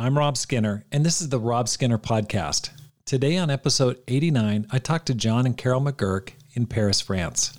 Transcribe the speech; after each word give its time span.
I'm 0.00 0.16
Rob 0.16 0.36
Skinner, 0.36 0.84
and 0.92 1.04
this 1.04 1.20
is 1.20 1.28
the 1.28 1.40
Rob 1.40 1.68
Skinner 1.68 1.98
Podcast. 1.98 2.70
Today 3.04 3.36
on 3.36 3.50
episode 3.50 3.98
89, 4.06 4.68
I 4.70 4.78
talked 4.78 5.06
to 5.06 5.14
John 5.14 5.44
and 5.44 5.56
Carol 5.56 5.80
McGuirk 5.80 6.34
in 6.52 6.66
Paris, 6.66 7.00
France. 7.00 7.58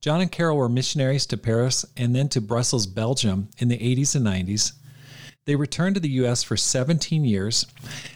John 0.00 0.20
and 0.20 0.32
Carol 0.32 0.56
were 0.56 0.68
missionaries 0.68 1.26
to 1.26 1.36
Paris 1.36 1.84
and 1.96 2.12
then 2.12 2.28
to 2.30 2.40
Brussels, 2.40 2.88
Belgium 2.88 3.50
in 3.58 3.68
the 3.68 3.78
80s 3.78 4.16
and 4.16 4.26
90s. 4.26 4.72
They 5.44 5.54
returned 5.54 5.94
to 5.94 6.00
the 6.00 6.10
US 6.24 6.42
for 6.42 6.56
17 6.56 7.24
years 7.24 7.64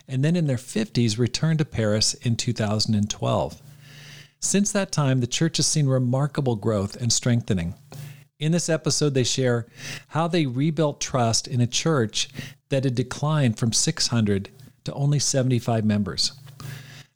and 0.08 0.24
then 0.24 0.34
in 0.34 0.48
their 0.48 0.56
50s 0.56 1.16
returned 1.16 1.60
to 1.60 1.64
Paris 1.64 2.14
in 2.14 2.34
2012. 2.34 3.62
Since 4.40 4.72
that 4.72 4.90
time, 4.90 5.20
the 5.20 5.28
church 5.28 5.58
has 5.58 5.66
seen 5.68 5.86
remarkable 5.86 6.56
growth 6.56 6.96
and 6.96 7.12
strengthening. 7.12 7.76
In 8.38 8.52
this 8.52 8.68
episode, 8.68 9.14
they 9.14 9.24
share 9.24 9.66
how 10.08 10.28
they 10.28 10.46
rebuilt 10.46 11.00
trust 11.00 11.48
in 11.48 11.60
a 11.60 11.66
church 11.66 12.28
that 12.68 12.84
had 12.84 12.94
declined 12.94 13.58
from 13.58 13.72
600 13.72 14.50
to 14.84 14.92
only 14.92 15.18
75 15.18 15.84
members. 15.84 16.32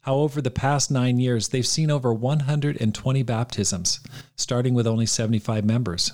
How 0.01 0.17
over 0.17 0.43
the 0.43 0.51
past 0.51 0.91
nine 0.91 1.21
years, 1.21 1.49
they've 1.49 1.65
seen 1.65 1.93
over 1.93 2.13
120 2.13 3.23
baptisms, 3.23 4.01
starting 4.35 4.75
with 4.75 4.85
only 4.89 5.07
75 5.07 5.65
members. 5.65 6.13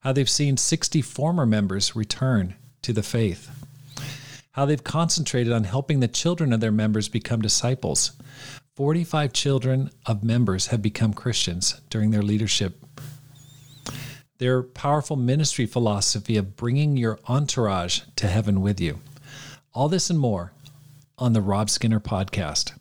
How 0.00 0.12
they've 0.12 0.30
seen 0.30 0.56
60 0.56 1.02
former 1.02 1.44
members 1.44 1.94
return 1.94 2.54
to 2.80 2.94
the 2.94 3.02
faith. 3.02 3.50
How 4.52 4.64
they've 4.64 4.82
concentrated 4.82 5.52
on 5.52 5.64
helping 5.64 6.00
the 6.00 6.08
children 6.08 6.54
of 6.54 6.60
their 6.60 6.72
members 6.72 7.10
become 7.10 7.42
disciples. 7.42 8.12
45 8.76 9.34
children 9.34 9.90
of 10.06 10.24
members 10.24 10.68
have 10.68 10.80
become 10.80 11.12
Christians 11.12 11.82
during 11.90 12.12
their 12.12 12.22
leadership 12.22 12.85
their 14.38 14.62
powerful 14.62 15.16
ministry 15.16 15.66
philosophy 15.66 16.36
of 16.36 16.56
bringing 16.56 16.96
your 16.96 17.18
entourage 17.28 18.02
to 18.16 18.26
heaven 18.26 18.60
with 18.60 18.80
you. 18.80 19.00
All 19.72 19.88
this 19.88 20.10
and 20.10 20.18
more 20.18 20.52
on 21.18 21.32
the 21.32 21.40
Rob 21.40 21.70
Skinner 21.70 22.00
podcast. 22.00 22.72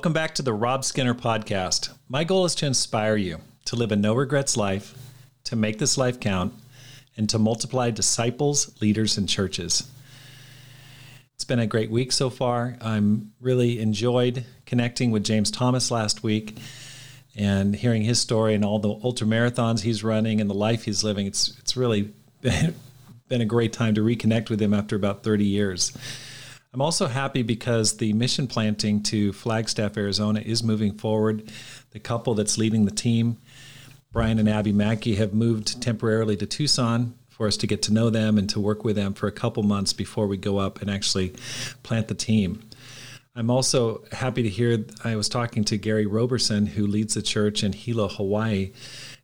Welcome 0.00 0.14
back 0.14 0.34
to 0.36 0.42
the 0.42 0.54
Rob 0.54 0.82
Skinner 0.82 1.12
podcast. 1.12 1.92
My 2.08 2.24
goal 2.24 2.46
is 2.46 2.54
to 2.54 2.66
inspire 2.66 3.16
you 3.16 3.42
to 3.66 3.76
live 3.76 3.92
a 3.92 3.96
no 3.96 4.14
regrets 4.14 4.56
life, 4.56 4.94
to 5.44 5.56
make 5.56 5.78
this 5.78 5.98
life 5.98 6.18
count, 6.18 6.54
and 7.18 7.28
to 7.28 7.38
multiply 7.38 7.90
disciples, 7.90 8.80
leaders, 8.80 9.18
and 9.18 9.28
churches. 9.28 9.90
It's 11.34 11.44
been 11.44 11.58
a 11.58 11.66
great 11.66 11.90
week 11.90 12.12
so 12.12 12.30
far. 12.30 12.78
I'm 12.80 13.32
really 13.42 13.78
enjoyed 13.78 14.46
connecting 14.64 15.10
with 15.10 15.22
James 15.22 15.50
Thomas 15.50 15.90
last 15.90 16.22
week 16.22 16.56
and 17.36 17.76
hearing 17.76 18.00
his 18.00 18.18
story 18.18 18.54
and 18.54 18.64
all 18.64 18.78
the 18.78 18.98
ultra 19.04 19.26
marathons 19.26 19.82
he's 19.82 20.02
running 20.02 20.40
and 20.40 20.48
the 20.48 20.54
life 20.54 20.86
he's 20.86 21.04
living. 21.04 21.26
It's 21.26 21.58
it's 21.58 21.76
really 21.76 22.10
been, 22.40 22.74
been 23.28 23.42
a 23.42 23.44
great 23.44 23.74
time 23.74 23.94
to 23.96 24.00
reconnect 24.00 24.48
with 24.48 24.62
him 24.62 24.72
after 24.72 24.96
about 24.96 25.24
30 25.24 25.44
years. 25.44 25.92
I'm 26.72 26.80
also 26.80 27.08
happy 27.08 27.42
because 27.42 27.96
the 27.96 28.12
mission 28.12 28.46
planting 28.46 29.02
to 29.04 29.32
Flagstaff, 29.32 29.96
Arizona 29.96 30.38
is 30.38 30.62
moving 30.62 30.96
forward. 30.96 31.50
The 31.90 31.98
couple 31.98 32.34
that's 32.34 32.58
leading 32.58 32.84
the 32.84 32.92
team, 32.92 33.38
Brian 34.12 34.38
and 34.38 34.48
Abby 34.48 34.72
Mackey, 34.72 35.16
have 35.16 35.34
moved 35.34 35.82
temporarily 35.82 36.36
to 36.36 36.46
Tucson 36.46 37.14
for 37.28 37.48
us 37.48 37.56
to 37.56 37.66
get 37.66 37.82
to 37.82 37.92
know 37.92 38.08
them 38.08 38.38
and 38.38 38.48
to 38.50 38.60
work 38.60 38.84
with 38.84 38.94
them 38.94 39.14
for 39.14 39.26
a 39.26 39.32
couple 39.32 39.64
months 39.64 39.92
before 39.92 40.28
we 40.28 40.36
go 40.36 40.58
up 40.58 40.80
and 40.80 40.88
actually 40.88 41.34
plant 41.82 42.06
the 42.06 42.14
team. 42.14 42.62
I'm 43.34 43.50
also 43.50 44.04
happy 44.12 44.44
to 44.44 44.48
hear 44.48 44.84
I 45.02 45.16
was 45.16 45.28
talking 45.28 45.64
to 45.64 45.76
Gary 45.76 46.06
Roberson, 46.06 46.66
who 46.66 46.86
leads 46.86 47.14
the 47.14 47.22
church 47.22 47.64
in 47.64 47.72
Hilo, 47.72 48.06
Hawaii, 48.06 48.70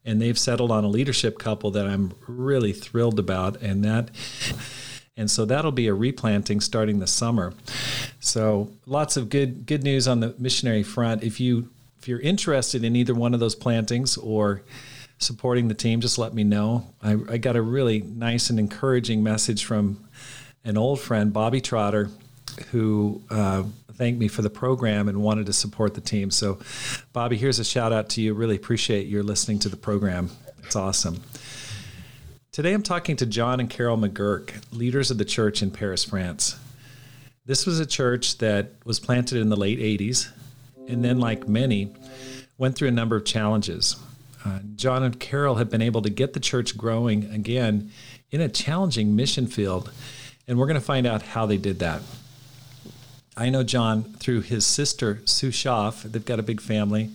and 0.04 0.20
they've 0.20 0.38
settled 0.38 0.72
on 0.72 0.82
a 0.82 0.88
leadership 0.88 1.38
couple 1.38 1.70
that 1.72 1.86
I'm 1.86 2.12
really 2.26 2.72
thrilled 2.72 3.20
about. 3.20 3.62
And 3.62 3.84
that 3.84 4.10
and 5.16 5.30
so 5.30 5.44
that'll 5.44 5.72
be 5.72 5.86
a 5.86 5.94
replanting 5.94 6.60
starting 6.60 6.98
this 6.98 7.12
summer. 7.12 7.54
So 8.20 8.70
lots 8.84 9.16
of 9.16 9.28
good 9.28 9.66
good 9.66 9.82
news 9.82 10.06
on 10.06 10.20
the 10.20 10.34
missionary 10.38 10.82
front. 10.82 11.22
If 11.22 11.40
you 11.40 11.70
if 11.98 12.08
you're 12.08 12.20
interested 12.20 12.84
in 12.84 12.94
either 12.94 13.14
one 13.14 13.34
of 13.34 13.40
those 13.40 13.54
plantings 13.54 14.16
or 14.16 14.62
supporting 15.18 15.68
the 15.68 15.74
team, 15.74 16.00
just 16.00 16.18
let 16.18 16.34
me 16.34 16.44
know. 16.44 16.86
I, 17.02 17.16
I 17.28 17.36
got 17.38 17.56
a 17.56 17.62
really 17.62 18.02
nice 18.02 18.50
and 18.50 18.58
encouraging 18.58 19.22
message 19.22 19.64
from 19.64 20.06
an 20.64 20.76
old 20.76 21.00
friend, 21.00 21.32
Bobby 21.32 21.60
Trotter, 21.60 22.10
who 22.70 23.22
uh, 23.30 23.64
thanked 23.94 24.20
me 24.20 24.28
for 24.28 24.42
the 24.42 24.50
program 24.50 25.08
and 25.08 25.22
wanted 25.22 25.46
to 25.46 25.52
support 25.52 25.94
the 25.94 26.00
team. 26.00 26.30
So, 26.30 26.58
Bobby, 27.12 27.36
here's 27.36 27.58
a 27.58 27.64
shout 27.64 27.92
out 27.92 28.10
to 28.10 28.20
you. 28.20 28.34
Really 28.34 28.56
appreciate 28.56 29.06
your 29.06 29.22
listening 29.22 29.58
to 29.60 29.68
the 29.68 29.76
program. 29.76 30.30
It's 30.64 30.76
awesome. 30.76 31.22
Today 32.56 32.72
I'm 32.72 32.82
talking 32.82 33.16
to 33.16 33.26
John 33.26 33.60
and 33.60 33.68
Carol 33.68 33.98
McGuirk, 33.98 34.50
leaders 34.72 35.10
of 35.10 35.18
the 35.18 35.26
church 35.26 35.60
in 35.60 35.70
Paris, 35.70 36.04
France. 36.04 36.58
This 37.44 37.66
was 37.66 37.80
a 37.80 37.84
church 37.84 38.38
that 38.38 38.70
was 38.82 38.98
planted 38.98 39.42
in 39.42 39.50
the 39.50 39.56
late 39.56 39.78
80s 39.78 40.30
and 40.88 41.04
then, 41.04 41.20
like 41.20 41.46
many, 41.46 41.92
went 42.56 42.74
through 42.74 42.88
a 42.88 42.92
number 42.92 43.14
of 43.14 43.26
challenges. 43.26 43.96
Uh, 44.42 44.60
John 44.74 45.02
and 45.02 45.20
Carol 45.20 45.56
have 45.56 45.68
been 45.68 45.82
able 45.82 46.00
to 46.00 46.08
get 46.08 46.32
the 46.32 46.40
church 46.40 46.78
growing 46.78 47.30
again 47.30 47.90
in 48.30 48.40
a 48.40 48.48
challenging 48.48 49.14
mission 49.14 49.46
field, 49.46 49.92
and 50.48 50.58
we're 50.58 50.64
going 50.66 50.80
to 50.80 50.86
find 50.86 51.06
out 51.06 51.20
how 51.20 51.44
they 51.44 51.58
did 51.58 51.80
that. 51.80 52.00
I 53.36 53.50
know 53.50 53.64
John 53.64 54.02
through 54.14 54.40
his 54.40 54.64
sister, 54.64 55.20
Sue 55.26 55.50
Schaff. 55.50 56.04
They've 56.04 56.24
got 56.24 56.38
a 56.38 56.42
big 56.42 56.62
family. 56.62 57.10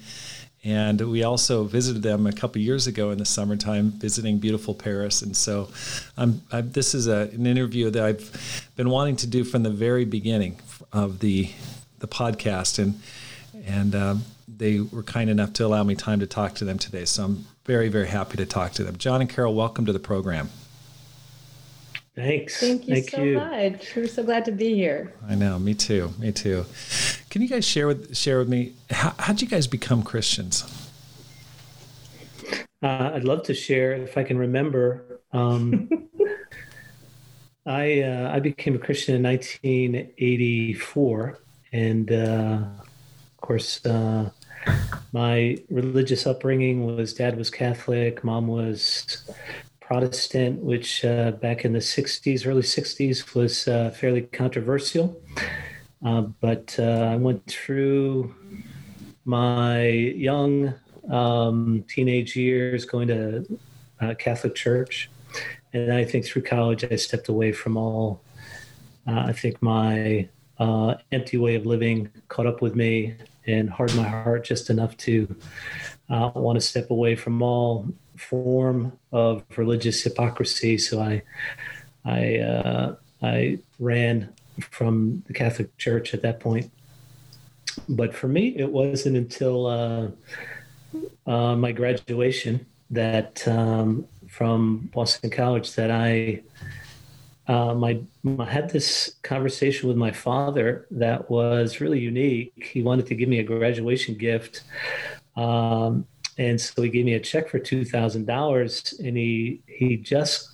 And 0.64 1.02
we 1.10 1.24
also 1.24 1.64
visited 1.64 2.04
them 2.04 2.28
a 2.28 2.32
couple 2.32 2.62
years 2.62 2.86
ago 2.86 3.10
in 3.10 3.18
the 3.18 3.26
summertime, 3.26 3.92
visiting 3.92 4.38
beautiful 4.38 4.76
Paris. 4.76 5.24
And 5.24 5.36
so, 5.36 5.70
um, 6.18 6.44
I, 6.52 6.62
this 6.62 6.94
is 6.94 7.08
a, 7.08 7.30
an 7.34 7.48
interview 7.48 7.90
that 7.90 8.04
I've 8.04 8.70
been 8.76 8.92
wanting 8.92 9.16
to 9.18 9.28
do 9.28 9.44
from 9.44 9.64
the 9.64 9.72
very 9.72 10.06
beginning 10.06 10.60
of 10.94 11.20
the 11.20 11.50
the 11.98 12.08
podcast, 12.08 12.78
and 12.78 13.00
and 13.66 13.96
um, 13.96 14.24
they 14.48 14.80
were 14.80 15.04
kind 15.04 15.30
enough 15.30 15.54
to 15.54 15.66
allow 15.66 15.84
me 15.84 15.96
time 15.96 16.20
to 16.20 16.28
talk 16.28 16.54
to 16.56 16.66
them 16.66 16.78
today. 16.78 17.06
So 17.06 17.24
I'm 17.24 17.46
very 17.66 17.90
very 17.90 18.08
happy 18.08 18.38
to 18.38 18.46
talk 18.46 18.74
to 18.74 18.84
them. 18.84 18.98
John 18.98 19.22
and 19.22 19.30
Carol, 19.30 19.56
welcome 19.56 19.88
to 19.88 19.94
the 19.94 20.00
program. 20.00 20.50
Thanks. 22.16 22.60
Thank 22.60 22.88
you 22.88 22.96
Thank 22.96 23.10
so 23.10 23.24
you. 23.24 23.38
much. 23.38 23.96
We're 23.96 24.08
so 24.08 24.24
glad 24.24 24.46
to 24.46 24.52
be 24.52 24.76
here. 24.76 25.14
I 25.28 25.36
know. 25.36 25.58
Me 25.58 25.74
too. 25.74 26.14
Me 26.20 26.32
too. 26.32 26.66
Can 27.30 27.42
you 27.42 27.48
guys 27.48 27.64
share 27.64 27.88
with 27.88 28.16
share 28.16 28.40
with 28.40 28.50
me 28.50 28.74
how 28.90 29.14
how'd 29.18 29.42
you 29.42 29.48
guys 29.48 29.68
become 29.68 30.04
Christians? 30.04 30.66
Uh, 32.84 33.12
I'd 33.14 33.24
love 33.24 33.44
to 33.44 33.54
share 33.54 33.94
if 33.94 34.18
I 34.18 34.24
can 34.24 34.38
remember. 34.38 35.20
Um, 35.32 36.10
I 37.66 38.02
uh, 38.02 38.32
I 38.34 38.40
became 38.40 38.76
a 38.76 38.80
Christian 38.80 39.16
in 39.16 39.24
1984, 39.24 41.40
and 41.72 42.12
uh, 42.12 42.64
of 42.76 43.38
course, 43.40 43.86
uh, 43.86 44.32
my 45.14 45.58
religious 45.70 46.28
upbringing 46.28 46.86
was 46.86 47.14
dad 47.14 47.38
was 47.38 47.50
Catholic, 47.50 48.24
mom 48.24 48.48
was 48.48 49.30
Protestant, 49.92 50.64
which 50.64 51.04
uh, 51.04 51.32
back 51.32 51.66
in 51.66 51.74
the 51.74 51.80
60s, 51.80 52.48
early 52.48 52.62
60s, 52.62 53.36
was 53.36 53.68
uh, 53.68 53.90
fairly 53.90 54.22
controversial. 54.22 55.22
Uh, 56.06 56.22
but 56.40 56.74
uh, 56.80 57.10
I 57.12 57.18
went 57.18 57.46
through 57.46 58.34
my 59.26 59.84
young 59.90 60.74
um, 61.10 61.84
teenage 61.90 62.38
years 62.38 62.86
going 62.86 63.10
to 63.10 63.60
uh, 64.00 64.14
Catholic 64.14 64.56
church. 64.56 65.10
And 65.74 65.92
I 65.92 66.06
think 66.06 66.26
through 66.26 66.44
college, 66.44 66.86
I 66.90 66.96
stepped 66.96 67.28
away 67.28 67.52
from 67.52 67.76
all. 67.76 68.22
Uh, 69.06 69.26
I 69.28 69.34
think 69.34 69.62
my 69.62 70.30
empty 71.12 71.38
way 71.38 71.56
of 71.56 71.66
living 71.66 72.10
caught 72.30 72.48
up 72.48 72.62
with 72.62 72.76
me 72.76 73.16
and 73.48 73.70
hardened 73.70 74.00
my 74.00 74.08
heart 74.08 74.46
just 74.46 74.70
enough 74.70 74.96
to 74.98 75.36
want 76.10 76.58
to 76.60 76.62
step 76.62 76.92
away 76.92 77.16
from 77.16 77.42
all 77.42 77.88
form 78.18 78.98
of 79.12 79.44
religious 79.58 80.04
hypocrisy. 80.04 80.78
So 80.78 81.02
I, 81.02 81.24
I, 82.06 82.38
uh, 82.38 82.96
I 83.22 83.60
ran 83.80 84.34
from 84.60 85.24
the 85.28 85.34
Catholic 85.34 85.76
Church 85.78 86.14
at 86.14 86.22
that 86.22 86.40
point. 86.40 86.72
But 87.88 88.14
for 88.14 88.28
me, 88.28 88.56
it 88.58 88.70
wasn't 88.70 89.18
until 89.18 89.66
uh, 89.66 90.08
uh, 91.26 91.56
my 91.56 91.72
graduation 91.72 92.66
that 92.90 93.48
um, 93.48 94.06
from 94.28 94.90
Boston 94.94 95.30
College 95.30 95.74
that 95.76 95.90
I 95.90 96.42
uh, 97.48 97.74
my, 97.74 98.00
I 98.40 98.46
had 98.46 98.70
this 98.70 99.16
conversation 99.24 99.88
with 99.88 99.98
my 99.98 100.12
father 100.12 100.88
that 100.92 101.30
was 101.30 101.82
really 101.82 102.00
unique. 102.00 102.54
He 102.72 102.82
wanted 102.82 103.08
to 103.08 103.16
give 103.16 103.28
me 103.30 103.40
a 103.40 103.44
graduation 103.44 104.16
gift. 104.16 104.64
Um, 105.36 106.06
and 106.38 106.60
so 106.60 106.82
he 106.82 106.90
gave 106.90 107.06
me 107.06 107.16
a 107.16 107.20
check 107.20 107.50
for 107.50 107.60
$2,000 107.60 109.00
and 109.00 109.18
he, 109.18 109.62
he 109.68 109.98
just 109.98 110.52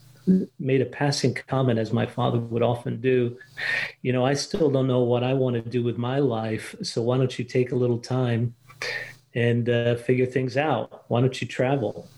made 0.60 0.82
a 0.82 0.86
passing 0.86 1.34
comment 1.34 1.80
as 1.80 1.94
my 1.94 2.06
father 2.06 2.38
would 2.38 2.62
often 2.62 3.00
do 3.00 3.38
you 4.02 4.12
know 4.12 4.26
i 4.26 4.34
still 4.34 4.70
don't 4.70 4.86
know 4.86 5.00
what 5.00 5.24
i 5.24 5.34
want 5.34 5.56
to 5.56 5.62
do 5.70 5.82
with 5.82 5.98
my 5.98 6.20
life 6.20 6.76
so 6.84 7.02
why 7.02 7.18
don't 7.18 7.40
you 7.40 7.46
take 7.46 7.72
a 7.72 7.76
little 7.76 7.98
time 7.98 8.54
and 9.36 9.70
uh, 9.70 9.96
figure 9.96 10.26
things 10.26 10.58
out 10.58 11.06
why 11.08 11.22
don't 11.22 11.40
you 11.40 11.48
travel 11.48 12.10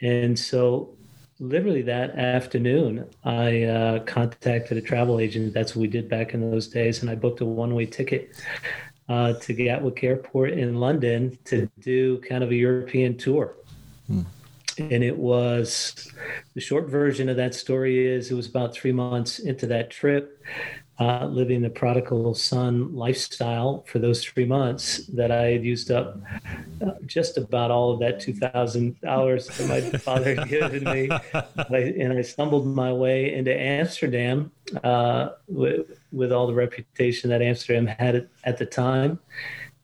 and 0.00 0.38
so 0.38 0.94
literally 1.40 1.82
that 1.82 2.10
afternoon 2.16 3.08
i 3.24 3.62
uh, 3.62 3.98
contacted 4.00 4.76
a 4.76 4.80
travel 4.80 5.18
agent. 5.18 5.54
That's 5.54 5.74
what 5.74 5.80
we 5.80 5.88
did 5.88 6.08
back 6.08 6.34
in 6.34 6.50
those 6.50 6.68
days. 6.68 7.00
And 7.00 7.10
i 7.10 7.14
booked 7.14 7.40
a 7.40 7.44
one-way 7.44 7.86
ticket 7.86 8.36
uh, 9.08 9.32
to 9.34 9.52
gatwick 9.52 10.04
airport 10.04 10.50
in 10.50 10.76
london 10.76 11.36
to 11.46 11.68
do 11.80 12.18
kind 12.18 12.44
of 12.44 12.50
a 12.50 12.54
european 12.54 13.16
tour. 13.16 13.54
Hmm. 14.06 14.22
And 14.78 15.04
it 15.04 15.16
was 15.16 16.08
the 16.54 16.60
short 16.60 16.88
version 16.88 17.28
of 17.28 17.36
that 17.36 17.54
story 17.54 18.06
is 18.06 18.30
it 18.30 18.34
was 18.34 18.46
about 18.46 18.72
three 18.72 18.92
months 18.92 19.38
into 19.38 19.66
that 19.66 19.90
trip 19.90 20.42
uh, 21.00 21.24
living 21.24 21.62
the 21.62 21.70
prodigal 21.70 22.34
son 22.34 22.94
lifestyle 22.94 23.82
for 23.88 23.98
those 23.98 24.22
three 24.22 24.44
months 24.44 25.06
that 25.06 25.30
i 25.30 25.46
had 25.46 25.64
used 25.64 25.90
up 25.90 26.18
uh, 26.84 26.90
just 27.06 27.38
about 27.38 27.70
all 27.70 27.90
of 27.90 27.98
that 28.00 28.20
$2000 28.20 29.00
that 29.00 29.68
my 29.68 29.80
father 29.98 30.34
had 30.34 30.48
given 30.48 30.84
me. 30.84 31.08
And 31.70 32.12
i 32.12 32.20
stumbled 32.20 32.66
my 32.66 32.92
way 32.92 33.34
into 33.34 33.58
amsterdam 33.58 34.52
uh, 34.84 35.30
with, 35.48 35.98
with 36.12 36.32
all 36.32 36.46
the 36.46 36.54
reputation 36.54 37.30
that 37.30 37.40
amsterdam 37.40 37.86
had 37.86 38.28
at 38.44 38.58
the 38.58 38.66
time. 38.66 39.18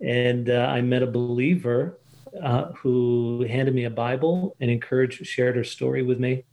And 0.03 0.51
uh, 0.51 0.67
i 0.71 0.83
met 0.83 1.03
a 1.03 1.07
believer 1.07 1.99
uh, 2.43 2.73
who 2.73 3.47
handed 3.49 3.75
me 3.75 3.85
a 3.85 3.91
Bible 3.91 4.55
and 4.61 4.71
encouraged, 4.71 5.27
shared 5.27 5.57
her 5.57 5.65
story 5.65 6.03
with 6.03 6.21
me, 6.21 6.45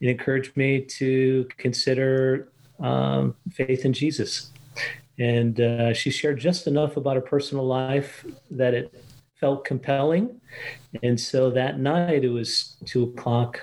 and 0.00 0.10
encouraged 0.10 0.54
me 0.56 0.82
to 0.82 1.48
consider 1.56 2.51
um, 2.82 3.34
faith 3.50 3.84
in 3.84 3.92
Jesus. 3.92 4.50
And 5.18 5.60
uh, 5.60 5.94
she 5.94 6.10
shared 6.10 6.40
just 6.40 6.66
enough 6.66 6.96
about 6.96 7.16
her 7.16 7.22
personal 7.22 7.66
life 7.66 8.24
that 8.50 8.74
it 8.74 9.04
felt 9.34 9.64
compelling. 9.64 10.40
And 11.02 11.18
so 11.18 11.50
that 11.50 11.78
night, 11.78 12.24
it 12.24 12.28
was 12.28 12.76
two 12.84 13.04
o'clock 13.04 13.60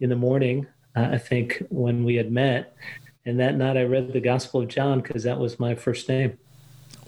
in 0.00 0.10
the 0.10 0.16
morning, 0.16 0.66
uh, 0.96 1.08
I 1.12 1.18
think, 1.18 1.62
when 1.70 2.04
we 2.04 2.14
had 2.16 2.30
met. 2.30 2.76
And 3.26 3.40
that 3.40 3.56
night, 3.56 3.76
I 3.76 3.84
read 3.84 4.12
the 4.12 4.20
Gospel 4.20 4.60
of 4.60 4.68
John 4.68 5.00
because 5.00 5.22
that 5.22 5.38
was 5.38 5.58
my 5.58 5.74
first 5.74 6.08
name. 6.08 6.38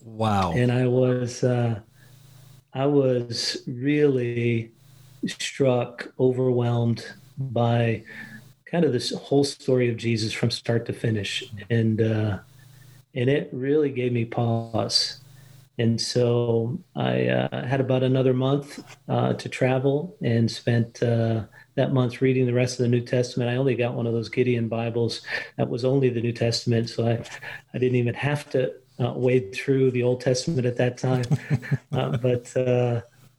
Wow. 0.05 0.53
And 0.53 0.73
I 0.73 0.87
was 0.87 1.45
uh, 1.45 1.81
I 2.73 2.87
was 2.87 3.63
really 3.67 4.73
struck, 5.27 6.13
overwhelmed 6.19 7.05
by 7.39 8.05
kind 8.77 8.85
of 8.85 8.93
this 8.93 9.11
whole 9.11 9.43
story 9.43 9.89
of 9.89 9.97
Jesus 9.97 10.35
from 10.35 10.51
start 10.51 10.85
to 10.85 10.93
finish, 10.93 11.43
and 11.71 11.99
uh, 12.03 12.39
and 13.15 13.31
it 13.31 13.49
really 13.51 13.89
gave 13.89 14.13
me 14.13 14.27
pause. 14.27 15.21
And 15.79 15.99
so 15.99 16.79
I 16.95 17.29
uh, 17.29 17.67
had 17.67 17.81
about 17.81 18.03
another 18.03 18.35
month 18.35 18.85
uh, 19.09 19.33
to 19.33 19.49
travel 19.49 20.15
and 20.23 20.51
spent 20.51 21.03
uh, 21.03 21.45
that 21.77 21.95
month 21.95 22.21
reading 22.21 22.45
the 22.45 22.53
rest 22.53 22.79
of 22.79 22.83
the 22.85 22.91
New 22.91 23.01
Testament. 23.01 23.49
I 23.49 23.57
only 23.57 23.77
got 23.77 23.95
one 23.95 24.07
of 24.07 24.13
those 24.13 24.29
Gideon 24.29 24.69
Bibles 24.69 25.23
that 25.57 25.71
was 25.71 25.83
only 25.87 26.11
the 26.11 26.21
New 26.21 26.33
Testament, 26.33 26.91
so 26.91 27.09
I, 27.09 27.25
I 27.73 27.79
didn't 27.79 27.97
even 27.97 28.15
have 28.15 28.51
to 28.51 28.75
uh, 29.01 29.15
wade 29.17 29.55
through 29.55 29.91
the 29.91 30.03
Old 30.03 30.21
Testament 30.21 30.67
at 30.67 30.77
that 30.77 30.99
time, 30.99 31.25
uh, 31.93 32.15
but 32.19 32.53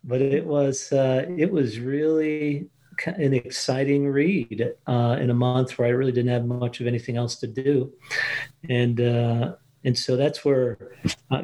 but 0.03 0.21
it 0.21 0.45
was 0.47 0.89
it 0.91 1.51
was 1.51 1.79
really 1.79 2.71
an 3.05 3.33
exciting 3.33 4.07
read 4.07 4.73
uh, 4.87 5.17
in 5.19 5.29
a 5.29 5.33
month 5.33 5.77
where 5.77 5.87
I 5.87 5.91
really 5.91 6.11
didn't 6.11 6.31
have 6.31 6.45
much 6.45 6.81
of 6.81 6.87
anything 6.87 7.17
else 7.17 7.35
to 7.37 7.47
do, 7.47 7.93
and 8.69 8.99
uh, 8.99 9.55
and 9.83 9.97
so 9.97 10.17
that's 10.17 10.43
where 10.43 10.77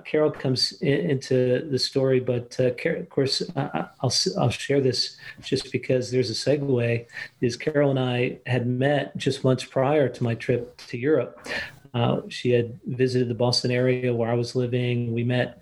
Carol 0.06 0.32
comes 0.32 0.74
in, 0.82 1.12
into 1.12 1.68
the 1.70 1.80
story. 1.80 2.20
But 2.20 2.58
Carol, 2.78 3.02
of 3.02 3.10
course, 3.10 3.42
I, 3.56 3.88
will 4.02 4.12
I'll 4.38 4.50
share 4.50 4.82
this 4.82 5.18
just 5.42 5.72
because 5.72 6.12
there's 6.12 6.30
a 6.30 6.34
segue. 6.34 7.06
Is 7.42 7.56
Carol 7.56 7.92
and 7.92 8.00
I 8.00 8.40
had 8.46 8.68
met 8.68 9.16
just 9.18 9.44
months 9.44 9.64
prior 9.64 10.10
to 10.10 10.24
my 10.24 10.36
trip 10.36 10.78
to 10.88 10.98
Europe. 10.98 11.48
Uh, 11.94 12.22
she 12.28 12.50
had 12.50 12.80
visited 12.86 13.30
the 13.30 13.36
Boston 13.36 13.70
area 13.70 14.14
where 14.14 14.30
I 14.30 14.34
was 14.34 14.56
living. 14.56 15.14
We 15.14 15.24
met 15.24 15.62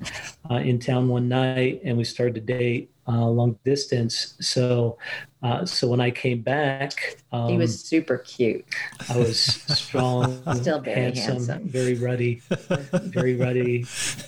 uh, 0.49 0.55
in 0.55 0.79
town 0.79 1.09
one 1.09 1.27
night 1.27 1.81
and 1.83 1.97
we 1.97 2.05
started 2.05 2.35
to 2.35 2.41
date 2.41 2.89
uh, 3.07 3.25
long 3.25 3.59
distance. 3.65 4.35
So, 4.39 4.97
uh, 5.43 5.65
so 5.65 5.87
when 5.87 5.99
I 5.99 6.11
came 6.11 6.41
back, 6.41 7.17
um, 7.31 7.49
he 7.49 7.57
was 7.57 7.79
super 7.79 8.19
cute. 8.19 8.63
I 9.09 9.17
was 9.17 9.39
strong, 9.39 10.41
still 10.55 10.79
very 10.79 11.01
handsome, 11.01 11.37
handsome, 11.37 11.67
very 11.67 11.95
ruddy, 11.95 12.41
very 12.91 13.35
ruddy, 13.35 13.85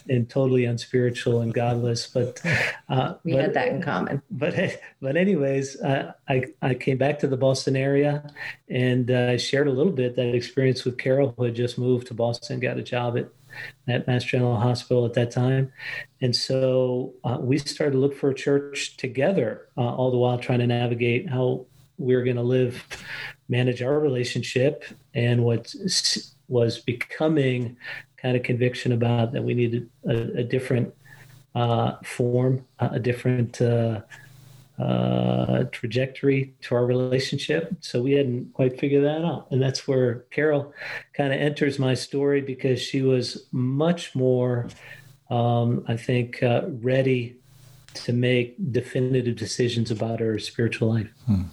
and 0.09 0.27
totally 0.27 0.65
unspiritual 0.65 1.41
and 1.41 1.53
godless. 1.53 2.07
But 2.07 2.41
uh, 2.89 3.15
we 3.23 3.33
but, 3.33 3.41
had 3.41 3.53
that 3.53 3.67
in 3.67 3.81
common. 3.81 4.23
But 4.31 4.81
but 5.01 5.15
anyways, 5.15 5.79
uh, 5.81 6.13
I 6.27 6.45
I 6.63 6.73
came 6.73 6.97
back 6.97 7.19
to 7.19 7.27
the 7.27 7.37
Boston 7.37 7.75
area 7.75 8.31
and 8.67 9.11
I 9.11 9.37
shared 9.37 9.67
a 9.67 9.71
little 9.71 9.91
bit 9.91 10.15
that 10.15 10.33
experience 10.33 10.83
with 10.83 10.97
Carol, 10.97 11.35
who 11.37 11.43
had 11.43 11.55
just 11.55 11.77
moved 11.77 12.07
to 12.07 12.15
Boston, 12.15 12.59
got 12.59 12.77
a 12.77 12.83
job 12.83 13.17
at 13.17 13.29
at 13.87 14.07
Mass 14.07 14.23
General 14.23 14.57
Hospital 14.57 15.05
at 15.05 15.13
that 15.13 15.31
time. 15.31 15.71
And 16.21 16.35
so 16.35 17.13
uh, 17.23 17.37
we 17.39 17.57
started 17.57 17.93
to 17.93 17.99
look 17.99 18.15
for 18.15 18.29
a 18.29 18.35
church 18.35 18.97
together, 18.97 19.67
uh, 19.77 19.81
all 19.81 20.11
the 20.11 20.17
while 20.17 20.37
trying 20.37 20.59
to 20.59 20.67
navigate 20.67 21.29
how 21.29 21.65
we 21.97 22.15
were 22.15 22.23
going 22.23 22.37
to 22.37 22.43
live, 22.43 22.85
manage 23.49 23.81
our 23.81 23.99
relationship, 23.99 24.83
and 25.13 25.43
what 25.43 25.73
was 26.47 26.79
becoming 26.79 27.77
kind 28.17 28.35
of 28.35 28.43
conviction 28.43 28.91
about 28.93 29.31
that 29.33 29.43
we 29.43 29.53
needed 29.53 29.89
a, 30.07 30.39
a 30.39 30.43
different 30.43 30.93
uh, 31.55 31.97
form, 32.03 32.65
a 32.79 32.99
different 32.99 33.61
uh, 34.83 35.63
trajectory 35.71 36.53
to 36.61 36.75
our 36.75 36.85
relationship. 36.85 37.73
So 37.79 38.01
we 38.01 38.13
hadn't 38.13 38.53
quite 38.53 38.79
figured 38.79 39.05
that 39.05 39.23
out. 39.23 39.47
And 39.49 39.61
that's 39.61 39.87
where 39.87 40.25
Carol 40.31 40.73
kind 41.13 41.33
of 41.33 41.39
enters 41.39 41.79
my 41.79 41.93
story 41.93 42.41
because 42.41 42.81
she 42.81 43.01
was 43.01 43.45
much 43.51 44.13
more, 44.13 44.67
um, 45.29 45.85
I 45.87 45.95
think, 45.95 46.43
uh, 46.43 46.63
ready 46.65 47.37
to 47.93 48.11
make 48.11 48.55
definitive 48.73 49.37
decisions 49.37 49.89
about 49.89 50.19
her 50.19 50.37
spiritual 50.37 50.89
life. 50.89 51.09
Hmm. 51.27 51.43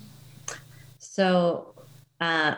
So, 0.98 1.74
uh, 2.20 2.56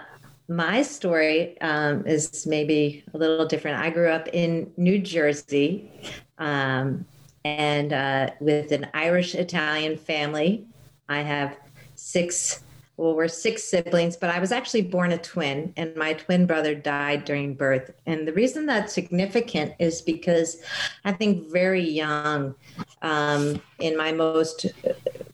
my 0.49 0.83
story 0.83 1.61
um, 1.61 2.07
is 2.07 2.47
maybe 2.47 3.05
a 3.13 3.19
little 3.19 3.47
different. 3.47 3.79
I 3.79 3.91
grew 3.91 4.09
up 4.09 4.29
in 4.33 4.73
New 4.77 4.99
Jersey. 4.99 5.91
Um, 6.39 7.05
and 7.45 7.93
uh, 7.93 8.31
with 8.41 8.73
an 8.73 8.89
Irish 8.95 9.35
Italian 9.35 9.97
family. 9.97 10.65
I 11.09 11.21
have 11.21 11.57
six, 11.95 12.63
well, 12.97 13.15
we're 13.15 13.29
six 13.29 13.65
siblings, 13.65 14.17
but 14.17 14.31
I 14.31 14.39
was 14.39 14.53
actually 14.53 14.83
born 14.83 15.13
a 15.13 15.19
twin, 15.19 15.73
and 15.77 15.95
my 15.97 16.15
twin 16.15 16.47
brother 16.47 16.75
died 16.75 17.25
during 17.25 17.55
birth. 17.55 17.93
And 18.07 18.27
the 18.27 18.33
reason 18.33 18.67
that's 18.67 18.93
significant 18.93 19.75
is 19.79 20.03
because 20.03 20.63
I 21.05 21.13
think 21.13 21.51
very 21.51 21.83
young, 21.83 22.55
um, 23.03 23.61
in 23.79 23.97
my 23.97 24.13
most, 24.13 24.67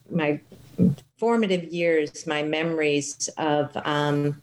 my 0.09 0.39
formative 1.17 1.65
years, 1.65 2.25
my 2.25 2.41
memories 2.41 3.29
of 3.37 3.75
um, 3.85 4.41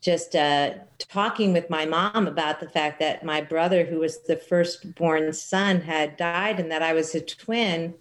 just 0.00 0.36
uh, 0.36 0.74
talking 1.14 1.52
with 1.52 1.70
my 1.70 1.86
mom 1.86 2.26
about 2.26 2.58
the 2.58 2.68
fact 2.68 2.98
that 2.98 3.24
my 3.24 3.40
brother, 3.40 3.84
who 3.84 4.00
was 4.00 4.24
the 4.24 4.36
firstborn 4.36 5.32
son, 5.32 5.80
had 5.80 6.16
died 6.16 6.58
and 6.58 6.72
that 6.72 6.82
I 6.82 6.92
was 6.92 7.14
a 7.14 7.20
twin. 7.20 7.94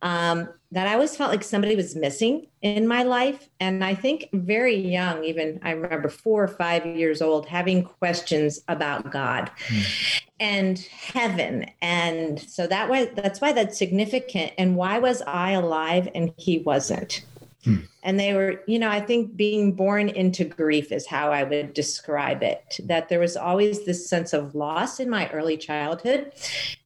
Um, 0.00 0.48
that 0.72 0.88
I 0.88 0.94
always 0.94 1.14
felt 1.14 1.30
like 1.30 1.44
somebody 1.44 1.76
was 1.76 1.94
missing 1.94 2.46
in 2.62 2.88
my 2.88 3.02
life. 3.04 3.48
And 3.60 3.84
I 3.84 3.94
think 3.94 4.30
very 4.32 4.74
young, 4.74 5.22
even 5.22 5.60
I 5.62 5.72
remember 5.72 6.08
four 6.08 6.42
or 6.42 6.48
five 6.48 6.84
years 6.86 7.22
old, 7.22 7.46
having 7.46 7.84
questions 7.84 8.60
about 8.66 9.12
God 9.12 9.50
mm. 9.68 10.22
and 10.40 10.78
heaven. 10.78 11.66
And 11.82 12.40
so 12.40 12.66
that 12.66 12.88
was 12.88 13.08
that's 13.14 13.40
why 13.40 13.52
that's 13.52 13.78
significant. 13.78 14.52
And 14.58 14.74
why 14.74 14.98
was 14.98 15.22
I 15.22 15.52
alive 15.52 16.08
and 16.16 16.32
he 16.36 16.58
wasn't? 16.58 17.22
Hmm. 17.64 17.76
And 18.02 18.18
they 18.18 18.34
were, 18.34 18.60
you 18.66 18.78
know, 18.78 18.90
I 18.90 19.00
think 19.00 19.36
being 19.36 19.72
born 19.72 20.08
into 20.08 20.44
grief 20.44 20.90
is 20.90 21.06
how 21.06 21.30
I 21.30 21.44
would 21.44 21.74
describe 21.74 22.42
it. 22.42 22.80
That 22.84 23.08
there 23.08 23.20
was 23.20 23.36
always 23.36 23.84
this 23.84 24.08
sense 24.08 24.32
of 24.32 24.54
loss 24.54 24.98
in 24.98 25.08
my 25.08 25.30
early 25.30 25.56
childhood. 25.56 26.32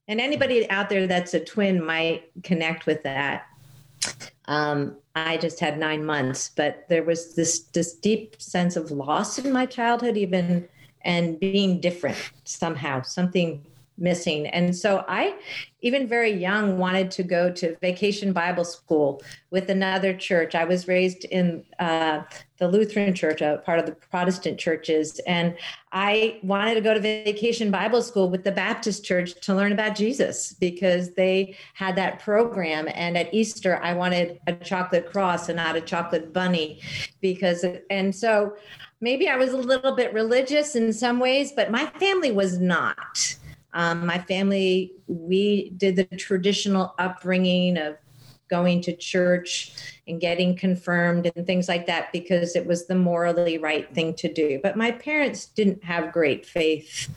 And 0.07 0.21
anybody 0.21 0.69
out 0.69 0.89
there 0.89 1.07
that's 1.07 1.33
a 1.33 1.39
twin 1.39 1.83
might 1.83 2.29
connect 2.43 2.85
with 2.85 3.01
that. 3.03 3.47
Um, 4.45 4.97
I 5.15 5.37
just 5.37 5.59
had 5.59 5.79
nine 5.79 6.05
months, 6.05 6.51
but 6.55 6.85
there 6.89 7.03
was 7.03 7.33
this 7.35 7.61
this 7.73 7.93
deep 7.93 8.39
sense 8.39 8.75
of 8.75 8.91
loss 8.91 9.39
in 9.39 9.51
my 9.51 9.65
childhood, 9.65 10.15
even 10.15 10.67
and 11.01 11.39
being 11.39 11.79
different 11.79 12.17
somehow, 12.43 13.01
something 13.01 13.65
missing. 13.97 14.47
And 14.47 14.75
so 14.75 15.03
I, 15.07 15.35
even 15.81 16.07
very 16.07 16.31
young, 16.31 16.77
wanted 16.77 17.09
to 17.11 17.23
go 17.23 17.51
to 17.51 17.75
vacation 17.81 18.33
Bible 18.33 18.65
school 18.65 19.21
with 19.49 19.69
another 19.69 20.13
church. 20.13 20.55
I 20.55 20.65
was 20.65 20.87
raised 20.87 21.25
in 21.25 21.63
uh, 21.79 22.21
the 22.57 22.67
Lutheran 22.67 23.13
church, 23.13 23.41
a 23.41 23.61
part 23.65 23.79
of 23.79 23.85
the 23.85 23.93
Protestant 23.93 24.59
churches. 24.59 25.19
And 25.27 25.55
I 25.91 26.39
wanted 26.43 26.75
to 26.75 26.81
go 26.81 26.93
to 26.93 26.99
vacation 26.99 27.71
Bible 27.71 28.01
school 28.01 28.29
with 28.29 28.43
the 28.43 28.51
Baptist 28.51 29.03
church 29.03 29.33
to 29.41 29.55
learn 29.55 29.71
about 29.71 29.95
Jesus 29.95 30.53
because 30.53 31.13
they 31.13 31.55
had 31.73 31.95
that 31.95 32.19
program. 32.19 32.87
And 32.93 33.17
at 33.17 33.33
Easter, 33.33 33.81
I 33.83 33.93
wanted 33.93 34.39
a 34.47 34.53
chocolate 34.53 35.11
cross 35.11 35.49
and 35.49 35.57
not 35.57 35.75
a 35.75 35.81
chocolate 35.81 36.33
bunny 36.33 36.81
because, 37.21 37.65
and 37.89 38.15
so 38.15 38.55
maybe 39.01 39.27
I 39.27 39.37
was 39.37 39.53
a 39.53 39.57
little 39.57 39.95
bit 39.95 40.13
religious 40.13 40.75
in 40.75 40.91
some 40.93 41.19
ways, 41.19 41.51
but 41.55 41.71
my 41.71 41.85
family 41.85 42.31
was 42.31 42.59
not. 42.59 43.37
Um, 43.77 44.07
my 44.07 44.17
family, 44.17 44.91
we 45.05 45.69
did 45.77 45.95
the 45.95 46.05
traditional 46.05 46.95
upbringing 46.97 47.77
of 47.77 47.95
going 48.49 48.81
to 48.81 48.95
church 48.95 49.71
and 50.07 50.19
getting 50.19 50.55
confirmed 50.55 51.31
and 51.35 51.45
things 51.45 51.69
like 51.69 51.85
that 51.85 52.11
because 52.11 52.55
it 52.55 52.65
was 52.65 52.87
the 52.87 52.95
morally 52.95 53.59
right 53.59 53.93
thing 53.93 54.15
to 54.15 54.33
do. 54.33 54.59
But 54.63 54.77
my 54.77 54.89
parents 54.89 55.45
didn't 55.45 55.83
have 55.83 56.11
great 56.11 56.43
faith 56.43 57.07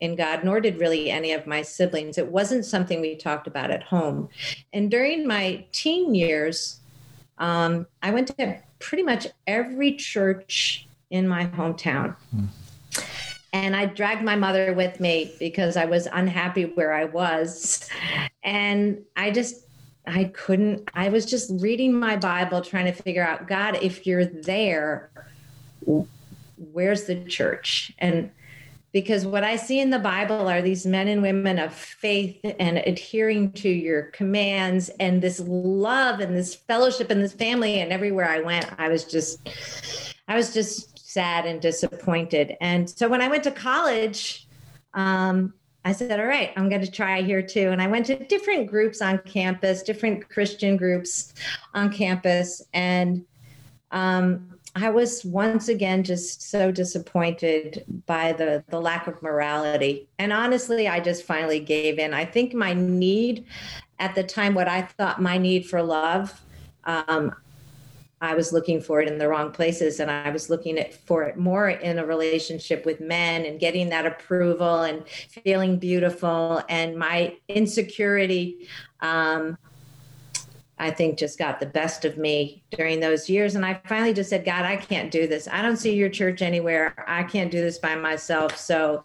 in 0.00 0.14
God, 0.14 0.44
nor 0.44 0.60
did 0.60 0.78
really 0.78 1.10
any 1.10 1.32
of 1.32 1.46
my 1.46 1.62
siblings. 1.62 2.18
It 2.18 2.30
wasn't 2.30 2.66
something 2.66 3.00
we 3.00 3.16
talked 3.16 3.46
about 3.46 3.70
at 3.70 3.84
home. 3.84 4.28
And 4.74 4.90
during 4.90 5.26
my 5.26 5.64
teen 5.72 6.14
years, 6.14 6.80
um, 7.38 7.86
I 8.02 8.10
went 8.10 8.36
to 8.36 8.58
pretty 8.80 9.02
much 9.02 9.28
every 9.46 9.94
church 9.94 10.86
in 11.08 11.26
my 11.26 11.46
hometown. 11.46 12.16
Mm. 12.36 12.48
And 13.52 13.76
I 13.76 13.86
dragged 13.86 14.22
my 14.22 14.36
mother 14.36 14.72
with 14.72 14.98
me 14.98 15.32
because 15.38 15.76
I 15.76 15.84
was 15.84 16.08
unhappy 16.12 16.64
where 16.64 16.92
I 16.92 17.04
was. 17.04 17.88
And 18.42 19.02
I 19.16 19.30
just, 19.30 19.66
I 20.06 20.24
couldn't, 20.24 20.88
I 20.94 21.10
was 21.10 21.26
just 21.26 21.50
reading 21.60 21.92
my 21.92 22.16
Bible, 22.16 22.62
trying 22.62 22.86
to 22.86 22.92
figure 22.92 23.24
out, 23.24 23.46
God, 23.46 23.78
if 23.82 24.06
you're 24.06 24.24
there, 24.24 25.10
where's 26.56 27.04
the 27.04 27.24
church? 27.24 27.92
And 27.98 28.30
because 28.92 29.26
what 29.26 29.42
I 29.42 29.56
see 29.56 29.80
in 29.80 29.90
the 29.90 29.98
Bible 29.98 30.48
are 30.48 30.60
these 30.60 30.84
men 30.84 31.08
and 31.08 31.22
women 31.22 31.58
of 31.58 31.72
faith 31.72 32.38
and 32.58 32.78
adhering 32.78 33.52
to 33.52 33.68
your 33.68 34.02
commands 34.02 34.90
and 35.00 35.22
this 35.22 35.40
love 35.40 36.20
and 36.20 36.36
this 36.36 36.54
fellowship 36.54 37.10
and 37.10 37.22
this 37.22 37.32
family. 37.32 37.80
And 37.80 37.90
everywhere 37.90 38.28
I 38.28 38.40
went, 38.40 38.66
I 38.78 38.88
was 38.88 39.04
just, 39.04 39.40
I 40.28 40.36
was 40.36 40.52
just 40.52 40.91
sad 41.12 41.46
and 41.46 41.60
disappointed. 41.60 42.56
And 42.60 42.88
so 42.88 43.08
when 43.08 43.20
I 43.20 43.28
went 43.28 43.44
to 43.44 43.50
college, 43.50 44.48
um, 44.94 45.54
I 45.84 45.92
said, 45.92 46.20
all 46.20 46.26
right, 46.26 46.52
I'm 46.56 46.68
going 46.68 46.80
to 46.80 46.90
try 46.90 47.22
here 47.22 47.42
too. 47.42 47.70
And 47.70 47.82
I 47.82 47.88
went 47.88 48.06
to 48.06 48.16
different 48.26 48.68
groups 48.68 49.02
on 49.02 49.18
campus, 49.18 49.82
different 49.82 50.28
Christian 50.28 50.76
groups 50.76 51.34
on 51.74 51.90
campus. 51.90 52.62
And 52.72 53.24
um, 53.90 54.58
I 54.76 54.90
was 54.90 55.24
once 55.24 55.68
again 55.68 56.04
just 56.04 56.50
so 56.50 56.70
disappointed 56.70 57.84
by 58.06 58.32
the, 58.32 58.64
the 58.68 58.80
lack 58.80 59.06
of 59.06 59.20
morality. 59.22 60.08
And 60.18 60.32
honestly, 60.32 60.88
I 60.88 61.00
just 61.00 61.24
finally 61.24 61.60
gave 61.60 61.98
in. 61.98 62.14
I 62.14 62.24
think 62.24 62.54
my 62.54 62.72
need 62.72 63.44
at 63.98 64.14
the 64.14 64.22
time, 64.22 64.54
what 64.54 64.68
I 64.68 64.82
thought 64.82 65.20
my 65.20 65.36
need 65.36 65.66
for 65.66 65.82
love, 65.82 66.40
um, 66.84 67.34
I 68.22 68.34
was 68.34 68.52
looking 68.52 68.80
for 68.80 69.02
it 69.02 69.08
in 69.08 69.18
the 69.18 69.28
wrong 69.28 69.50
places 69.50 69.98
and 69.98 70.08
I 70.08 70.30
was 70.30 70.48
looking 70.48 70.78
at, 70.78 70.94
for 70.94 71.24
it 71.24 71.36
more 71.36 71.68
in 71.68 71.98
a 71.98 72.06
relationship 72.06 72.86
with 72.86 73.00
men 73.00 73.44
and 73.44 73.58
getting 73.58 73.88
that 73.88 74.06
approval 74.06 74.82
and 74.82 75.06
feeling 75.08 75.76
beautiful. 75.76 76.62
And 76.68 76.96
my 76.96 77.36
insecurity, 77.48 78.68
um, 79.00 79.58
I 80.78 80.92
think, 80.92 81.18
just 81.18 81.36
got 81.36 81.58
the 81.58 81.66
best 81.66 82.04
of 82.04 82.16
me 82.16 82.62
during 82.70 83.00
those 83.00 83.28
years. 83.28 83.56
And 83.56 83.66
I 83.66 83.80
finally 83.86 84.14
just 84.14 84.30
said, 84.30 84.44
God, 84.44 84.64
I 84.64 84.76
can't 84.76 85.10
do 85.10 85.26
this. 85.26 85.48
I 85.50 85.60
don't 85.60 85.76
see 85.76 85.96
your 85.96 86.08
church 86.08 86.42
anywhere. 86.42 87.04
I 87.08 87.24
can't 87.24 87.50
do 87.50 87.60
this 87.60 87.78
by 87.78 87.96
myself. 87.96 88.56
So, 88.56 89.02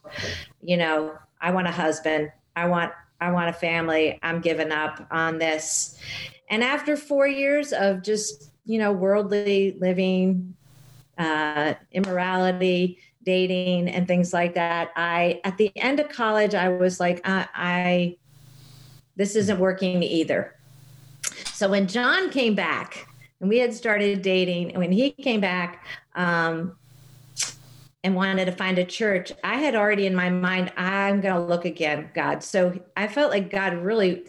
you 0.62 0.77
know, 0.77 1.17
I 1.41 1.50
want 1.50 1.67
a 1.67 1.71
husband. 1.71 2.31
I 2.55 2.67
want 2.67 2.93
I 3.19 3.31
want 3.31 3.50
a 3.50 3.53
family. 3.53 4.19
I'm 4.21 4.41
giving 4.41 4.71
up 4.71 5.07
on 5.09 5.39
this. 5.39 6.00
And 6.51 6.63
after 6.63 6.95
four 6.95 7.27
years 7.27 7.74
of 7.74 8.03
just 8.03 8.51
you 8.67 8.77
know, 8.77 8.91
worldly 8.91 9.77
living, 9.79 10.53
uh, 11.17 11.74
immorality, 11.91 13.00
dating, 13.24 13.89
and 13.89 14.07
things 14.07 14.33
like 14.33 14.53
that. 14.53 14.91
I, 14.95 15.41
at 15.43 15.57
the 15.57 15.71
end 15.75 16.00
of 16.00 16.09
college, 16.09 16.53
I 16.53 16.69
was 16.69 17.00
like, 17.00 17.21
I, 17.27 17.47
I 17.55 18.17
this 19.15 19.36
isn't 19.36 19.57
working 19.57 20.03
either. 20.03 20.53
So 21.53 21.69
when 21.69 21.88
John 21.88 22.29
came 22.29 22.53
back 22.53 23.07
and 23.41 23.50
we 23.50 23.57
had 23.57 23.74
started 23.74 24.21
dating, 24.21 24.71
and 24.71 24.77
when 24.77 24.91
he 24.91 25.12
came 25.12 25.41
back, 25.41 25.83
um, 26.15 26.75
and 28.03 28.15
wanted 28.15 28.45
to 28.45 28.51
find 28.51 28.77
a 28.77 28.86
church, 28.86 29.33
I 29.43 29.55
had 29.55 29.75
already 29.75 30.05
in 30.05 30.15
my 30.15 30.29
mind, 30.29 30.71
I'm 30.77 31.19
going 31.19 31.33
to 31.36 31.41
look 31.41 31.65
again, 31.65 32.09
God. 32.13 32.41
So 32.41 32.79
I 32.95 33.07
felt 33.07 33.31
like 33.31 33.50
God 33.50 33.74
really, 33.74 34.24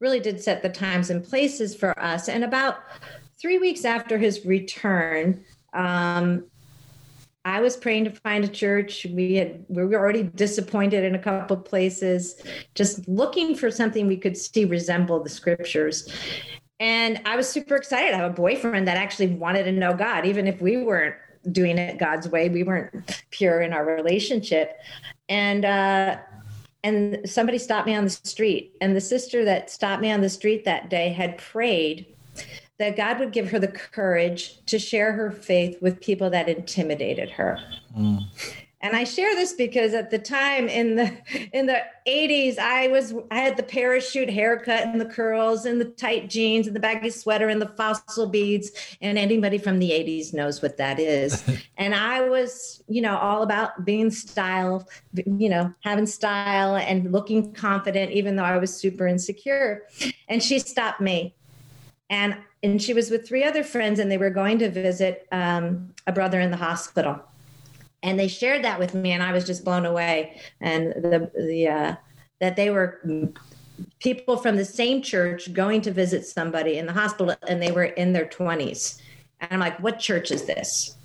really 0.00 0.20
did 0.20 0.38
set 0.40 0.60
the 0.60 0.68
times 0.68 1.08
and 1.08 1.24
places 1.24 1.74
for 1.74 1.98
us. 1.98 2.28
And 2.28 2.44
about 2.44 2.80
three 3.42 3.58
weeks 3.58 3.84
after 3.84 4.16
his 4.16 4.46
return, 4.46 5.44
um, 5.74 6.44
I 7.44 7.60
was 7.60 7.76
praying 7.76 8.04
to 8.04 8.10
find 8.12 8.44
a 8.44 8.48
church. 8.48 9.04
We 9.10 9.34
had 9.34 9.64
we 9.68 9.84
were 9.84 9.98
already 9.98 10.22
disappointed 10.22 11.02
in 11.02 11.16
a 11.16 11.18
couple 11.18 11.56
places, 11.56 12.40
just 12.76 13.06
looking 13.08 13.56
for 13.56 13.68
something 13.68 14.06
we 14.06 14.16
could 14.16 14.36
see 14.36 14.64
resemble 14.64 15.20
the 15.20 15.28
scriptures. 15.28 16.08
And 16.78 17.20
I 17.24 17.34
was 17.34 17.48
super 17.48 17.74
excited. 17.74 18.14
I 18.14 18.18
have 18.18 18.30
a 18.30 18.34
boyfriend 18.34 18.86
that 18.86 18.96
actually 18.96 19.28
wanted 19.28 19.64
to 19.64 19.72
know 19.72 19.92
God, 19.92 20.24
even 20.24 20.46
if 20.46 20.60
we 20.60 20.76
weren't 20.76 21.16
doing 21.50 21.78
it 21.78 21.98
God's 21.98 22.28
way. 22.28 22.48
We 22.48 22.62
weren't 22.62 23.24
pure 23.30 23.60
in 23.60 23.72
our 23.72 23.84
relationship. 23.84 24.78
And 25.28 25.64
uh, 25.64 26.18
and 26.84 27.28
somebody 27.28 27.58
stopped 27.58 27.88
me 27.88 27.96
on 27.96 28.04
the 28.04 28.10
street. 28.10 28.76
And 28.80 28.94
the 28.94 29.00
sister 29.00 29.44
that 29.44 29.68
stopped 29.68 30.00
me 30.00 30.12
on 30.12 30.20
the 30.20 30.28
street 30.28 30.64
that 30.64 30.90
day 30.90 31.08
had 31.08 31.38
prayed 31.38 32.11
that 32.82 32.96
God 32.96 33.20
would 33.20 33.32
give 33.32 33.50
her 33.50 33.60
the 33.60 33.68
courage 33.68 34.64
to 34.66 34.78
share 34.78 35.12
her 35.12 35.30
faith 35.30 35.80
with 35.80 36.00
people 36.00 36.28
that 36.30 36.48
intimidated 36.48 37.30
her. 37.30 37.58
Mm. 37.96 38.24
And 38.80 38.96
I 38.96 39.04
share 39.04 39.32
this 39.36 39.52
because 39.52 39.94
at 39.94 40.10
the 40.10 40.18
time 40.18 40.68
in 40.68 40.96
the 40.96 41.12
in 41.52 41.66
the 41.66 41.80
80s, 42.08 42.58
I 42.58 42.88
was 42.88 43.14
I 43.30 43.38
had 43.38 43.56
the 43.56 43.62
parachute 43.62 44.28
haircut 44.28 44.82
and 44.82 45.00
the 45.00 45.06
curls 45.06 45.64
and 45.64 45.80
the 45.80 45.84
tight 45.84 46.28
jeans 46.28 46.66
and 46.66 46.74
the 46.74 46.80
baggy 46.80 47.10
sweater 47.10 47.48
and 47.48 47.62
the 47.62 47.68
fossil 47.68 48.26
beads. 48.26 48.72
And 49.00 49.16
anybody 49.16 49.58
from 49.58 49.78
the 49.78 49.90
80s 49.90 50.34
knows 50.34 50.60
what 50.60 50.78
that 50.78 50.98
is. 50.98 51.44
and 51.76 51.94
I 51.94 52.22
was, 52.22 52.82
you 52.88 53.00
know, 53.00 53.16
all 53.16 53.44
about 53.44 53.84
being 53.84 54.10
style, 54.10 54.88
you 55.14 55.48
know, 55.48 55.72
having 55.84 56.06
style 56.06 56.74
and 56.74 57.12
looking 57.12 57.52
confident, 57.52 58.10
even 58.10 58.34
though 58.34 58.42
I 58.42 58.58
was 58.58 58.74
super 58.74 59.06
insecure. 59.06 59.84
And 60.26 60.42
she 60.42 60.58
stopped 60.58 61.00
me. 61.00 61.36
And 62.10 62.36
and 62.62 62.80
she 62.80 62.94
was 62.94 63.10
with 63.10 63.26
three 63.26 63.44
other 63.44 63.64
friends 63.64 63.98
and 63.98 64.10
they 64.10 64.18
were 64.18 64.30
going 64.30 64.58
to 64.58 64.70
visit 64.70 65.26
um, 65.32 65.92
a 66.06 66.12
brother 66.12 66.40
in 66.40 66.50
the 66.50 66.56
hospital. 66.56 67.20
And 68.02 68.18
they 68.18 68.28
shared 68.28 68.64
that 68.64 68.78
with 68.78 68.94
me 68.94 69.12
and 69.12 69.22
i 69.22 69.32
was 69.32 69.44
just 69.44 69.64
blown 69.64 69.86
away. 69.86 70.40
And 70.60 70.88
the 70.92 71.30
the 71.34 71.68
uh, 71.68 71.96
that 72.40 72.56
they 72.56 72.70
were 72.70 73.00
people 73.98 74.36
from 74.36 74.56
the 74.56 74.64
same 74.64 75.02
church 75.02 75.52
going 75.52 75.80
to 75.82 75.92
visit 75.92 76.26
somebody 76.26 76.78
in 76.78 76.86
the 76.86 76.92
hospital 76.92 77.34
and 77.48 77.62
they 77.62 77.72
were 77.72 77.84
in 77.84 78.12
their 78.12 78.26
20s 78.26 79.00
and 79.40 79.50
i'm 79.52 79.60
like 79.60 79.78
what 79.80 79.98
church 79.98 80.30
is 80.30 80.44
this? 80.44 80.96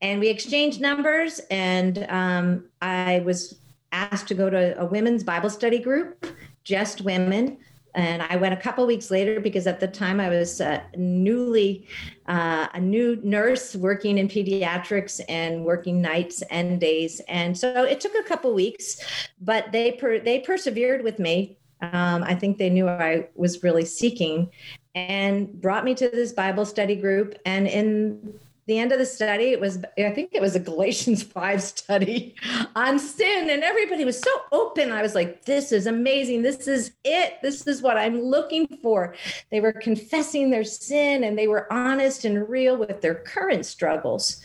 And 0.00 0.20
we 0.20 0.28
exchanged 0.28 0.80
numbers 0.80 1.40
and 1.50 2.06
um, 2.08 2.64
i 2.82 3.20
was 3.24 3.56
asked 3.92 4.28
to 4.28 4.34
go 4.34 4.50
to 4.50 4.78
a 4.80 4.84
women's 4.84 5.24
bible 5.24 5.50
study 5.50 5.78
group 5.78 6.26
just 6.64 7.00
women 7.02 7.58
and 7.94 8.22
I 8.22 8.36
went 8.36 8.54
a 8.54 8.56
couple 8.56 8.86
weeks 8.86 9.10
later 9.10 9.40
because 9.40 9.66
at 9.66 9.80
the 9.80 9.86
time 9.86 10.20
I 10.20 10.28
was 10.28 10.60
newly 10.96 11.86
uh, 12.26 12.68
a 12.74 12.80
new 12.80 13.20
nurse 13.22 13.76
working 13.76 14.18
in 14.18 14.28
pediatrics 14.28 15.20
and 15.28 15.64
working 15.64 16.00
nights 16.00 16.42
and 16.50 16.80
days, 16.80 17.20
and 17.28 17.56
so 17.56 17.84
it 17.84 18.00
took 18.00 18.14
a 18.14 18.22
couple 18.22 18.52
weeks, 18.54 19.00
but 19.40 19.72
they 19.72 19.92
per- 19.92 20.20
they 20.20 20.40
persevered 20.40 21.02
with 21.02 21.18
me. 21.18 21.56
Um, 21.80 22.22
I 22.22 22.34
think 22.34 22.58
they 22.58 22.70
knew 22.70 22.88
I 22.88 23.28
was 23.34 23.62
really 23.62 23.84
seeking, 23.84 24.50
and 24.94 25.52
brought 25.60 25.84
me 25.84 25.94
to 25.94 26.08
this 26.08 26.32
Bible 26.32 26.64
study 26.64 26.96
group. 26.96 27.36
And 27.44 27.66
in 27.66 28.38
the 28.66 28.78
end 28.78 28.92
of 28.92 28.98
the 28.98 29.06
study, 29.06 29.46
it 29.50 29.60
was, 29.60 29.78
I 29.98 30.10
think 30.10 30.30
it 30.32 30.40
was 30.40 30.56
a 30.56 30.60
Galatians 30.60 31.22
5 31.34 31.62
study 31.62 32.34
on 32.74 32.98
sin. 32.98 33.50
And 33.50 33.62
everybody 33.62 34.04
was 34.04 34.18
so 34.18 34.30
open. 34.52 34.90
I 34.90 35.02
was 35.02 35.14
like, 35.14 35.44
this 35.44 35.72
is 35.72 35.86
amazing. 35.86 36.42
This 36.42 36.66
is 36.66 36.92
it. 37.04 37.34
This 37.42 37.66
is 37.66 37.82
what 37.82 37.98
I'm 37.98 38.20
looking 38.20 38.66
for. 38.82 39.14
They 39.50 39.60
were 39.60 39.72
confessing 39.72 40.50
their 40.50 40.64
sin 40.64 41.24
and 41.24 41.38
they 41.38 41.48
were 41.48 41.70
honest 41.72 42.24
and 42.24 42.48
real 42.48 42.76
with 42.76 43.00
their 43.00 43.14
current 43.14 43.66
struggles. 43.66 44.42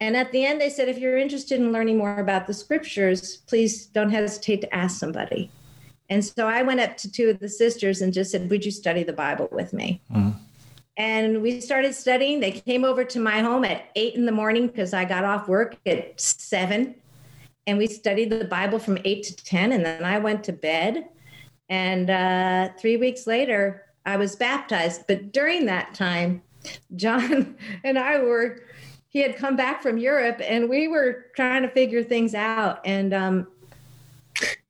And 0.00 0.16
at 0.16 0.32
the 0.32 0.44
end, 0.44 0.60
they 0.60 0.70
said, 0.70 0.88
if 0.88 0.98
you're 0.98 1.16
interested 1.16 1.60
in 1.60 1.72
learning 1.72 1.98
more 1.98 2.18
about 2.18 2.46
the 2.46 2.54
scriptures, 2.54 3.38
please 3.46 3.86
don't 3.86 4.10
hesitate 4.10 4.60
to 4.62 4.74
ask 4.74 4.98
somebody. 4.98 5.50
And 6.10 6.22
so 6.22 6.46
I 6.46 6.62
went 6.62 6.80
up 6.80 6.98
to 6.98 7.10
two 7.10 7.30
of 7.30 7.38
the 7.38 7.48
sisters 7.48 8.02
and 8.02 8.12
just 8.12 8.32
said, 8.32 8.50
Would 8.50 8.66
you 8.66 8.70
study 8.70 9.02
the 9.02 9.14
Bible 9.14 9.48
with 9.50 9.72
me? 9.72 10.02
Mm-hmm. 10.12 10.38
And 10.96 11.40
we 11.42 11.60
started 11.60 11.94
studying. 11.94 12.40
They 12.40 12.52
came 12.52 12.84
over 12.84 13.04
to 13.04 13.18
my 13.18 13.40
home 13.40 13.64
at 13.64 13.90
eight 13.96 14.14
in 14.14 14.26
the 14.26 14.32
morning 14.32 14.66
because 14.66 14.92
I 14.92 15.04
got 15.04 15.24
off 15.24 15.48
work 15.48 15.76
at 15.86 16.20
seven. 16.20 16.94
And 17.66 17.78
we 17.78 17.86
studied 17.86 18.30
the 18.30 18.44
Bible 18.44 18.78
from 18.78 18.98
eight 19.04 19.22
to 19.24 19.36
10. 19.36 19.72
And 19.72 19.84
then 19.84 20.04
I 20.04 20.18
went 20.18 20.44
to 20.44 20.52
bed. 20.52 21.08
And 21.68 22.10
uh, 22.10 22.70
three 22.78 22.96
weeks 22.96 23.26
later, 23.26 23.86
I 24.04 24.16
was 24.16 24.36
baptized. 24.36 25.06
But 25.06 25.32
during 25.32 25.66
that 25.66 25.94
time, 25.94 26.42
John 26.96 27.56
and 27.84 27.98
I 27.98 28.18
were, 28.18 28.60
he 29.08 29.20
had 29.22 29.36
come 29.36 29.56
back 29.56 29.82
from 29.82 29.96
Europe 29.96 30.40
and 30.44 30.68
we 30.68 30.88
were 30.88 31.26
trying 31.36 31.62
to 31.62 31.68
figure 31.68 32.02
things 32.02 32.34
out. 32.34 32.80
And 32.84 33.14
um, 33.14 33.46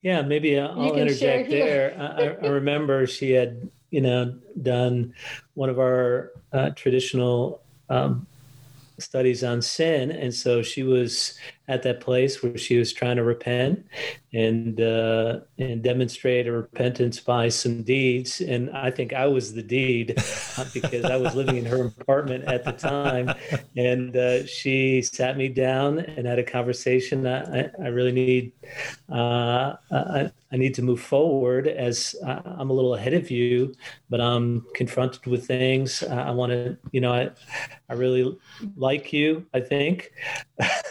yeah, 0.01 0.21
maybe 0.21 0.59
I'll 0.59 0.95
interject 0.95 1.49
there. 1.49 1.95
I, 1.97 2.45
I, 2.45 2.49
remember 2.49 3.07
she 3.07 3.31
had, 3.31 3.69
you 3.93 4.01
know, 4.01 4.33
done 4.59 5.13
one 5.53 5.69
of 5.69 5.77
our 5.79 6.31
uh, 6.51 6.71
traditional 6.71 7.61
um, 7.89 8.25
studies 8.97 9.43
on 9.43 9.61
sin, 9.61 10.09
and 10.09 10.33
so 10.33 10.63
she 10.63 10.81
was 10.81 11.37
at 11.67 11.83
that 11.83 12.01
place 12.01 12.43
where 12.43 12.57
she 12.57 12.77
was 12.77 12.91
trying 12.91 13.15
to 13.15 13.23
repent 13.23 13.85
and 14.33 14.81
uh, 14.81 15.39
and 15.57 15.81
demonstrate 15.81 16.47
a 16.47 16.51
repentance 16.51 17.19
by 17.19 17.47
some 17.47 17.83
deeds. 17.83 18.41
And 18.41 18.69
I 18.71 18.91
think 18.91 19.13
I 19.13 19.27
was 19.27 19.53
the 19.53 19.63
deed 19.63 20.15
uh, 20.57 20.65
because 20.73 21.05
I 21.05 21.15
was 21.17 21.35
living 21.35 21.57
in 21.57 21.65
her 21.65 21.85
apartment 21.85 22.45
at 22.45 22.65
the 22.65 22.71
time. 22.71 23.33
And 23.77 24.15
uh, 24.15 24.45
she 24.45 25.01
sat 25.01 25.37
me 25.37 25.49
down 25.49 25.99
and 25.99 26.27
had 26.27 26.39
a 26.39 26.43
conversation. 26.43 27.25
I, 27.25 27.69
I 27.81 27.87
really 27.87 28.11
need 28.11 28.51
uh, 29.09 29.75
I, 29.91 30.31
I, 30.51 30.57
need 30.57 30.73
to 30.75 30.81
move 30.81 30.99
forward 30.99 31.67
as 31.67 32.15
I'm 32.23 32.69
a 32.69 32.73
little 32.73 32.95
ahead 32.95 33.13
of 33.13 33.29
you, 33.29 33.73
but 34.09 34.21
I'm 34.21 34.65
confronted 34.73 35.25
with 35.25 35.45
things. 35.45 36.03
I 36.03 36.31
want 36.31 36.51
to, 36.51 36.77
you 36.91 37.01
know, 37.01 37.11
I 37.11 37.31
I 37.89 37.93
really 37.93 38.37
like 38.75 39.13
you. 39.13 39.45
I 39.53 39.59
think. 39.59 40.11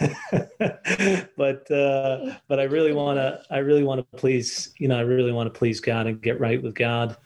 but 1.36 1.70
uh, 1.70 2.34
but 2.48 2.60
I 2.60 2.64
really 2.64 2.92
want 2.92 3.18
to 3.18 3.42
I 3.50 3.58
really 3.58 3.84
want 3.84 3.98
to 4.00 4.16
please 4.16 4.72
you 4.78 4.88
know 4.88 4.96
I 4.98 5.02
really 5.02 5.32
want 5.32 5.52
to 5.52 5.58
please 5.58 5.80
God 5.80 6.06
and 6.06 6.20
get 6.20 6.40
right 6.40 6.62
with 6.62 6.74
God, 6.74 7.16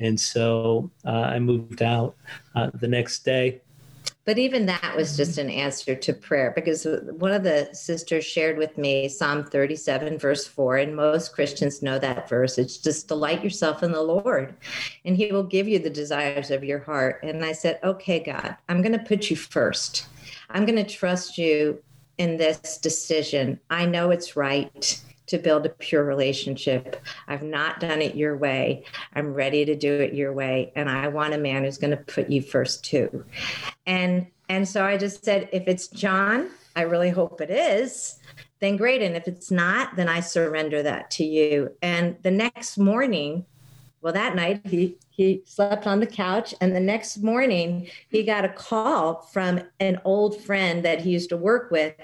and 0.00 0.18
so 0.18 0.90
uh, 1.04 1.10
I 1.10 1.38
moved 1.38 1.82
out 1.82 2.16
uh, 2.54 2.70
the 2.74 2.88
next 2.88 3.24
day. 3.24 3.60
But 4.26 4.38
even 4.38 4.64
that 4.66 4.96
was 4.96 5.18
just 5.18 5.36
an 5.36 5.50
answer 5.50 5.94
to 5.94 6.12
prayer 6.14 6.52
because 6.54 6.86
one 7.18 7.32
of 7.32 7.42
the 7.42 7.68
sisters 7.74 8.24
shared 8.24 8.56
with 8.56 8.78
me 8.78 9.06
Psalm 9.06 9.44
37, 9.44 10.18
verse 10.18 10.46
4, 10.46 10.78
and 10.78 10.96
most 10.96 11.34
Christians 11.34 11.82
know 11.82 11.98
that 11.98 12.26
verse. 12.26 12.56
It's 12.56 12.78
just 12.78 13.06
delight 13.06 13.44
yourself 13.44 13.82
in 13.82 13.92
the 13.92 14.02
Lord, 14.02 14.54
and 15.04 15.14
He 15.14 15.30
will 15.30 15.42
give 15.42 15.68
you 15.68 15.78
the 15.78 15.90
desires 15.90 16.50
of 16.50 16.64
your 16.64 16.78
heart. 16.78 17.20
And 17.22 17.44
I 17.44 17.52
said, 17.52 17.78
Okay, 17.84 18.18
God, 18.18 18.56
I'm 18.68 18.80
going 18.80 18.98
to 18.98 19.04
put 19.04 19.28
you 19.28 19.36
first. 19.36 20.06
I'm 20.48 20.64
going 20.64 20.82
to 20.82 20.90
trust 20.90 21.36
you 21.36 21.82
in 22.18 22.36
this 22.36 22.78
decision. 22.78 23.60
I 23.70 23.86
know 23.86 24.10
it's 24.10 24.36
right 24.36 25.00
to 25.26 25.38
build 25.38 25.64
a 25.66 25.70
pure 25.70 26.04
relationship. 26.04 27.02
I've 27.28 27.42
not 27.42 27.80
done 27.80 28.02
it 28.02 28.14
your 28.14 28.36
way. 28.36 28.84
I'm 29.14 29.32
ready 29.32 29.64
to 29.64 29.74
do 29.74 29.94
it 29.94 30.14
your 30.14 30.32
way 30.32 30.72
and 30.76 30.90
I 30.90 31.08
want 31.08 31.34
a 31.34 31.38
man 31.38 31.64
who's 31.64 31.78
going 31.78 31.92
to 31.92 31.96
put 31.96 32.28
you 32.30 32.42
first 32.42 32.84
too. 32.84 33.24
And 33.86 34.26
and 34.48 34.68
so 34.68 34.84
I 34.84 34.98
just 34.98 35.24
said 35.24 35.48
if 35.52 35.66
it's 35.66 35.88
John, 35.88 36.50
I 36.76 36.82
really 36.82 37.08
hope 37.08 37.40
it 37.40 37.50
is, 37.50 38.18
then 38.60 38.76
great 38.76 39.00
and 39.00 39.16
if 39.16 39.26
it's 39.26 39.50
not, 39.50 39.96
then 39.96 40.08
I 40.08 40.20
surrender 40.20 40.82
that 40.82 41.10
to 41.12 41.24
you. 41.24 41.70
And 41.80 42.16
the 42.22 42.30
next 42.30 42.76
morning, 42.76 43.46
well 44.04 44.12
that 44.12 44.36
night 44.36 44.60
he 44.66 44.96
he 45.10 45.42
slept 45.46 45.86
on 45.88 45.98
the 45.98 46.06
couch 46.06 46.54
and 46.60 46.76
the 46.76 46.80
next 46.80 47.16
morning 47.18 47.88
he 48.10 48.22
got 48.22 48.44
a 48.44 48.48
call 48.50 49.22
from 49.32 49.60
an 49.80 49.98
old 50.04 50.40
friend 50.42 50.84
that 50.84 51.00
he 51.00 51.10
used 51.10 51.30
to 51.30 51.36
work 51.36 51.70
with 51.72 51.94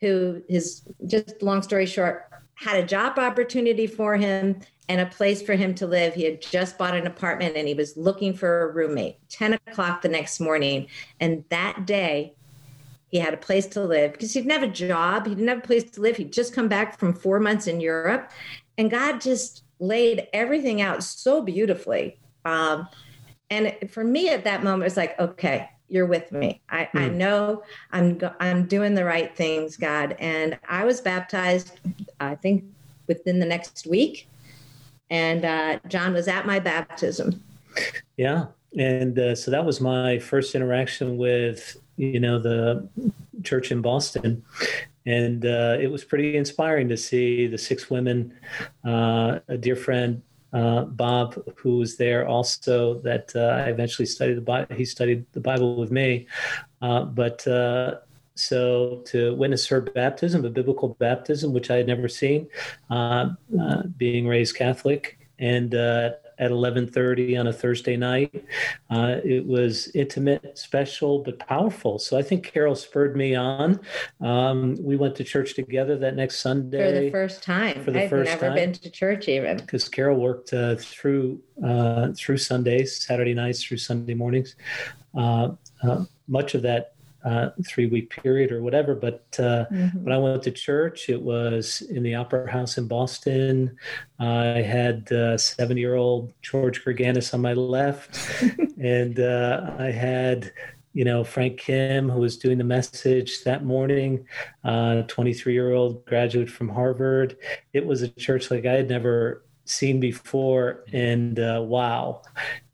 who 0.00 0.42
is 0.48 0.82
just 1.06 1.40
long 1.40 1.62
story 1.62 1.86
short 1.86 2.28
had 2.56 2.76
a 2.76 2.86
job 2.86 3.18
opportunity 3.18 3.86
for 3.86 4.16
him 4.16 4.60
and 4.88 5.00
a 5.00 5.06
place 5.06 5.40
for 5.40 5.54
him 5.54 5.74
to 5.74 5.86
live. 5.86 6.14
He 6.14 6.24
had 6.24 6.42
just 6.42 6.76
bought 6.76 6.94
an 6.94 7.06
apartment 7.06 7.56
and 7.56 7.66
he 7.66 7.74
was 7.74 7.96
looking 7.96 8.34
for 8.34 8.62
a 8.62 8.72
roommate. 8.72 9.16
10 9.30 9.54
o'clock 9.54 10.02
the 10.02 10.08
next 10.08 10.38
morning 10.38 10.86
and 11.20 11.44
that 11.48 11.86
day 11.86 12.34
he 13.08 13.18
had 13.18 13.34
a 13.34 13.38
place 13.38 13.66
to 13.66 13.84
live 13.84 14.12
because 14.12 14.32
he 14.32 14.40
didn't 14.40 14.52
have 14.52 14.62
a 14.62 14.72
job 14.72 15.26
he 15.26 15.34
didn't 15.34 15.48
have 15.48 15.58
a 15.58 15.62
place 15.62 15.84
to 15.92 16.00
live. 16.00 16.16
He'd 16.16 16.32
just 16.32 16.54
come 16.54 16.68
back 16.68 16.98
from 16.98 17.14
four 17.14 17.38
months 17.38 17.66
in 17.66 17.80
europe 17.80 18.30
and 18.76 18.90
god 18.90 19.20
just 19.20 19.62
laid 19.82 20.28
everything 20.32 20.80
out 20.80 21.02
so 21.02 21.42
beautifully 21.42 22.18
um, 22.44 22.88
and 23.52 23.76
for 23.90 24.02
me 24.02 24.30
at 24.30 24.44
that 24.44 24.64
moment, 24.64 24.86
it's 24.86 24.96
like, 24.96 25.18
okay, 25.20 25.68
you're 25.88 26.06
with 26.06 26.32
me. 26.32 26.62
I, 26.70 26.88
I 26.94 27.08
hmm. 27.08 27.18
know 27.18 27.62
I'm 27.90 28.18
I'm 28.40 28.66
doing 28.66 28.94
the 28.94 29.04
right 29.04 29.36
things, 29.36 29.76
God. 29.76 30.16
And 30.18 30.58
I 30.68 30.84
was 30.84 31.02
baptized, 31.02 31.78
I 32.18 32.34
think, 32.34 32.64
within 33.08 33.38
the 33.40 33.46
next 33.46 33.86
week. 33.86 34.26
And 35.10 35.44
uh, 35.44 35.80
John 35.88 36.14
was 36.14 36.28
at 36.28 36.46
my 36.46 36.60
baptism. 36.60 37.42
Yeah, 38.16 38.46
and 38.78 39.18
uh, 39.18 39.34
so 39.34 39.50
that 39.50 39.66
was 39.66 39.82
my 39.82 40.18
first 40.18 40.54
interaction 40.54 41.18
with 41.18 41.76
you 41.98 42.20
know 42.20 42.38
the 42.38 42.88
church 43.42 43.70
in 43.70 43.82
Boston, 43.82 44.42
and 45.06 45.44
uh, 45.44 45.76
it 45.80 45.90
was 45.90 46.04
pretty 46.04 46.36
inspiring 46.36 46.88
to 46.88 46.96
see 46.96 47.46
the 47.46 47.58
six 47.58 47.90
women. 47.90 48.34
Uh, 48.84 49.40
a 49.48 49.56
dear 49.56 49.76
friend 49.76 50.22
uh, 50.52 50.82
Bob, 50.84 51.42
who 51.56 51.78
was 51.78 51.96
there 51.96 52.26
also, 52.26 53.00
that 53.00 53.32
uh, 53.34 53.64
I 53.64 53.70
eventually 53.70 54.06
studied 54.06 54.36
the 54.36 54.42
Bible. 54.42 54.74
He 54.76 54.84
studied 54.84 55.24
the 55.32 55.40
Bible 55.40 55.76
with 55.76 55.90
me. 55.90 56.26
Uh, 56.80 57.04
but 57.04 57.46
uh, 57.48 57.96
so 58.34 59.02
to 59.06 59.34
witness 59.34 59.66
her 59.68 59.80
baptism, 59.80 60.44
a 60.44 60.50
biblical 60.50 60.90
baptism, 60.94 61.52
which 61.52 61.70
I 61.70 61.76
had 61.76 61.86
never 61.86 62.08
seen, 62.08 62.48
being 63.96 64.26
raised 64.26 64.56
Catholic, 64.56 65.18
and 65.38 65.74
at 66.38 66.50
11:30 66.50 67.38
on 67.38 67.46
a 67.46 67.52
Thursday 67.52 67.96
night. 67.96 68.44
Uh, 68.90 69.16
it 69.24 69.46
was 69.46 69.88
intimate, 69.94 70.58
special, 70.58 71.20
but 71.20 71.38
powerful. 71.38 71.98
So 71.98 72.18
I 72.18 72.22
think 72.22 72.44
Carol 72.44 72.74
spurred 72.74 73.16
me 73.16 73.34
on. 73.34 73.80
Um, 74.20 74.76
we 74.80 74.96
went 74.96 75.14
to 75.16 75.24
church 75.24 75.54
together 75.54 75.96
that 75.98 76.16
next 76.16 76.40
Sunday 76.40 76.78
for 76.78 77.00
the 77.00 77.10
first 77.10 77.42
time. 77.42 77.84
For 77.84 77.90
the 77.90 78.04
I've 78.04 78.10
first 78.10 78.30
never 78.30 78.46
time. 78.46 78.54
been 78.54 78.72
to 78.72 78.90
church 78.90 79.28
even 79.28 79.56
because 79.58 79.88
Carol 79.88 80.18
worked 80.18 80.52
uh, 80.52 80.76
through 80.76 81.40
uh, 81.64 82.12
through 82.16 82.38
Sundays, 82.38 83.04
Saturday 83.04 83.34
nights 83.34 83.62
through 83.62 83.78
Sunday 83.78 84.14
mornings. 84.14 84.56
Uh, 85.16 85.50
uh, 85.82 86.04
much 86.28 86.54
of 86.54 86.62
that 86.62 86.94
uh, 87.24 87.50
three 87.66 87.86
week 87.86 88.10
period 88.10 88.52
or 88.52 88.62
whatever. 88.62 88.94
But 88.94 89.24
uh, 89.38 89.66
mm-hmm. 89.70 90.04
when 90.04 90.12
I 90.12 90.18
went 90.18 90.42
to 90.44 90.50
church, 90.50 91.08
it 91.08 91.20
was 91.20 91.82
in 91.82 92.02
the 92.02 92.14
Opera 92.14 92.50
House 92.50 92.78
in 92.78 92.88
Boston. 92.88 93.76
I 94.18 94.62
had 94.62 95.08
seven 95.40 95.76
year 95.76 95.94
old 95.94 96.32
George 96.42 96.84
Gerganis 96.84 97.34
on 97.34 97.40
my 97.40 97.54
left, 97.54 98.18
and 98.80 99.18
uh, 99.20 99.74
I 99.78 99.90
had 99.90 100.52
you 100.94 101.04
know, 101.04 101.24
Frank 101.24 101.58
Kim, 101.58 102.10
who 102.10 102.20
was 102.20 102.36
doing 102.36 102.58
the 102.58 102.64
message 102.64 103.44
that 103.44 103.64
morning, 103.64 104.26
23 104.64 105.24
uh, 105.24 105.54
year 105.54 105.72
old 105.72 106.04
graduate 106.04 106.50
from 106.50 106.68
Harvard. 106.68 107.36
It 107.72 107.86
was 107.86 108.02
a 108.02 108.08
church 108.08 108.50
like 108.50 108.66
I 108.66 108.72
had 108.72 108.88
never 108.88 109.42
seen 109.64 110.00
before. 110.00 110.84
And 110.92 111.38
uh, 111.38 111.62
wow, 111.64 112.22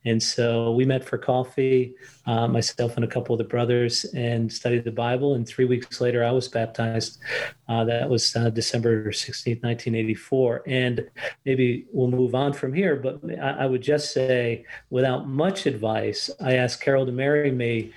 and 0.08 0.22
so 0.22 0.72
we 0.72 0.84
met 0.84 1.04
for 1.04 1.18
coffee, 1.18 1.94
uh, 2.26 2.48
myself 2.48 2.96
and 2.96 3.04
a 3.04 3.08
couple 3.08 3.34
of 3.34 3.38
the 3.38 3.44
brothers, 3.44 4.04
and 4.14 4.50
studied 4.50 4.84
the 4.84 4.90
Bible. 4.92 5.34
And 5.34 5.46
three 5.46 5.66
weeks 5.66 6.00
later, 6.00 6.24
I 6.24 6.30
was 6.30 6.48
baptized. 6.48 7.18
Uh, 7.68 7.84
that 7.84 8.08
was 8.08 8.34
uh, 8.34 8.48
December 8.50 9.10
16th, 9.10 9.62
1984. 9.62 10.62
And 10.66 11.10
maybe 11.44 11.86
we'll 11.92 12.10
move 12.10 12.34
on 12.34 12.52
from 12.52 12.72
here, 12.72 12.96
but 12.96 13.20
I, 13.38 13.64
I 13.64 13.66
would 13.66 13.82
just 13.82 14.12
say, 14.12 14.64
without 14.90 15.28
much 15.28 15.66
advice, 15.66 16.30
I 16.40 16.54
asked 16.54 16.80
Carol 16.80 17.04
to 17.04 17.12
marry 17.12 17.50
me 17.50 17.92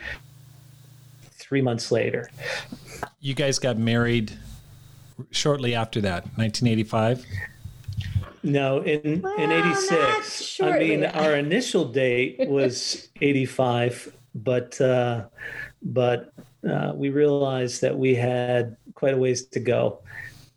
three 1.32 1.62
months 1.62 1.92
later. 1.92 2.30
You 3.20 3.34
guys 3.34 3.58
got 3.58 3.78
married 3.78 4.38
shortly 5.32 5.76
after 5.76 6.02
that, 6.02 6.24
1985? 6.36 7.26
No, 8.44 8.82
in 8.82 9.22
well, 9.22 9.36
in 9.38 9.52
'86. 9.52 10.62
I 10.62 10.80
mean, 10.80 11.06
our 11.06 11.36
initial 11.36 11.86
date 11.86 12.48
was 12.48 13.10
'85, 13.22 14.16
but 14.36 14.80
uh, 14.82 15.26
but 15.84 16.34
uh, 16.68 16.94
we 16.96 17.10
realized 17.10 17.82
that 17.82 17.98
we 17.98 18.16
had 18.16 18.78
quite 18.96 19.14
a 19.14 19.18
ways 19.18 19.46
to 19.46 19.60
go 19.60 20.00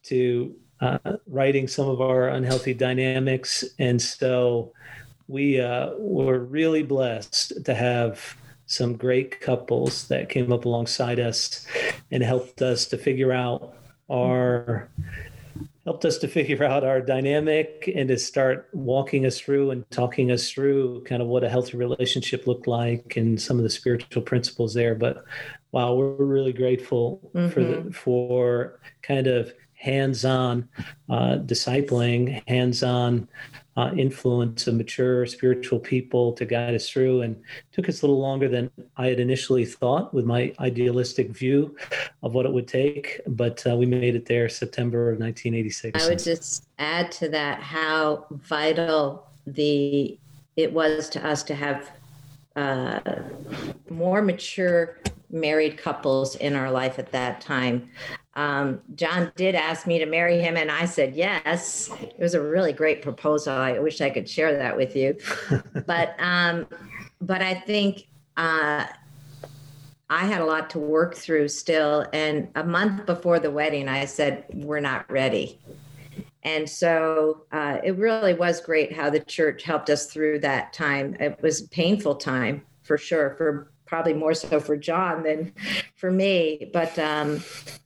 to 0.04 0.54
uh, 0.80 0.98
righting 1.26 1.68
some 1.68 1.88
of 1.88 2.00
our 2.00 2.28
unhealthy 2.28 2.74
dynamics. 2.74 3.64
And 3.78 4.00
so 4.00 4.72
we 5.28 5.60
uh, 5.60 5.90
were 5.98 6.40
really 6.40 6.82
blessed 6.82 7.64
to 7.64 7.74
have 7.74 8.36
some 8.66 8.96
great 8.96 9.40
couples 9.40 10.08
that 10.08 10.28
came 10.28 10.52
up 10.52 10.64
alongside 10.64 11.20
us 11.20 11.66
and 12.10 12.22
helped 12.22 12.62
us 12.62 12.86
to 12.86 12.98
figure 12.98 13.32
out 13.32 13.74
our 14.10 14.88
helped 15.84 16.04
us 16.04 16.18
to 16.18 16.28
figure 16.38 16.64
out 16.64 16.84
our 16.84 17.00
dynamic 17.00 17.90
and 17.94 18.08
to 18.08 18.18
start 18.18 18.68
walking 18.72 19.26
us 19.26 19.38
through 19.38 19.70
and 19.70 19.88
talking 19.90 20.30
us 20.30 20.50
through 20.50 21.02
kind 21.04 21.22
of 21.22 21.28
what 21.28 21.44
a 21.44 21.48
healthy 21.48 21.76
relationship 21.76 22.46
looked 22.46 22.66
like 22.66 23.16
and 23.16 23.40
some 23.40 23.58
of 23.58 23.62
the 23.62 23.70
spiritual 23.70 24.22
principles 24.22 24.74
there 24.74 24.94
but 24.94 25.24
wow 25.72 25.94
we're 25.94 26.12
really 26.12 26.52
grateful 26.52 27.20
mm-hmm. 27.34 27.48
for 27.48 27.60
the, 27.62 27.92
for 27.92 28.80
kind 29.02 29.26
of 29.26 29.52
hands-on 29.74 30.68
uh, 31.10 31.36
discipling 31.44 32.42
hands-on 32.48 33.28
uh, 33.76 33.90
influence 33.96 34.66
of 34.66 34.74
mature 34.74 35.26
spiritual 35.26 35.78
people 35.78 36.32
to 36.32 36.44
guide 36.44 36.74
us 36.74 36.88
through. 36.88 37.22
And 37.22 37.40
took 37.72 37.88
us 37.88 38.02
a 38.02 38.06
little 38.06 38.20
longer 38.20 38.48
than 38.48 38.70
I 38.96 39.08
had 39.08 39.20
initially 39.20 39.64
thought 39.64 40.14
with 40.14 40.24
my 40.24 40.54
idealistic 40.60 41.30
view 41.30 41.76
of 42.22 42.34
what 42.34 42.46
it 42.46 42.52
would 42.52 42.68
take. 42.68 43.20
But 43.26 43.66
uh, 43.66 43.76
we 43.76 43.86
made 43.86 44.14
it 44.14 44.26
there 44.26 44.48
September 44.48 45.10
of 45.10 45.18
1986. 45.18 46.04
I 46.04 46.08
would 46.08 46.18
just 46.18 46.66
add 46.78 47.10
to 47.12 47.28
that 47.30 47.60
how 47.60 48.26
vital 48.30 49.26
the 49.46 50.18
it 50.56 50.72
was 50.72 51.08
to 51.10 51.26
us 51.26 51.42
to 51.42 51.54
have 51.54 51.90
uh, 52.56 53.00
more 53.90 54.22
mature 54.22 54.98
married 55.30 55.76
couples 55.76 56.36
in 56.36 56.54
our 56.54 56.70
life 56.70 56.98
at 56.98 57.10
that 57.12 57.40
time. 57.40 57.90
Um, 58.36 58.80
John 58.94 59.32
did 59.36 59.54
ask 59.54 59.86
me 59.86 59.98
to 59.98 60.06
marry 60.06 60.40
him, 60.40 60.56
and 60.56 60.70
I 60.70 60.86
said 60.86 61.14
yes. 61.14 61.90
It 62.00 62.18
was 62.18 62.34
a 62.34 62.40
really 62.40 62.72
great 62.72 63.02
proposal. 63.02 63.54
I 63.54 63.78
wish 63.78 64.00
I 64.00 64.10
could 64.10 64.28
share 64.28 64.56
that 64.56 64.76
with 64.76 64.96
you, 64.96 65.16
but 65.86 66.16
um, 66.18 66.66
but 67.20 67.42
I 67.42 67.54
think 67.54 68.08
uh, 68.36 68.86
I 70.10 70.26
had 70.26 70.40
a 70.40 70.44
lot 70.44 70.70
to 70.70 70.78
work 70.78 71.14
through 71.14 71.48
still. 71.48 72.06
And 72.12 72.48
a 72.54 72.64
month 72.64 73.06
before 73.06 73.38
the 73.38 73.50
wedding, 73.50 73.88
I 73.88 74.04
said 74.04 74.44
we're 74.52 74.80
not 74.80 75.10
ready. 75.10 75.58
And 76.42 76.68
so 76.68 77.44
uh, 77.52 77.78
it 77.82 77.96
really 77.96 78.34
was 78.34 78.60
great 78.60 78.92
how 78.92 79.08
the 79.08 79.20
church 79.20 79.62
helped 79.62 79.88
us 79.88 80.06
through 80.06 80.40
that 80.40 80.72
time. 80.74 81.16
It 81.18 81.40
was 81.40 81.62
a 81.62 81.68
painful 81.68 82.16
time 82.16 82.62
for 82.82 82.98
sure 82.98 83.34
for 83.38 83.72
probably 83.86 84.12
more 84.12 84.34
so 84.34 84.60
for 84.60 84.76
John 84.76 85.22
than 85.22 85.52
for 85.96 86.10
me. 86.10 86.70
But 86.72 86.98
um, 86.98 87.42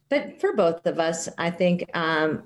but 0.08 0.40
for 0.40 0.54
both 0.54 0.86
of 0.86 0.98
us, 0.98 1.28
I 1.38 1.50
think 1.50 1.88
um, 1.94 2.42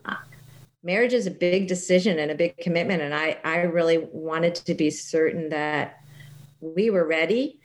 marriage 0.83 1.13
is 1.13 1.27
a 1.27 1.31
big 1.31 1.69
decision 1.69 2.19
and 2.19 2.31
a 2.31 2.35
big 2.35 2.57
commitment, 2.59 3.03
and 3.03 3.15
I 3.15 3.39
I 3.45 3.63
really 3.63 3.99
wanted 3.99 4.55
to 4.55 4.75
be 4.75 4.91
certain 4.91 5.49
that 5.51 6.01
we 6.61 6.91
were 6.91 7.07
ready 7.07 7.61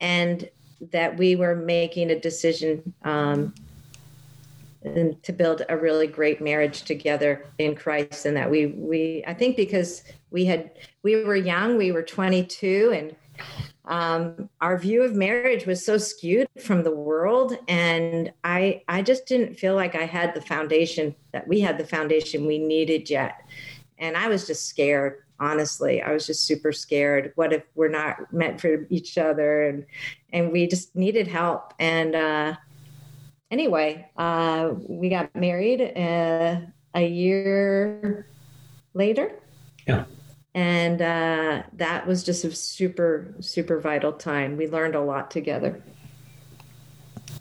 and 0.00 0.48
that 0.90 1.16
we 1.16 1.36
were 1.36 1.54
making 1.54 2.10
a 2.10 2.18
decision 2.18 2.92
um, 3.02 3.54
to 4.82 5.32
build 5.32 5.62
a 5.68 5.76
really 5.76 6.08
great 6.08 6.40
marriage 6.40 6.82
together 6.82 7.46
in 7.58 7.74
Christ, 7.74 8.26
and 8.26 8.36
that 8.36 8.50
we 8.50 8.66
we 8.66 9.22
I 9.26 9.34
think 9.34 9.56
because 9.56 10.02
we 10.30 10.46
had 10.46 10.70
we 11.02 11.24
were 11.24 11.36
young, 11.36 11.76
we 11.76 11.92
were 11.92 12.02
22, 12.02 12.92
and 12.94 13.16
um, 13.84 14.48
our 14.60 14.78
view 14.78 15.02
of 15.02 15.14
marriage 15.14 15.66
was 15.66 15.84
so 15.84 15.98
skewed 15.98 16.48
from 16.60 16.84
the 16.84 16.94
world 16.94 17.56
and 17.66 18.32
i 18.44 18.80
i 18.86 19.02
just 19.02 19.26
didn't 19.26 19.56
feel 19.56 19.74
like 19.74 19.96
i 19.96 20.04
had 20.04 20.34
the 20.34 20.40
foundation 20.40 21.14
that 21.32 21.48
we 21.48 21.58
had 21.58 21.78
the 21.78 21.86
foundation 21.86 22.46
we 22.46 22.58
needed 22.58 23.10
yet. 23.10 23.40
And 23.98 24.16
i 24.16 24.28
was 24.28 24.46
just 24.46 24.66
scared 24.66 25.22
honestly. 25.42 26.00
I 26.00 26.12
was 26.12 26.24
just 26.24 26.46
super 26.46 26.70
scared. 26.72 27.32
What 27.34 27.52
if 27.52 27.64
we're 27.74 27.88
not 27.88 28.32
meant 28.32 28.60
for 28.60 28.86
each 28.88 29.18
other? 29.18 29.64
And 29.68 29.84
and 30.32 30.52
we 30.52 30.68
just 30.68 30.94
needed 30.94 31.26
help. 31.26 31.74
And 31.78 32.14
uh 32.14 32.54
anyway 33.50 34.08
uh 34.16 34.70
we 34.88 35.08
got 35.08 35.34
married 35.34 35.82
uh, 35.82 36.60
a 36.94 37.06
year 37.06 38.26
later. 38.94 39.32
Yeah 39.86 40.04
and 40.54 41.00
uh, 41.00 41.62
that 41.74 42.06
was 42.06 42.22
just 42.22 42.44
a 42.44 42.54
super 42.54 43.34
super 43.40 43.80
vital 43.80 44.12
time. 44.12 44.56
We 44.56 44.68
learned 44.68 44.94
a 44.94 45.00
lot 45.00 45.30
together. 45.30 45.82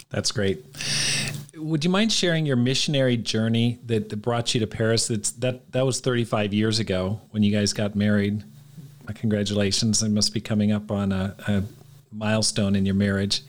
That's 0.09 0.31
great. 0.31 0.65
Would 1.55 1.83
you 1.83 1.89
mind 1.89 2.11
sharing 2.11 2.45
your 2.45 2.55
missionary 2.55 3.17
journey 3.17 3.79
that, 3.85 4.09
that 4.09 4.17
brought 4.17 4.53
you 4.53 4.59
to 4.59 4.67
paris? 4.67 5.07
That's 5.07 5.31
that 5.31 5.71
that 5.71 5.85
was 5.85 5.99
35 5.99 6.53
years 6.53 6.79
ago 6.79 7.21
when 7.31 7.43
you 7.43 7.51
guys 7.51 7.73
got 7.73 7.95
married. 7.95 8.43
Congratulations. 9.15 10.01
It 10.01 10.09
must 10.09 10.33
be 10.33 10.39
coming 10.39 10.71
up 10.71 10.89
on 10.89 11.11
a, 11.11 11.35
a 11.47 11.63
milestone 12.13 12.75
in 12.75 12.85
your 12.85 12.95
marriage. 12.95 13.41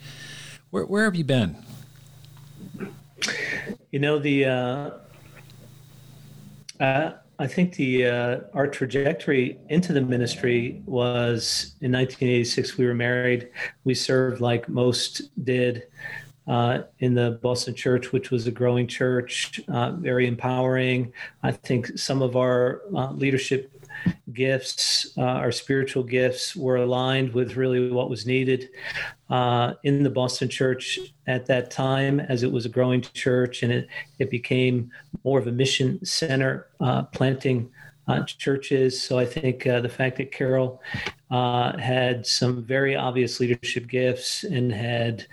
Where, 0.71 0.85
where 0.85 1.05
have 1.05 1.15
you 1.15 1.23
been? 1.23 1.55
You 3.91 3.99
know 3.99 4.19
the 4.19 4.45
uh, 4.45 4.89
uh, 6.79 7.11
I 7.39 7.47
think 7.47 7.75
the 7.75 8.07
uh, 8.07 8.39
our 8.53 8.67
trajectory 8.67 9.59
into 9.69 9.91
the 9.91 10.01
ministry 10.01 10.81
was 10.85 11.75
in 11.81 11.91
1986. 11.91 12.77
We 12.77 12.85
were 12.85 12.93
married. 12.93 13.49
We 13.83 13.95
served 13.95 14.39
like 14.39 14.69
most 14.69 15.23
did 15.43 15.87
uh, 16.47 16.83
in 16.99 17.15
the 17.15 17.39
Boston 17.41 17.73
Church, 17.73 18.11
which 18.11 18.29
was 18.29 18.47
a 18.47 18.51
growing 18.51 18.87
church, 18.87 19.61
uh, 19.67 19.93
very 19.93 20.27
empowering. 20.27 21.13
I 21.41 21.51
think 21.51 21.97
some 21.97 22.21
of 22.21 22.35
our 22.35 22.81
uh, 22.95 23.11
leadership 23.11 23.71
gifts, 24.31 25.13
uh, 25.17 25.21
our 25.21 25.51
spiritual 25.51 26.03
gifts, 26.03 26.55
were 26.55 26.77
aligned 26.77 27.33
with 27.33 27.55
really 27.55 27.91
what 27.91 28.09
was 28.09 28.25
needed 28.25 28.69
uh, 29.29 29.73
in 29.83 30.03
the 30.03 30.09
Boston 30.09 30.49
church 30.49 30.99
at 31.27 31.45
that 31.45 31.71
time, 31.71 32.19
as 32.19 32.43
it 32.43 32.51
was 32.51 32.65
a 32.65 32.69
growing 32.69 33.01
church 33.01 33.63
and 33.63 33.71
it, 33.71 33.87
it 34.19 34.29
became 34.29 34.91
more 35.23 35.39
of 35.39 35.47
a 35.47 35.51
mission 35.51 36.03
center, 36.05 36.67
uh, 36.79 37.03
planting 37.03 37.69
uh, 38.07 38.23
churches. 38.23 39.01
So 39.01 39.17
I 39.17 39.25
think 39.25 39.65
uh, 39.65 39.81
the 39.81 39.89
fact 39.89 40.17
that 40.17 40.31
Carol 40.31 40.81
uh, 41.31 41.77
had 41.77 42.25
some 42.25 42.63
very 42.63 42.95
obvious 42.95 43.39
leadership 43.39 43.87
gifts 43.87 44.43
and 44.43 44.71
had 44.71 45.25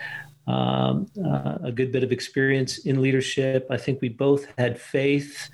um, 0.47 1.07
uh, 1.25 1.59
a 1.63 1.73
good 1.73 1.93
bit 1.93 2.03
of 2.03 2.13
experience 2.13 2.79
in 2.79 3.03
leadership. 3.03 3.67
I 3.71 3.77
think 3.77 4.01
we 4.01 4.09
both 4.09 4.47
had 4.59 4.81
faith 4.81 5.51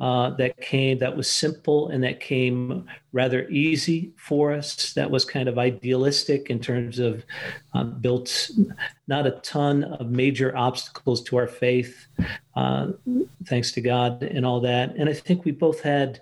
uh, 0.00 0.30
that 0.30 0.56
came 0.60 0.98
that 0.98 1.16
was 1.16 1.28
simple 1.28 1.88
and 1.88 2.02
that 2.02 2.20
came 2.20 2.86
rather 3.12 3.48
easy 3.48 4.12
for 4.16 4.52
us. 4.52 4.92
That 4.94 5.10
was 5.10 5.24
kind 5.24 5.48
of 5.48 5.58
idealistic 5.58 6.48
in 6.48 6.60
terms 6.60 6.98
of 6.98 7.24
um, 7.74 8.00
built 8.00 8.50
not 9.08 9.26
a 9.26 9.32
ton 9.42 9.84
of 9.84 10.10
major 10.10 10.56
obstacles 10.56 11.22
to 11.24 11.36
our 11.36 11.48
faith, 11.48 12.06
uh, 12.54 12.88
thanks 13.46 13.72
to 13.72 13.80
God 13.80 14.22
and 14.22 14.46
all 14.46 14.60
that. 14.60 14.94
And 14.96 15.08
I 15.08 15.12
think 15.12 15.44
we 15.44 15.50
both 15.50 15.80
had 15.80 16.20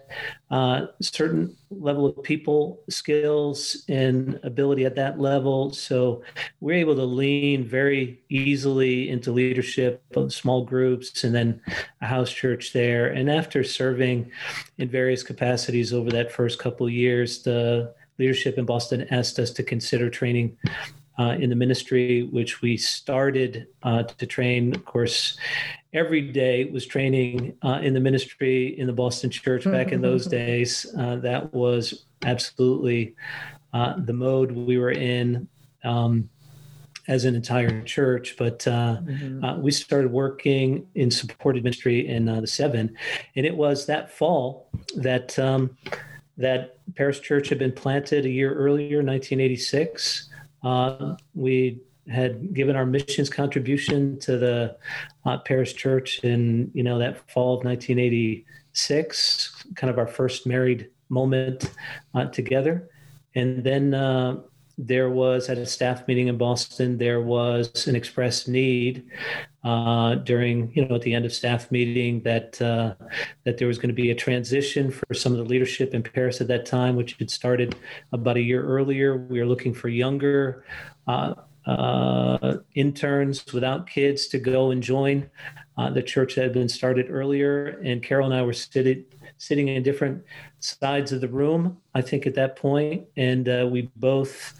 uh, 0.50 0.86
certain 1.02 1.54
level 1.70 2.06
of 2.06 2.22
people 2.22 2.80
skills 2.88 3.84
and 3.90 4.40
ability 4.42 4.86
at 4.86 4.94
that 4.94 5.20
level. 5.20 5.70
So 5.72 6.22
we're 6.60 6.78
able 6.78 6.96
to 6.96 7.04
lean 7.04 7.64
very 7.64 8.22
easily 8.30 9.10
into 9.10 9.32
leadership 9.32 10.02
of 10.16 10.32
small 10.32 10.64
groups 10.64 11.24
and 11.24 11.34
then 11.34 11.60
a 12.00 12.06
house 12.06 12.30
church 12.30 12.72
there. 12.72 13.08
And 13.08 13.30
after 13.30 13.62
serving 13.74 14.30
in 14.78 14.88
various 14.88 15.22
capacities 15.22 15.92
over 15.92 16.10
that 16.10 16.32
first 16.32 16.58
couple 16.58 16.88
years, 16.88 17.42
the 17.42 17.94
leadership 18.18 18.58
in 18.58 18.64
Boston 18.64 19.06
asked 19.10 19.38
us 19.38 19.50
to 19.52 19.62
consider 19.62 20.10
training 20.10 20.56
uh, 21.18 21.36
in 21.40 21.50
the 21.50 21.56
ministry, 21.56 22.22
which 22.24 22.62
we 22.62 22.76
started 22.76 23.66
uh, 23.82 24.04
to 24.04 24.26
train. 24.26 24.74
Of 24.74 24.84
course, 24.84 25.36
every 25.92 26.20
day 26.20 26.64
was 26.64 26.86
training 26.86 27.56
uh, 27.62 27.80
in 27.82 27.94
the 27.94 28.00
ministry 28.00 28.78
in 28.78 28.86
the 28.86 28.92
Boston 28.92 29.30
church 29.30 29.64
back 29.64 29.92
in 29.92 30.00
those 30.00 30.26
days. 30.40 30.86
Uh, 30.96 31.16
that 31.16 31.52
was 31.52 32.04
absolutely 32.24 33.14
uh, 33.72 33.94
the 33.98 34.12
mode 34.12 34.52
we 34.52 34.78
were 34.78 34.92
in. 34.92 35.48
Um, 35.84 36.28
as 37.08 37.24
an 37.24 37.34
entire 37.34 37.82
church, 37.82 38.36
but 38.38 38.66
uh, 38.68 38.98
mm-hmm. 39.02 39.42
uh, 39.42 39.56
we 39.56 39.70
started 39.70 40.12
working 40.12 40.86
in 40.94 41.10
supported 41.10 41.64
ministry 41.64 42.06
in 42.06 42.28
uh, 42.28 42.42
the 42.42 42.46
seven, 42.46 42.94
and 43.34 43.46
it 43.46 43.56
was 43.56 43.86
that 43.86 44.12
fall 44.12 44.68
that 44.94 45.38
um, 45.38 45.74
that 46.36 46.76
Paris 46.94 47.18
Church 47.18 47.48
had 47.48 47.58
been 47.58 47.72
planted 47.72 48.26
a 48.26 48.30
year 48.30 48.54
earlier, 48.54 48.98
1986. 48.98 50.28
Uh, 50.62 51.16
we 51.34 51.80
had 52.08 52.54
given 52.54 52.76
our 52.76 52.86
missions 52.86 53.30
contribution 53.30 54.18
to 54.20 54.38
the 54.38 54.76
uh, 55.24 55.38
Paris 55.38 55.72
Church 55.72 56.20
in 56.20 56.70
you 56.74 56.82
know 56.82 56.98
that 56.98 57.30
fall 57.30 57.58
of 57.58 57.64
1986, 57.64 59.64
kind 59.76 59.90
of 59.90 59.98
our 59.98 60.06
first 60.06 60.46
married 60.46 60.90
moment 61.08 61.72
uh, 62.14 62.26
together, 62.26 62.90
and 63.34 63.64
then 63.64 63.94
there 64.78 65.10
was 65.10 65.48
at 65.48 65.58
a 65.58 65.66
staff 65.66 66.06
meeting 66.06 66.28
in 66.28 66.38
Boston, 66.38 66.98
there 66.98 67.20
was 67.20 67.88
an 67.88 67.96
expressed 67.96 68.46
need 68.48 69.04
uh, 69.64 70.14
during, 70.14 70.72
you 70.72 70.86
know, 70.86 70.94
at 70.94 71.02
the 71.02 71.12
end 71.12 71.26
of 71.26 71.32
staff 71.32 71.70
meeting 71.72 72.22
that 72.22 72.62
uh, 72.62 72.94
that 73.44 73.58
there 73.58 73.66
was 73.66 73.76
going 73.76 73.88
to 73.88 73.94
be 73.94 74.12
a 74.12 74.14
transition 74.14 74.90
for 74.90 75.12
some 75.14 75.32
of 75.32 75.38
the 75.38 75.44
leadership 75.44 75.94
in 75.94 76.02
Paris 76.02 76.40
at 76.40 76.46
that 76.46 76.64
time, 76.64 76.94
which 76.94 77.16
had 77.18 77.28
started 77.28 77.74
about 78.12 78.36
a 78.36 78.40
year 78.40 78.64
earlier. 78.64 79.16
We 79.16 79.40
were 79.40 79.46
looking 79.46 79.74
for 79.74 79.88
younger 79.88 80.64
uh, 81.08 81.34
uh 81.66 82.58
interns 82.74 83.44
without 83.52 83.86
kids 83.88 84.28
to 84.28 84.38
go 84.38 84.70
and 84.70 84.82
join 84.82 85.28
uh, 85.76 85.90
the 85.90 86.02
church 86.02 86.36
that 86.36 86.44
had 86.44 86.52
been 86.52 86.68
started 86.68 87.06
earlier. 87.10 87.80
And 87.84 88.02
Carol 88.02 88.26
and 88.26 88.34
I 88.34 88.42
were 88.42 88.52
sitting 88.52 89.04
sitting 89.38 89.68
in 89.68 89.82
different 89.82 90.22
sides 90.58 91.12
of 91.12 91.20
the 91.20 91.28
room, 91.28 91.78
I 91.94 92.02
think, 92.02 92.26
at 92.26 92.34
that 92.34 92.56
point, 92.56 93.06
and 93.16 93.48
uh, 93.48 93.68
we 93.70 93.90
both 93.96 94.54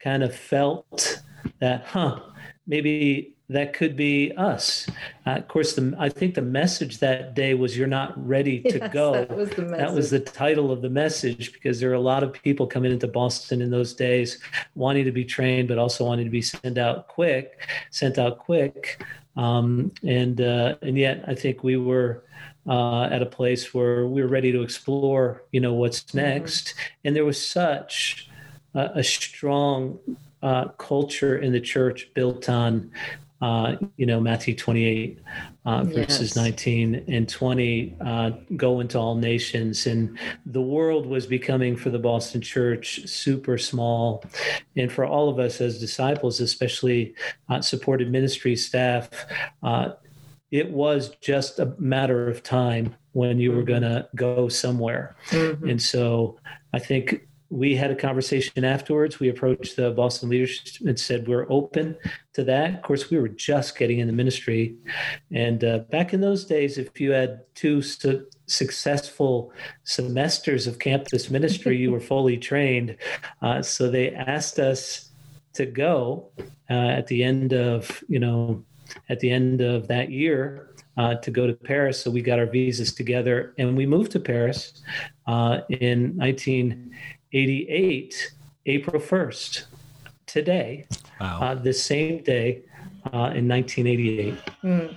kind 0.00 0.22
of 0.22 0.34
felt 0.34 1.22
that, 1.60 1.84
huh, 1.86 2.20
maybe 2.66 3.34
that 3.50 3.74
could 3.74 3.94
be 3.94 4.32
us. 4.36 4.88
Uh, 5.26 5.32
of 5.32 5.48
course, 5.48 5.74
the, 5.74 5.94
I 5.98 6.08
think 6.08 6.34
the 6.34 6.42
message 6.42 6.98
that 7.00 7.34
day 7.34 7.52
was 7.52 7.76
"You're 7.76 7.86
not 7.86 8.12
ready 8.26 8.60
to 8.62 8.78
Yes, 8.78 8.92
go." 8.92 9.12
that 9.12 9.36
was 9.36 9.50
the 9.50 9.62
That 9.62 9.92
was 9.92 10.10
the 10.10 10.20
title 10.20 10.72
of 10.72 10.80
the 10.80 10.88
message 10.88 11.52
because 11.52 11.78
there 11.78 11.90
were 11.90 11.94
a 11.94 12.00
lot 12.00 12.22
of 12.22 12.32
people 12.32 12.66
coming 12.66 12.90
into 12.90 13.06
Boston 13.06 13.60
in 13.60 13.70
those 13.70 13.92
days, 13.92 14.38
wanting 14.74 15.04
to 15.04 15.12
be 15.12 15.24
trained, 15.24 15.68
but 15.68 15.78
also 15.78 16.06
wanting 16.06 16.24
to 16.24 16.30
be 16.30 16.42
sent 16.42 16.78
out 16.78 17.08
quick, 17.08 17.68
sent 17.90 18.18
out 18.18 18.38
quick. 18.38 19.04
Um, 19.36 19.92
and 20.02 20.40
uh, 20.40 20.76
and 20.80 20.96
yet, 20.96 21.24
I 21.26 21.34
think 21.34 21.62
we 21.62 21.76
were 21.76 22.24
uh, 22.68 23.04
at 23.04 23.22
a 23.22 23.26
place 23.26 23.74
where 23.74 24.06
we 24.06 24.22
were 24.22 24.28
ready 24.28 24.52
to 24.52 24.62
explore, 24.62 25.42
you 25.52 25.60
know, 25.60 25.74
what's 25.74 26.14
next. 26.14 26.74
And 27.04 27.14
there 27.14 27.24
was 27.24 27.44
such 27.44 28.28
a, 28.74 28.90
a 28.96 29.04
strong 29.04 29.98
uh, 30.42 30.68
culture 30.78 31.38
in 31.38 31.52
the 31.52 31.60
church 31.60 32.12
built 32.14 32.48
on, 32.48 32.90
uh, 33.40 33.76
you 33.96 34.06
know, 34.06 34.20
Matthew 34.20 34.54
28 34.54 35.18
uh, 35.66 35.84
verses 35.84 36.36
Yes. 36.36 36.36
19 36.36 37.04
and 37.08 37.28
20 37.28 37.96
uh, 38.00 38.30
go 38.56 38.80
into 38.80 38.98
all 38.98 39.14
nations. 39.14 39.86
And 39.86 40.18
the 40.44 40.60
world 40.60 41.06
was 41.06 41.26
becoming 41.26 41.76
for 41.76 41.90
the 41.90 41.98
Boston 41.98 42.40
church 42.40 43.06
super 43.08 43.56
small. 43.56 44.22
And 44.76 44.92
for 44.92 45.06
all 45.06 45.28
of 45.28 45.38
us 45.38 45.60
as 45.60 45.80
disciples, 45.80 46.40
especially 46.40 47.14
uh, 47.48 47.62
supported 47.62 48.10
ministry 48.10 48.56
staff, 48.56 49.08
uh, 49.62 49.92
it 50.54 50.70
was 50.70 51.16
just 51.20 51.58
a 51.58 51.74
matter 51.78 52.28
of 52.28 52.40
time 52.40 52.94
when 53.10 53.40
you 53.40 53.50
were 53.50 53.64
going 53.64 53.82
to 53.82 54.08
go 54.14 54.48
somewhere. 54.48 55.16
Mhm. 55.30 55.68
And 55.68 55.82
so 55.82 56.38
I 56.72 56.78
think 56.78 57.26
we 57.50 57.74
had 57.74 57.90
a 57.90 57.96
conversation 57.96 58.64
afterwards. 58.64 59.18
We 59.18 59.28
approached 59.28 59.74
the 59.74 59.90
Boston 59.90 60.28
leadership 60.28 60.86
and 60.86 60.98
said, 60.98 61.26
We're 61.26 61.50
open 61.50 61.96
to 62.34 62.44
that. 62.44 62.76
Of 62.76 62.82
course, 62.82 63.10
we 63.10 63.18
were 63.18 63.28
just 63.28 63.76
getting 63.76 63.98
in 63.98 64.06
the 64.06 64.12
ministry. 64.12 64.76
And 65.32 65.64
uh, 65.64 65.78
back 65.90 66.14
in 66.14 66.20
those 66.20 66.44
days, 66.44 66.78
if 66.78 67.00
you 67.00 67.10
had 67.10 67.40
two 67.56 67.82
su- 67.82 68.24
successful 68.46 69.52
semesters 69.82 70.68
of 70.68 70.78
campus 70.78 71.30
ministry, 71.30 71.76
you 71.78 71.90
were 71.90 72.06
fully 72.12 72.38
trained. 72.38 72.96
Uh, 73.42 73.60
so 73.60 73.90
they 73.90 74.14
asked 74.14 74.60
us 74.60 75.10
to 75.54 75.66
go 75.66 76.30
uh, 76.70 76.98
at 76.98 77.08
the 77.08 77.24
end 77.24 77.52
of, 77.52 78.04
you 78.08 78.20
know, 78.20 78.64
at 79.08 79.20
the 79.20 79.30
end 79.30 79.60
of 79.60 79.88
that 79.88 80.10
year 80.10 80.70
uh, 80.96 81.14
to 81.16 81.30
go 81.30 81.46
to 81.46 81.54
Paris. 81.54 82.00
So 82.00 82.10
we 82.10 82.22
got 82.22 82.38
our 82.38 82.46
visas 82.46 82.94
together 82.94 83.54
and 83.58 83.76
we 83.76 83.86
moved 83.86 84.12
to 84.12 84.20
Paris 84.20 84.82
uh, 85.26 85.60
in 85.68 86.16
1988, 86.16 88.32
April 88.66 89.00
1st, 89.00 89.64
today, 90.26 90.86
Wow. 91.20 91.40
uh, 91.40 91.54
the 91.54 91.72
same 91.72 92.22
day 92.22 92.62
uh, 93.12 93.32
in 93.34 93.48
1988. 93.48 94.34
Mm. 94.62 94.94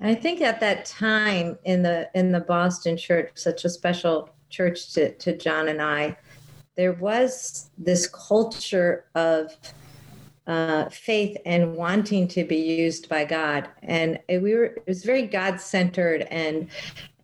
I 0.00 0.14
think 0.14 0.40
at 0.40 0.60
that 0.60 0.84
time 0.84 1.58
in 1.64 1.82
the 1.82 2.08
in 2.14 2.30
the 2.30 2.40
Boston 2.40 2.96
church, 2.96 3.30
such 3.34 3.64
a 3.64 3.70
special 3.70 4.30
church 4.50 4.92
to, 4.94 5.14
to 5.14 5.36
John 5.36 5.68
and 5.68 5.80
I, 5.80 6.16
there 6.76 6.92
was 6.92 7.70
this 7.78 8.06
culture 8.06 9.06
of 9.14 9.56
uh, 10.46 10.88
faith 10.90 11.36
and 11.44 11.74
wanting 11.74 12.28
to 12.28 12.44
be 12.44 12.56
used 12.56 13.08
by 13.08 13.24
God, 13.24 13.68
and 13.82 14.18
we 14.28 14.54
were 14.54 14.66
it 14.66 14.84
was 14.86 15.04
very 15.04 15.22
God 15.22 15.60
centered 15.60 16.22
and 16.30 16.68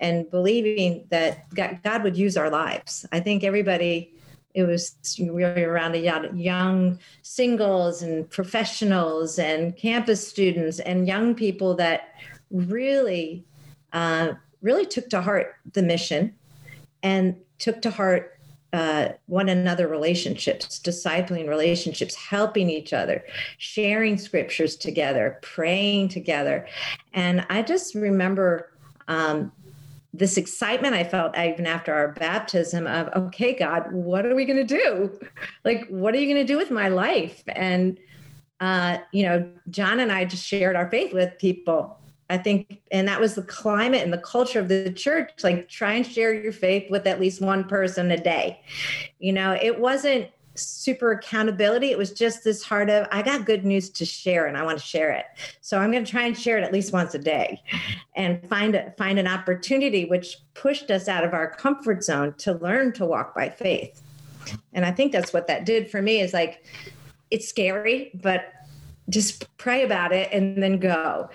and 0.00 0.28
believing 0.30 1.04
that 1.10 1.48
God, 1.54 2.02
would 2.02 2.16
use 2.16 2.36
our 2.36 2.50
lives. 2.50 3.06
I 3.12 3.20
think 3.20 3.44
everybody. 3.44 4.14
It 4.54 4.64
was 4.64 4.96
we 5.18 5.30
were 5.30 5.54
around 5.54 5.94
a 5.94 6.30
young 6.34 6.98
singles 7.22 8.02
and 8.02 8.28
professionals 8.28 9.38
and 9.38 9.74
campus 9.74 10.28
students 10.28 10.78
and 10.78 11.08
young 11.08 11.34
people 11.34 11.74
that 11.76 12.14
really, 12.50 13.46
uh, 13.94 14.34
really 14.60 14.84
took 14.84 15.08
to 15.08 15.22
heart 15.22 15.54
the 15.72 15.82
mission 15.82 16.34
and 17.02 17.34
took 17.58 17.80
to 17.80 17.90
heart 17.90 18.38
uh, 18.72 19.08
one 19.26 19.48
another 19.48 19.86
relationships, 19.86 20.80
discipling 20.80 21.48
relationships, 21.48 22.14
helping 22.14 22.70
each 22.70 22.92
other, 22.92 23.22
sharing 23.58 24.16
scriptures 24.16 24.76
together, 24.76 25.38
praying 25.42 26.08
together. 26.08 26.66
And 27.12 27.44
I 27.50 27.62
just 27.62 27.94
remember 27.94 28.72
um, 29.08 29.52
this 30.14 30.36
excitement 30.36 30.94
I 30.94 31.04
felt 31.04 31.36
even 31.38 31.66
after 31.66 31.92
our 31.92 32.12
baptism 32.12 32.86
of, 32.86 33.08
okay, 33.14 33.54
God, 33.54 33.92
what 33.92 34.24
are 34.24 34.34
we 34.34 34.44
going 34.44 34.66
to 34.66 34.78
do? 34.78 35.18
Like, 35.64 35.86
what 35.88 36.14
are 36.14 36.18
you 36.18 36.32
going 36.32 36.46
to 36.46 36.52
do 36.52 36.58
with 36.58 36.70
my 36.70 36.88
life? 36.88 37.42
And, 37.48 37.98
uh, 38.60 38.98
you 39.12 39.24
know, 39.24 39.50
John 39.70 40.00
and 40.00 40.12
I 40.12 40.24
just 40.24 40.46
shared 40.46 40.76
our 40.76 40.90
faith 40.90 41.12
with 41.12 41.38
people. 41.38 41.98
I 42.32 42.38
think, 42.38 42.80
and 42.90 43.06
that 43.08 43.20
was 43.20 43.34
the 43.34 43.42
climate 43.42 44.02
and 44.02 44.10
the 44.10 44.18
culture 44.18 44.58
of 44.58 44.68
the 44.68 44.90
church. 44.90 45.30
Like, 45.42 45.68
try 45.68 45.92
and 45.92 46.06
share 46.06 46.32
your 46.32 46.52
faith 46.52 46.90
with 46.90 47.06
at 47.06 47.20
least 47.20 47.42
one 47.42 47.64
person 47.64 48.10
a 48.10 48.16
day. 48.16 48.62
You 49.18 49.34
know, 49.34 49.52
it 49.60 49.78
wasn't 49.78 50.30
super 50.54 51.12
accountability. 51.12 51.90
It 51.90 51.98
was 51.98 52.10
just 52.10 52.42
this 52.42 52.62
heart 52.62 52.88
of, 52.88 53.06
I 53.12 53.20
got 53.20 53.44
good 53.44 53.66
news 53.66 53.90
to 53.90 54.06
share 54.06 54.46
and 54.46 54.56
I 54.56 54.62
want 54.62 54.78
to 54.78 54.84
share 54.84 55.10
it. 55.12 55.26
So 55.60 55.78
I'm 55.78 55.90
going 55.90 56.04
to 56.06 56.10
try 56.10 56.22
and 56.22 56.38
share 56.38 56.56
it 56.56 56.64
at 56.64 56.72
least 56.72 56.92
once 56.92 57.14
a 57.14 57.18
day 57.18 57.62
and 58.16 58.48
find 58.48 58.74
a, 58.74 58.92
find 58.92 59.18
an 59.18 59.26
opportunity 59.26 60.06
which 60.06 60.38
pushed 60.54 60.90
us 60.90 61.08
out 61.08 61.24
of 61.24 61.34
our 61.34 61.50
comfort 61.50 62.02
zone 62.02 62.34
to 62.38 62.54
learn 62.54 62.92
to 62.94 63.04
walk 63.04 63.34
by 63.34 63.50
faith. 63.50 64.00
And 64.72 64.86
I 64.86 64.90
think 64.90 65.12
that's 65.12 65.34
what 65.34 65.48
that 65.48 65.66
did 65.66 65.90
for 65.90 66.00
me 66.00 66.20
is 66.20 66.32
like, 66.32 66.64
it's 67.30 67.46
scary, 67.46 68.10
but 68.22 68.52
just 69.08 69.56
pray 69.56 69.84
about 69.84 70.12
it 70.12 70.28
and 70.32 70.62
then 70.62 70.78
go. 70.78 71.28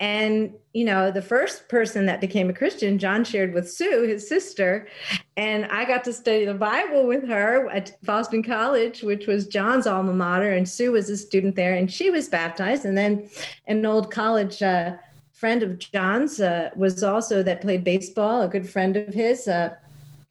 And, 0.00 0.54
you 0.72 0.84
know, 0.84 1.10
the 1.10 1.22
first 1.22 1.68
person 1.68 2.06
that 2.06 2.20
became 2.20 2.48
a 2.48 2.52
Christian, 2.52 2.98
John 2.98 3.24
shared 3.24 3.52
with 3.52 3.70
Sue, 3.70 4.02
his 4.02 4.28
sister, 4.28 4.86
and 5.36 5.64
I 5.66 5.84
got 5.84 6.04
to 6.04 6.12
study 6.12 6.44
the 6.44 6.54
Bible 6.54 7.06
with 7.06 7.26
her 7.26 7.68
at 7.70 8.00
Boston 8.04 8.42
College, 8.44 9.02
which 9.02 9.26
was 9.26 9.48
John's 9.48 9.88
alma 9.88 10.12
mater. 10.12 10.52
And 10.52 10.68
Sue 10.68 10.92
was 10.92 11.10
a 11.10 11.16
student 11.16 11.56
there 11.56 11.74
and 11.74 11.90
she 11.90 12.10
was 12.10 12.28
baptized. 12.28 12.84
And 12.84 12.96
then 12.96 13.28
an 13.66 13.84
old 13.84 14.12
college 14.12 14.62
uh, 14.62 14.96
friend 15.32 15.62
of 15.64 15.78
John's 15.78 16.40
uh, 16.40 16.70
was 16.76 17.02
also 17.02 17.42
that 17.42 17.60
played 17.60 17.82
baseball, 17.82 18.42
a 18.42 18.48
good 18.48 18.68
friend 18.68 18.96
of 18.96 19.12
his. 19.12 19.48
Uh, 19.48 19.74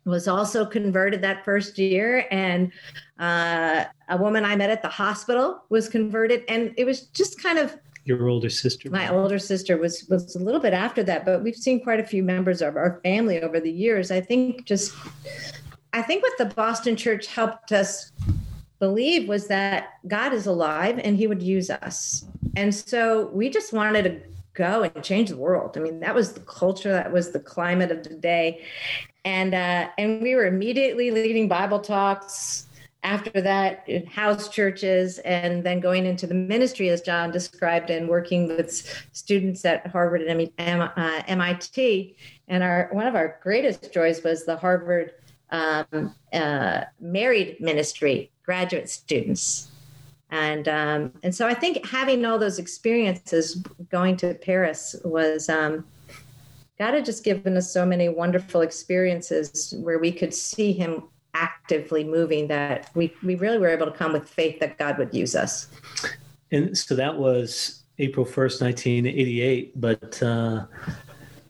was 0.07 0.27
also 0.27 0.65
converted 0.65 1.21
that 1.21 1.45
first 1.45 1.77
year. 1.77 2.25
And 2.31 2.71
uh, 3.19 3.85
a 4.09 4.17
woman 4.17 4.45
i 4.45 4.55
met 4.55 4.69
at 4.69 4.81
the 4.81 4.87
hospital 4.87 5.63
was 5.69 5.89
converted 5.89 6.43
and 6.47 6.73
it 6.77 6.85
was 6.85 7.07
just 7.07 7.41
kind 7.41 7.57
of 7.57 7.77
Your 8.05 8.27
older 8.29 8.49
sister. 8.49 8.89
my 8.89 9.09
older 9.09 9.39
sister 9.39 9.77
was 9.77 10.05
was 10.09 10.35
a 10.35 10.39
little 10.39 10.61
bit 10.61 10.73
after 10.73 11.03
that 11.03 11.25
but 11.25 11.43
we've 11.43 11.55
seen 11.55 11.83
quite 11.83 11.99
a 11.99 12.05
few 12.05 12.23
members 12.23 12.61
of 12.61 12.75
our 12.75 12.99
family 13.03 13.41
over 13.41 13.59
the 13.59 13.71
years. 13.71 14.11
I 14.11 14.21
think 14.21 14.65
just 14.65 14.93
i 15.93 16.01
think 16.01 16.21
what 16.21 16.37
the 16.37 16.45
boston 16.45 16.95
church 16.95 17.27
helped 17.27 17.71
us 17.71 18.11
believe 18.79 19.27
was 19.27 19.47
that 19.47 19.93
god 20.07 20.31
is 20.33 20.45
alive 20.45 20.99
and 21.03 21.17
he 21.17 21.27
would 21.27 21.41
use 21.41 21.69
us. 21.69 22.25
And 22.55 22.73
so 22.73 23.27
we 23.33 23.49
just 23.49 23.73
wanted 23.73 24.03
to 24.03 24.21
go 24.53 24.83
and 24.83 25.03
change 25.03 25.29
the 25.29 25.37
world. 25.37 25.75
I 25.77 25.81
mean 25.81 25.99
that 25.99 26.15
was 26.15 26.33
the 26.33 26.41
culture 26.41 26.91
that 26.91 27.11
was 27.11 27.31
the 27.31 27.39
climate 27.39 27.91
of 27.91 28.03
the 28.03 28.15
day 28.15 28.63
and 29.25 29.53
uh, 29.53 29.89
and 29.97 30.21
we 30.21 30.35
were 30.35 30.45
immediately 30.45 31.11
leading 31.11 31.47
bible 31.47 31.79
talks 31.79 32.67
after 33.03 33.41
that 33.41 33.87
house 34.07 34.49
churches 34.49 35.19
and 35.19 35.63
then 35.63 35.79
going 35.79 36.05
into 36.05 36.27
the 36.27 36.33
ministry 36.33 36.89
as 36.89 37.01
john 37.01 37.31
described 37.31 37.89
and 37.89 38.07
working 38.07 38.47
with 38.47 39.05
students 39.11 39.63
at 39.65 39.85
harvard 39.87 40.21
and 40.21 40.51
M- 40.57 40.81
uh, 40.81 41.21
mit 41.27 42.15
and 42.47 42.63
our 42.63 42.89
one 42.91 43.07
of 43.07 43.15
our 43.15 43.39
greatest 43.41 43.93
joys 43.93 44.23
was 44.23 44.45
the 44.45 44.57
harvard 44.57 45.13
um, 45.49 46.13
uh, 46.33 46.81
married 46.99 47.57
ministry 47.61 48.31
graduate 48.47 48.89
students. 48.89 49.71
And 50.29 50.67
um, 50.67 51.13
and 51.23 51.33
so 51.33 51.47
i 51.47 51.53
think 51.53 51.85
having 51.85 52.25
all 52.25 52.37
those 52.37 52.59
experiences 52.59 53.63
going 53.89 54.17
to 54.17 54.33
paris 54.33 54.93
was 55.05 55.47
um, 55.47 55.85
God 56.79 56.93
had 56.93 57.05
just 57.05 57.23
given 57.23 57.57
us 57.57 57.71
so 57.71 57.85
many 57.85 58.09
wonderful 58.09 58.61
experiences 58.61 59.73
where 59.81 59.99
we 59.99 60.11
could 60.11 60.33
see 60.33 60.71
Him 60.71 61.03
actively 61.33 62.03
moving 62.03 62.47
that 62.47 62.89
we, 62.95 63.13
we 63.23 63.35
really 63.35 63.57
were 63.57 63.69
able 63.69 63.85
to 63.85 63.91
come 63.91 64.13
with 64.13 64.27
faith 64.27 64.59
that 64.59 64.77
God 64.77 64.97
would 64.97 65.13
use 65.13 65.35
us. 65.35 65.67
And 66.51 66.77
so 66.77 66.95
that 66.95 67.17
was 67.17 67.83
April 67.99 68.25
1st, 68.25 68.61
1988. 68.61 69.79
But 69.79 70.23
uh, 70.23 70.65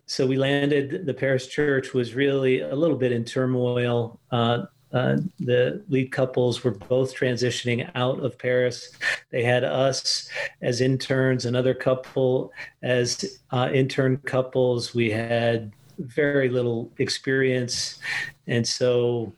so 0.05 0.25
we 0.25 0.37
landed, 0.37 1.05
the 1.05 1.13
Paris 1.13 1.47
church 1.47 1.93
was 1.93 2.15
really 2.15 2.61
a 2.61 2.75
little 2.75 2.97
bit 2.97 3.11
in 3.11 3.23
turmoil. 3.23 4.19
Uh, 4.31 4.63
uh, 4.93 5.17
the 5.39 5.83
lead 5.89 6.11
couples 6.11 6.63
were 6.63 6.71
both 6.71 7.15
transitioning 7.15 7.89
out 7.95 8.19
of 8.23 8.37
Paris. 8.37 8.91
They 9.31 9.43
had 9.43 9.63
us 9.63 10.29
as 10.61 10.81
interns, 10.81 11.45
another 11.45 11.73
couple 11.73 12.51
as 12.81 13.39
uh, 13.51 13.69
intern 13.73 14.17
couples. 14.17 14.93
We 14.93 15.11
had 15.11 15.71
very 15.99 16.49
little 16.49 16.91
experience. 16.99 17.99
And 18.47 18.65
so 18.65 19.33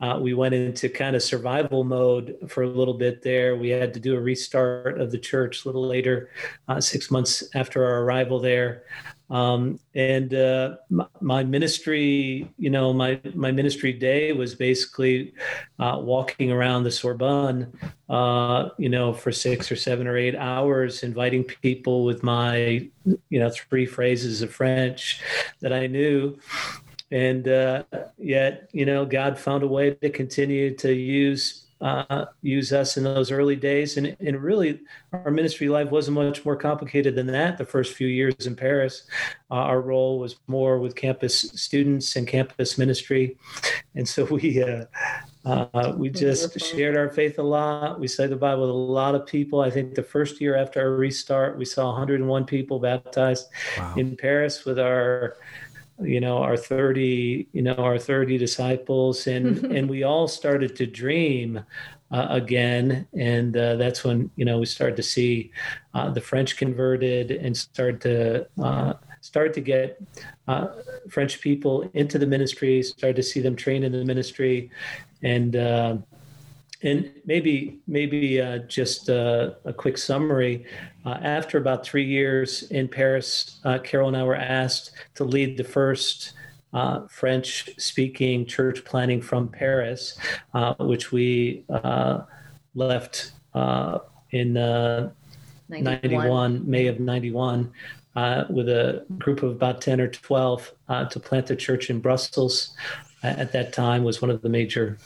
uh, 0.00 0.18
we 0.20 0.34
went 0.34 0.54
into 0.54 0.88
kind 0.88 1.14
of 1.14 1.22
survival 1.22 1.84
mode 1.84 2.36
for 2.48 2.62
a 2.62 2.68
little 2.68 2.94
bit 2.94 3.22
there. 3.22 3.56
We 3.56 3.68
had 3.68 3.92
to 3.94 4.00
do 4.00 4.16
a 4.16 4.20
restart 4.20 5.00
of 5.00 5.10
the 5.10 5.18
church 5.18 5.64
a 5.64 5.68
little 5.68 5.86
later, 5.86 6.30
uh, 6.68 6.80
six 6.80 7.10
months 7.10 7.44
after 7.54 7.84
our 7.84 8.02
arrival 8.02 8.40
there. 8.40 8.84
Um, 9.30 9.78
and 9.94 10.34
uh, 10.34 10.76
my, 10.88 11.06
my, 11.20 11.44
ministry, 11.44 12.50
you 12.58 12.68
know, 12.68 12.92
my 12.92 13.20
my 13.34 13.52
ministry 13.52 13.92
day 13.92 14.32
was 14.32 14.56
basically 14.56 15.34
uh, 15.78 15.98
walking 16.00 16.50
around 16.50 16.82
the 16.82 16.90
Sorbonne, 16.90 17.72
uh, 18.08 18.70
you 18.76 18.88
know, 18.88 19.12
for 19.12 19.30
six 19.30 19.70
or 19.70 19.76
seven 19.76 20.08
or 20.08 20.16
eight 20.16 20.34
hours, 20.34 21.04
inviting 21.04 21.44
people 21.44 22.04
with 22.04 22.24
my, 22.24 22.88
you 23.04 23.38
know, 23.38 23.50
three 23.50 23.86
phrases 23.86 24.42
of 24.42 24.52
French 24.52 25.22
that 25.60 25.72
I 25.72 25.86
knew. 25.86 26.36
And 27.12 27.46
uh, 27.46 27.84
yet, 28.18 28.68
you 28.72 28.84
know, 28.84 29.04
God 29.04 29.38
found 29.38 29.62
a 29.62 29.68
way 29.68 29.94
to 29.94 30.10
continue 30.10 30.74
to 30.76 30.92
use 30.92 31.66
uh, 31.80 32.26
use 32.42 32.72
us 32.72 32.96
in 32.96 33.04
those 33.04 33.30
early 33.30 33.56
days. 33.56 33.96
And, 33.96 34.16
and 34.20 34.42
really, 34.42 34.80
our 35.12 35.30
ministry 35.30 35.68
life 35.68 35.90
wasn't 35.90 36.16
much 36.16 36.44
more 36.44 36.56
complicated 36.56 37.14
than 37.14 37.26
that. 37.28 37.58
The 37.58 37.64
first 37.64 37.94
few 37.94 38.06
years 38.06 38.46
in 38.46 38.54
Paris, 38.54 39.04
uh, 39.50 39.54
our 39.54 39.80
role 39.80 40.18
was 40.18 40.36
more 40.46 40.78
with 40.78 40.94
campus 40.94 41.40
students 41.40 42.16
and 42.16 42.26
campus 42.26 42.76
ministry. 42.76 43.36
And 43.94 44.06
so 44.06 44.24
we, 44.24 44.62
uh, 44.62 44.84
uh, 45.44 45.94
we 45.96 46.10
just 46.10 46.60
shared 46.60 46.96
our 46.96 47.08
faith 47.08 47.38
a 47.38 47.42
lot. 47.42 47.98
We 47.98 48.08
studied 48.08 48.32
the 48.32 48.36
Bible 48.36 48.62
with 48.62 48.70
a 48.70 48.74
lot 48.74 49.14
of 49.14 49.26
people. 49.26 49.62
I 49.62 49.70
think 49.70 49.94
the 49.94 50.02
first 50.02 50.40
year 50.40 50.56
after 50.56 50.80
our 50.80 50.90
restart, 50.90 51.56
we 51.56 51.64
saw 51.64 51.86
101 51.86 52.44
people 52.44 52.78
baptized 52.78 53.46
wow. 53.78 53.94
in 53.96 54.16
Paris 54.16 54.66
with 54.66 54.78
our 54.78 55.36
you 56.02 56.20
know 56.20 56.38
our 56.38 56.56
30 56.56 57.48
you 57.52 57.62
know 57.62 57.74
our 57.74 57.98
30 57.98 58.38
disciples 58.38 59.26
and 59.26 59.64
and 59.76 59.88
we 59.88 60.02
all 60.02 60.28
started 60.28 60.76
to 60.76 60.86
dream 60.86 61.60
uh, 62.10 62.26
again 62.30 63.06
and 63.16 63.56
uh, 63.56 63.76
that's 63.76 64.04
when 64.04 64.30
you 64.36 64.44
know 64.44 64.58
we 64.58 64.66
started 64.66 64.96
to 64.96 65.02
see 65.02 65.50
uh, 65.94 66.10
the 66.10 66.20
french 66.20 66.56
converted 66.56 67.30
and 67.30 67.56
started 67.56 68.00
to 68.00 68.46
uh, 68.62 68.94
start 69.20 69.52
to 69.54 69.60
get 69.60 70.02
uh, 70.48 70.68
french 71.08 71.40
people 71.40 71.88
into 71.94 72.18
the 72.18 72.26
ministry 72.26 72.82
started 72.82 73.16
to 73.16 73.22
see 73.22 73.40
them 73.40 73.54
train 73.56 73.84
in 73.84 73.92
the 73.92 74.04
ministry 74.04 74.70
and 75.22 75.56
uh, 75.56 75.96
and 76.82 77.12
maybe 77.24 77.80
maybe 77.86 78.40
uh, 78.40 78.58
just 78.58 79.10
uh, 79.10 79.52
a 79.64 79.72
quick 79.72 79.98
summary. 79.98 80.64
Uh, 81.04 81.18
after 81.22 81.58
about 81.58 81.84
three 81.84 82.04
years 82.04 82.62
in 82.64 82.88
Paris, 82.88 83.60
uh, 83.64 83.78
Carol 83.78 84.08
and 84.08 84.16
I 84.16 84.22
were 84.22 84.36
asked 84.36 84.92
to 85.14 85.24
lead 85.24 85.56
the 85.56 85.64
first 85.64 86.32
uh, 86.72 87.06
French-speaking 87.08 88.46
church 88.46 88.84
planting 88.84 89.20
from 89.20 89.48
Paris, 89.48 90.18
uh, 90.54 90.74
which 90.78 91.10
we 91.10 91.64
left 92.74 93.32
in 94.30 94.52
91. 94.54 95.10
91. 95.68 96.70
May 96.70 96.86
of 96.86 97.00
91. 97.00 97.72
with 98.50 98.68
a 98.68 99.04
group 99.18 99.42
of 99.42 99.50
about 99.50 99.80
10 99.80 100.00
or 100.00 100.08
12 100.08 100.72
to 101.10 101.20
plant 101.20 101.46
the 101.46 101.56
church 101.56 101.90
in 101.90 102.00
Brussels. 102.00 102.74
At 103.22 103.52
that 103.52 103.72
time, 103.72 104.04
was 104.04 104.22
one 104.22 104.30
of 104.30 104.40
the 104.40 104.48
major 104.48 104.96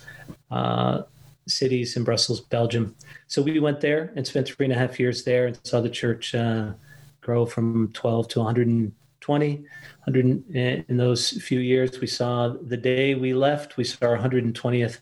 cities 1.46 1.96
in 1.96 2.04
Brussels, 2.04 2.40
Belgium. 2.40 2.94
So 3.26 3.42
we 3.42 3.58
went 3.60 3.80
there 3.80 4.12
and 4.16 4.26
spent 4.26 4.48
three 4.48 4.66
and 4.66 4.72
a 4.72 4.78
half 4.78 4.98
years 4.98 5.24
there 5.24 5.46
and 5.46 5.58
saw 5.64 5.80
the 5.80 5.90
church 5.90 6.34
uh, 6.34 6.72
grow 7.20 7.46
from 7.46 7.92
12 7.92 8.28
to 8.28 8.38
120. 8.40 9.64
100 10.04 10.54
in 10.54 10.96
those 10.96 11.30
few 11.30 11.60
years, 11.60 11.98
we 12.00 12.06
saw 12.06 12.48
the 12.48 12.76
day 12.76 13.14
we 13.14 13.32
left, 13.32 13.78
we 13.78 13.84
saw 13.84 14.06
our 14.06 14.18
120th 14.18 14.98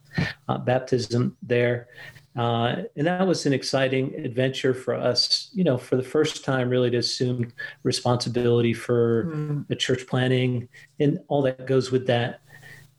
uh, 0.48 0.58
baptism 0.58 1.36
there. 1.42 1.88
Uh, 2.34 2.82
and 2.96 3.06
that 3.06 3.26
was 3.26 3.44
an 3.44 3.52
exciting 3.52 4.14
adventure 4.14 4.72
for 4.72 4.94
us, 4.94 5.50
you 5.52 5.64
know, 5.64 5.76
for 5.76 5.96
the 5.96 6.02
first 6.02 6.44
time, 6.44 6.68
really 6.68 6.90
to 6.90 6.96
assume 6.96 7.52
responsibility 7.82 8.72
for 8.72 9.24
mm. 9.24 9.66
the 9.68 9.76
church 9.76 10.06
planning 10.06 10.68
and 10.98 11.18
all 11.28 11.42
that 11.42 11.66
goes 11.66 11.90
with 11.90 12.06
that. 12.06 12.40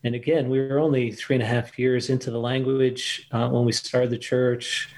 And 0.04 0.16
again, 0.16 0.50
we 0.50 0.60
were 0.60 0.80
only 0.80 1.12
three 1.12 1.36
and 1.36 1.44
a 1.44 1.48
half 1.48 1.80
years 1.80 2.10
into 2.10 2.30
the 2.30 2.40
language 2.40 3.28
uh, 3.32 3.50
when 3.50 3.66
we 3.66 3.72
started 3.72 4.10
the 4.10 4.18
church 4.18 4.94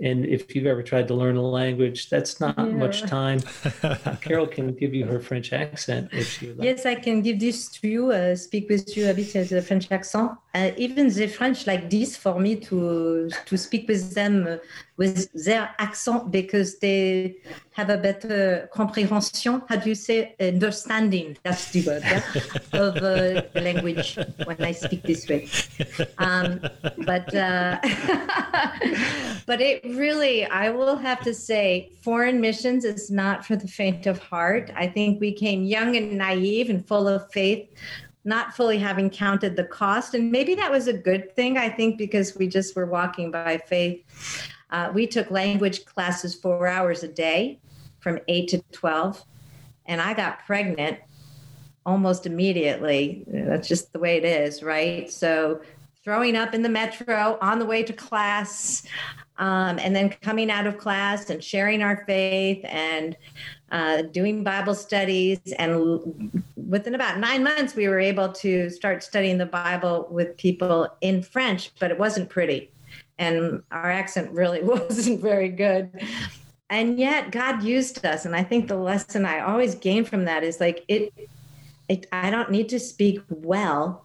and 0.00 0.24
if 0.24 0.54
you've 0.54 0.66
ever 0.66 0.82
tried 0.82 1.08
to 1.08 1.14
learn 1.14 1.36
a 1.36 1.42
language, 1.42 2.08
that's 2.08 2.40
not 2.40 2.56
yeah. 2.56 2.64
much 2.64 3.02
time. 3.02 3.40
Carol 4.20 4.46
can 4.46 4.72
give 4.74 4.94
you 4.94 5.04
her 5.06 5.18
French 5.18 5.52
accent 5.52 6.10
if 6.12 6.30
she 6.30 6.46
would 6.46 6.58
like. 6.58 6.64
Yes, 6.64 6.86
I 6.86 6.94
can 6.94 7.20
give 7.20 7.40
this 7.40 7.68
to 7.68 7.88
you, 7.88 8.12
uh, 8.12 8.36
speak 8.36 8.68
with 8.68 8.96
you 8.96 9.10
a 9.10 9.14
bit 9.14 9.34
as 9.34 9.50
a 9.52 9.60
French 9.60 9.90
accent. 9.90 10.32
Uh, 10.54 10.70
even 10.78 11.08
the 11.08 11.26
French 11.26 11.66
like 11.66 11.90
this 11.90 12.16
for 12.16 12.40
me 12.40 12.56
to 12.56 13.30
to 13.44 13.56
speak 13.58 13.86
with 13.86 14.14
them 14.14 14.46
uh, 14.46 14.56
with 14.96 15.30
their 15.44 15.74
accent 15.78 16.30
because 16.30 16.78
they 16.78 17.36
have 17.72 17.90
a 17.90 17.98
better 17.98 18.68
comprehension. 18.72 19.62
How 19.68 19.76
do 19.76 19.90
you 19.90 19.94
say 19.94 20.34
understanding? 20.40 21.36
That's 21.42 21.70
the 21.70 21.82
word 21.86 22.02
yeah? 22.02 22.22
of 22.72 22.96
uh, 22.96 23.42
the 23.52 23.60
language 23.60 24.18
when 24.44 24.60
I 24.60 24.72
speak 24.72 25.02
this 25.02 25.28
way. 25.28 25.48
Um, 26.16 26.60
but 27.04 27.32
uh, 27.34 27.78
but 29.46 29.60
it 29.60 29.84
really, 29.84 30.46
I 30.46 30.70
will 30.70 30.96
have 30.96 31.20
to 31.20 31.34
say, 31.34 31.92
foreign 32.00 32.40
missions 32.40 32.86
is 32.86 33.10
not 33.10 33.44
for 33.44 33.54
the 33.54 33.68
faint 33.68 34.06
of 34.06 34.18
heart. 34.18 34.72
I 34.74 34.86
think 34.86 35.20
we 35.20 35.32
came 35.32 35.62
young 35.62 35.94
and 35.94 36.16
naive 36.16 36.70
and 36.70 36.86
full 36.88 37.06
of 37.06 37.30
faith 37.32 37.68
not 38.28 38.54
fully 38.54 38.78
having 38.78 39.08
counted 39.08 39.56
the 39.56 39.64
cost. 39.64 40.14
And 40.14 40.30
maybe 40.30 40.54
that 40.54 40.70
was 40.70 40.86
a 40.86 40.92
good 40.92 41.34
thing, 41.34 41.56
I 41.56 41.70
think, 41.70 41.96
because 41.96 42.36
we 42.36 42.46
just 42.46 42.76
were 42.76 42.86
walking 42.86 43.30
by 43.30 43.56
faith. 43.56 44.04
Uh, 44.70 44.90
we 44.92 45.06
took 45.06 45.30
language 45.30 45.86
classes 45.86 46.34
four 46.34 46.66
hours 46.66 47.02
a 47.02 47.08
day 47.08 47.58
from 48.00 48.18
8 48.28 48.48
to 48.48 48.62
12. 48.70 49.24
And 49.86 50.00
I 50.00 50.12
got 50.12 50.44
pregnant 50.44 50.98
almost 51.86 52.26
immediately. 52.26 53.24
That's 53.26 53.66
just 53.66 53.94
the 53.94 53.98
way 53.98 54.18
it 54.18 54.24
is, 54.26 54.62
right? 54.62 55.10
So 55.10 55.62
throwing 56.04 56.36
up 56.36 56.54
in 56.54 56.60
the 56.60 56.68
metro 56.68 57.38
on 57.40 57.58
the 57.58 57.64
way 57.64 57.82
to 57.82 57.94
class, 57.94 58.86
um, 59.38 59.78
and 59.78 59.96
then 59.96 60.10
coming 60.10 60.50
out 60.50 60.66
of 60.66 60.76
class 60.76 61.30
and 61.30 61.42
sharing 61.42 61.80
our 61.82 62.04
faith 62.06 62.60
and 62.64 63.16
uh, 63.70 64.02
doing 64.02 64.44
Bible 64.44 64.74
studies. 64.74 65.40
And 65.58 66.44
within 66.56 66.94
about 66.94 67.18
nine 67.18 67.42
months, 67.42 67.74
we 67.74 67.88
were 67.88 67.98
able 67.98 68.32
to 68.32 68.70
start 68.70 69.02
studying 69.02 69.38
the 69.38 69.46
Bible 69.46 70.08
with 70.10 70.36
people 70.36 70.88
in 71.00 71.22
French, 71.22 71.72
but 71.78 71.90
it 71.90 71.98
wasn't 71.98 72.28
pretty. 72.28 72.70
And 73.18 73.62
our 73.70 73.90
accent 73.90 74.30
really 74.32 74.62
wasn't 74.62 75.20
very 75.20 75.48
good. 75.48 75.90
And 76.70 76.98
yet, 76.98 77.30
God 77.30 77.62
used 77.62 78.04
us. 78.04 78.26
And 78.26 78.36
I 78.36 78.42
think 78.42 78.68
the 78.68 78.76
lesson 78.76 79.24
I 79.24 79.40
always 79.40 79.74
gain 79.74 80.04
from 80.04 80.26
that 80.26 80.44
is 80.44 80.60
like, 80.60 80.84
it, 80.88 81.12
it 81.88 82.06
I 82.12 82.30
don't 82.30 82.50
need 82.50 82.68
to 82.70 82.78
speak 82.78 83.20
well. 83.30 84.04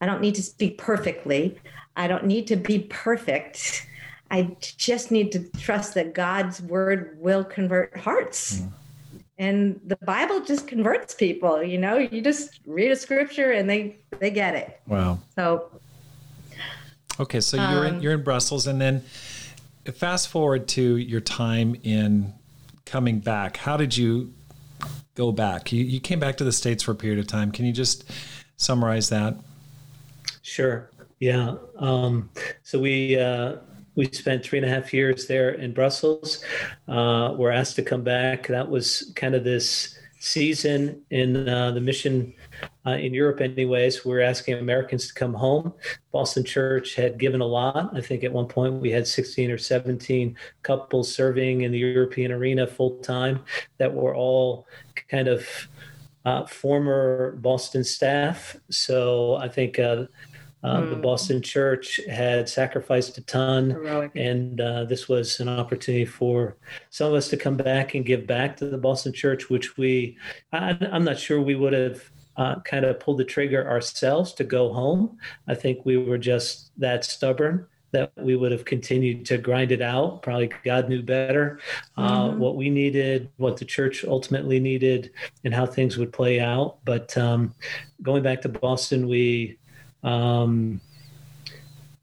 I 0.00 0.06
don't 0.06 0.20
need 0.20 0.36
to 0.36 0.42
speak 0.42 0.78
perfectly. 0.78 1.58
I 1.96 2.06
don't 2.06 2.24
need 2.24 2.46
to 2.46 2.56
be 2.56 2.78
perfect. 2.78 3.86
I 4.30 4.56
just 4.60 5.10
need 5.10 5.32
to 5.32 5.40
trust 5.58 5.94
that 5.94 6.14
God's 6.14 6.62
word 6.62 7.16
will 7.20 7.44
convert 7.44 7.96
hearts. 7.96 8.60
Mm. 8.60 8.72
And 9.40 9.80
the 9.86 9.96
Bible 9.96 10.40
just 10.40 10.68
converts 10.68 11.14
people, 11.14 11.62
you 11.62 11.78
know, 11.78 11.96
you 11.96 12.20
just 12.20 12.60
read 12.66 12.90
a 12.90 12.96
scripture 12.96 13.52
and 13.52 13.68
they 13.68 13.96
they 14.18 14.30
get 14.30 14.54
it. 14.54 14.82
Wow. 14.86 15.18
So 15.34 15.80
Okay, 17.18 17.40
so 17.40 17.56
you're 17.56 17.86
in 17.86 17.96
um, 17.96 18.00
you're 18.02 18.12
in 18.12 18.22
Brussels 18.22 18.66
and 18.66 18.80
then 18.80 19.00
fast 19.94 20.28
forward 20.28 20.68
to 20.68 20.96
your 20.98 21.20
time 21.20 21.74
in 21.82 22.34
coming 22.84 23.18
back. 23.18 23.56
How 23.56 23.78
did 23.78 23.96
you 23.96 24.32
go 25.14 25.32
back? 25.32 25.72
You 25.72 25.84
you 25.84 26.00
came 26.00 26.20
back 26.20 26.36
to 26.36 26.44
the 26.44 26.52
States 26.52 26.82
for 26.82 26.92
a 26.92 26.94
period 26.94 27.18
of 27.18 27.26
time. 27.26 27.50
Can 27.50 27.64
you 27.64 27.72
just 27.72 28.04
summarize 28.58 29.08
that? 29.08 29.36
Sure. 30.42 30.90
Yeah. 31.18 31.56
Um, 31.78 32.28
so 32.62 32.78
we 32.78 33.18
uh, 33.18 33.56
we 33.94 34.06
spent 34.12 34.44
three 34.44 34.58
and 34.58 34.66
a 34.66 34.70
half 34.70 34.92
years 34.94 35.26
there 35.26 35.50
in 35.50 35.72
Brussels. 35.72 36.44
Uh, 36.88 37.34
we're 37.36 37.50
asked 37.50 37.76
to 37.76 37.82
come 37.82 38.02
back. 38.02 38.46
That 38.46 38.68
was 38.68 39.12
kind 39.16 39.34
of 39.34 39.44
this 39.44 39.98
season 40.20 41.00
in 41.10 41.48
uh, 41.48 41.70
the 41.72 41.80
mission 41.80 42.32
uh, 42.86 42.90
in 42.90 43.14
Europe, 43.14 43.40
anyways. 43.40 44.04
We 44.04 44.14
are 44.14 44.20
asking 44.20 44.58
Americans 44.58 45.08
to 45.08 45.14
come 45.14 45.34
home. 45.34 45.72
Boston 46.12 46.44
Church 46.44 46.94
had 46.94 47.18
given 47.18 47.40
a 47.40 47.46
lot. 47.46 47.90
I 47.96 48.00
think 48.00 48.22
at 48.22 48.32
one 48.32 48.46
point 48.46 48.74
we 48.74 48.90
had 48.90 49.06
16 49.06 49.50
or 49.50 49.58
17 49.58 50.36
couples 50.62 51.12
serving 51.12 51.62
in 51.62 51.72
the 51.72 51.78
European 51.78 52.32
arena 52.32 52.66
full 52.66 52.98
time 52.98 53.40
that 53.78 53.92
were 53.92 54.14
all 54.14 54.66
kind 55.08 55.26
of 55.26 55.46
uh, 56.26 56.44
former 56.46 57.32
Boston 57.36 57.82
staff. 57.82 58.56
So 58.70 59.36
I 59.36 59.48
think 59.48 59.78
uh, 60.62 60.66
uh, 60.66 60.80
mm. 60.82 60.90
The. 60.90 60.96
Boston 60.96 61.42
Church 61.42 62.00
had 62.08 62.48
sacrificed 62.48 63.16
a 63.18 63.22
ton, 63.22 63.70
Heroic. 63.70 64.12
and 64.14 64.60
uh, 64.60 64.84
this 64.84 65.08
was 65.08 65.40
an 65.40 65.48
opportunity 65.48 66.04
for 66.04 66.56
some 66.90 67.08
of 67.08 67.14
us 67.14 67.28
to 67.28 67.36
come 67.36 67.56
back 67.56 67.94
and 67.94 68.04
give 68.04 68.26
back 68.26 68.56
to 68.58 68.66
the 68.66 68.78
Boston 68.78 69.12
Church, 69.12 69.48
which 69.48 69.76
we, 69.76 70.18
I, 70.52 70.76
am 70.80 71.04
not 71.04 71.18
sure 71.18 71.40
we 71.40 71.54
would 71.54 71.72
have 71.72 72.10
uh, 72.36 72.60
kind 72.60 72.84
of 72.84 73.00
pulled 73.00 73.18
the 73.18 73.24
trigger 73.24 73.68
ourselves 73.68 74.32
to 74.34 74.44
go 74.44 74.72
home. 74.72 75.18
I 75.48 75.54
think 75.54 75.84
we 75.84 75.96
were 75.96 76.18
just 76.18 76.72
that 76.78 77.04
stubborn 77.04 77.66
that 77.92 78.12
we 78.16 78.36
would 78.36 78.52
have 78.52 78.64
continued 78.64 79.26
to 79.26 79.38
grind 79.38 79.72
it 79.72 79.82
out. 79.82 80.22
Probably 80.22 80.50
God 80.64 80.88
knew 80.88 81.02
better 81.02 81.60
uh, 81.96 82.28
mm-hmm. 82.28 82.38
what 82.38 82.56
we 82.56 82.70
needed, 82.70 83.28
what 83.36 83.56
the 83.56 83.64
church 83.64 84.04
ultimately 84.04 84.60
needed, 84.60 85.10
and 85.44 85.52
how 85.52 85.66
things 85.66 85.96
would 85.96 86.12
play 86.12 86.40
out. 86.40 86.78
But 86.84 87.16
um, 87.18 87.54
going 88.02 88.22
back 88.22 88.42
to 88.42 88.48
Boston, 88.48 89.08
we 89.08 89.58
um, 90.02 90.80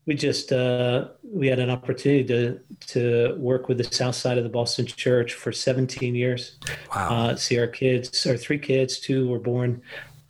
we 0.06 0.16
just 0.16 0.52
uh, 0.52 1.10
we 1.24 1.48
had 1.48 1.60
an 1.60 1.70
opportunity 1.70 2.24
to 2.26 2.60
to 2.88 3.36
work 3.38 3.68
with 3.68 3.78
the 3.78 3.84
South 3.84 4.16
Side 4.16 4.38
of 4.38 4.44
the 4.44 4.50
Boston 4.50 4.86
Church 4.86 5.34
for 5.34 5.52
17 5.52 6.16
years. 6.16 6.58
Wow! 6.96 7.10
Uh, 7.10 7.36
see 7.36 7.60
our 7.60 7.68
kids, 7.68 8.26
our 8.26 8.38
three 8.38 8.60
kids, 8.60 9.00
two 9.00 9.28
were 9.28 9.40
born 9.40 9.82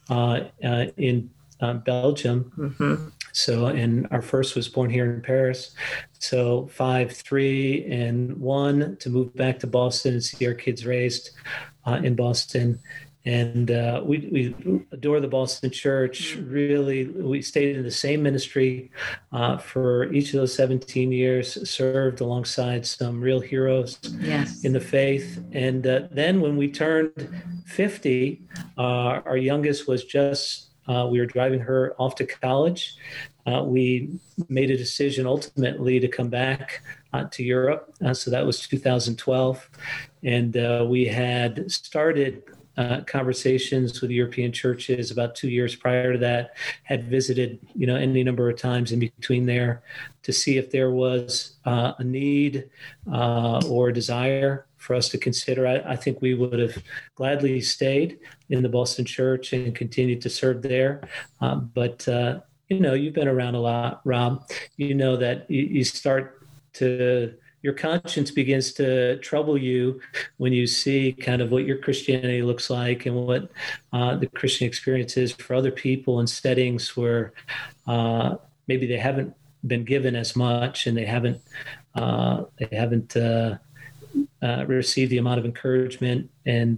uh, 0.10 0.42
uh 0.64 0.86
in 0.98 1.30
uh, 1.62 1.74
Belgium. 1.74 2.52
Mm-hmm. 2.58 3.10
So, 3.34 3.68
and 3.68 4.08
our 4.10 4.22
first 4.22 4.56
was 4.56 4.68
born 4.68 4.90
here 4.90 5.14
in 5.14 5.22
Paris. 5.22 5.76
So, 6.18 6.68
five, 6.74 7.12
three, 7.12 7.86
and 7.86 8.36
one 8.38 8.98
to 8.98 9.10
move 9.12 9.36
back 9.36 9.60
to 9.60 9.68
Boston 9.68 10.14
and 10.14 10.24
see 10.24 10.48
our 10.48 10.56
kids 10.56 10.86
raised 10.88 11.32
uh, 11.86 12.00
in 12.04 12.16
Boston 12.16 12.80
and 13.28 13.72
uh, 13.72 14.02
we, 14.06 14.30
we 14.32 14.84
adore 14.94 15.20
the 15.20 15.28
Boston 15.28 15.70
Church. 15.70 16.38
Really, 16.38 17.08
we 17.10 17.42
stayed 17.42 17.76
in 17.76 17.84
the 17.84 17.92
same 17.92 18.24
ministry 18.24 18.90
uh, 19.34 19.58
for 19.58 20.06
each 20.14 20.34
of 20.34 20.40
those 20.40 20.56
17 20.56 21.12
years, 21.12 21.70
served 21.70 22.22
alongside 22.22 22.86
some 22.86 23.20
real 23.20 23.42
heroes 23.42 24.00
yes. 24.22 24.64
in 24.64 24.72
the 24.72 24.80
faith. 24.80 25.44
And 25.52 25.86
uh, 25.86 26.08
then 26.10 26.40
when 26.40 26.56
we 26.56 26.72
turned 26.72 27.12
50, 27.66 28.42
uh, 28.78 28.82
our 28.82 29.36
youngest 29.36 29.90
was 29.90 30.06
just, 30.06 30.70
uh, 30.88 31.06
we 31.12 31.20
were 31.20 31.26
driving 31.26 31.60
her 31.60 31.96
off 32.00 32.16
to 32.16 32.26
college. 32.26 32.96
Uh, 33.46 33.62
we 33.62 34.10
made 34.48 34.72
a 34.72 34.78
decision 34.78 35.28
ultimately 35.28 36.00
to 36.00 36.08
come 36.08 36.30
back 36.30 36.82
to 37.32 37.44
Europe. 37.44 37.94
so 38.14 38.30
that 38.30 38.46
was 38.46 38.60
2012. 38.68 39.70
And 40.24 40.88
we 40.88 41.06
had 41.06 41.70
started 41.72 42.44
uh, 42.78 43.02
conversations 43.02 44.02
with 44.02 44.12
European 44.12 44.52
churches 44.52 45.12
about 45.12 45.36
two 45.36 45.50
years 45.50 45.76
prior 45.76 46.14
to 46.14 46.20
that. 46.20 46.56
Had 46.84 47.10
visited, 47.10 47.60
you 47.76 47.88
know, 47.88 47.96
any 47.96 48.24
number 48.24 48.50
of 48.50 48.58
times 48.58 48.92
in 48.92 49.00
between 49.00 49.46
there 49.46 49.84
to 50.24 50.32
see 50.32 50.58
if 50.58 50.72
there 50.72 50.92
was 50.92 51.58
uh, 51.66 51.94
a 51.98 52.04
need 52.04 52.70
uh, 53.12 53.62
or 53.68 53.90
a 53.90 53.94
desire 53.94 54.66
for 54.78 54.96
us 54.96 55.10
to 55.10 55.18
consider. 55.18 55.66
I, 55.68 55.78
I, 55.94 55.96
think 55.96 56.22
we 56.22 56.34
would 56.34 56.60
have 56.60 56.78
gladly 57.16 57.60
stayed 57.62 58.20
in 58.50 58.62
the 58.62 58.70
Boston 58.70 59.06
Church 59.06 59.54
and 59.54 59.76
continued 59.76 60.22
to 60.22 60.30
serve 60.30 60.62
there, 60.62 61.02
um, 61.42 61.72
but. 61.74 62.08
Uh, 62.08 62.40
you 62.70 62.82
know, 62.82 62.94
you've 62.94 63.14
been 63.14 63.30
around 63.30 63.56
a 63.56 63.62
lot, 63.62 64.02
Rob. 64.04 64.46
You 64.76 64.94
know 64.94 65.16
that 65.16 65.50
you, 65.50 65.64
you 65.64 65.84
start 65.86 66.46
to 66.74 67.34
your 67.62 67.74
conscience 67.74 68.32
begins 68.32 68.72
to 68.74 69.18
trouble 69.18 69.58
you 69.58 70.00
when 70.38 70.54
you 70.54 70.68
see 70.68 71.14
kind 71.14 71.42
of 71.42 71.52
what 71.52 71.66
your 71.66 71.78
Christianity 71.78 72.42
looks 72.42 72.70
like 72.70 73.06
and 73.06 73.16
what 73.16 73.50
uh, 73.94 74.16
the 74.16 74.28
Christian 74.28 74.68
experience 74.68 75.18
is 75.18 75.32
for 75.32 75.56
other 75.56 75.72
people 75.72 76.20
in 76.20 76.28
settings 76.28 76.96
where 76.96 77.34
uh, 77.88 78.36
maybe 78.68 78.86
they 78.86 78.98
haven't 78.98 79.34
been 79.66 79.84
given 79.84 80.16
as 80.16 80.36
much 80.36 80.88
and 80.88 80.96
they 80.96 81.06
haven't 81.06 81.42
uh, 81.96 82.44
they 82.60 82.76
haven't 82.76 83.18
uh, 83.18 83.58
uh, 84.42 84.66
received 84.68 85.12
the 85.12 85.18
amount 85.18 85.40
of 85.40 85.46
encouragement 85.46 86.30
and 86.46 86.78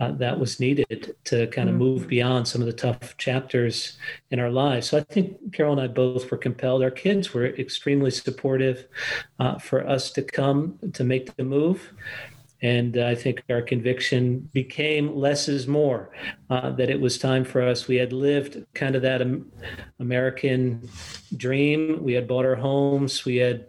uh, 0.00 0.12
that 0.12 0.38
was 0.38 0.60
needed 0.60 1.16
to 1.24 1.46
kind 1.48 1.68
of 1.68 1.74
mm-hmm. 1.74 1.84
move 1.84 2.08
beyond 2.08 2.46
some 2.46 2.60
of 2.60 2.66
the 2.66 2.72
tough 2.72 3.16
chapters 3.16 3.98
in 4.30 4.38
our 4.38 4.50
lives. 4.50 4.88
So 4.88 4.98
I 4.98 5.00
think 5.00 5.52
Carol 5.52 5.72
and 5.72 5.80
I 5.80 5.88
both 5.88 6.30
were 6.30 6.36
compelled. 6.36 6.82
Our 6.82 6.90
kids 6.90 7.34
were 7.34 7.46
extremely 7.46 8.10
supportive 8.10 8.86
uh, 9.40 9.58
for 9.58 9.86
us 9.86 10.12
to 10.12 10.22
come 10.22 10.78
to 10.92 11.04
make 11.04 11.34
the 11.36 11.44
move. 11.44 11.92
And 12.60 12.96
I 12.96 13.14
think 13.14 13.42
our 13.50 13.62
conviction 13.62 14.48
became 14.52 15.14
less 15.14 15.48
is 15.48 15.68
more, 15.68 16.10
uh, 16.50 16.70
that 16.70 16.90
it 16.90 17.00
was 17.00 17.16
time 17.16 17.44
for 17.44 17.62
us. 17.62 17.86
We 17.86 17.96
had 17.96 18.12
lived 18.12 18.64
kind 18.74 18.96
of 18.96 19.02
that 19.02 19.22
American 20.00 20.88
dream. 21.36 22.02
We 22.02 22.14
had 22.14 22.26
bought 22.26 22.44
our 22.44 22.56
homes. 22.56 23.24
We 23.24 23.36
had, 23.36 23.66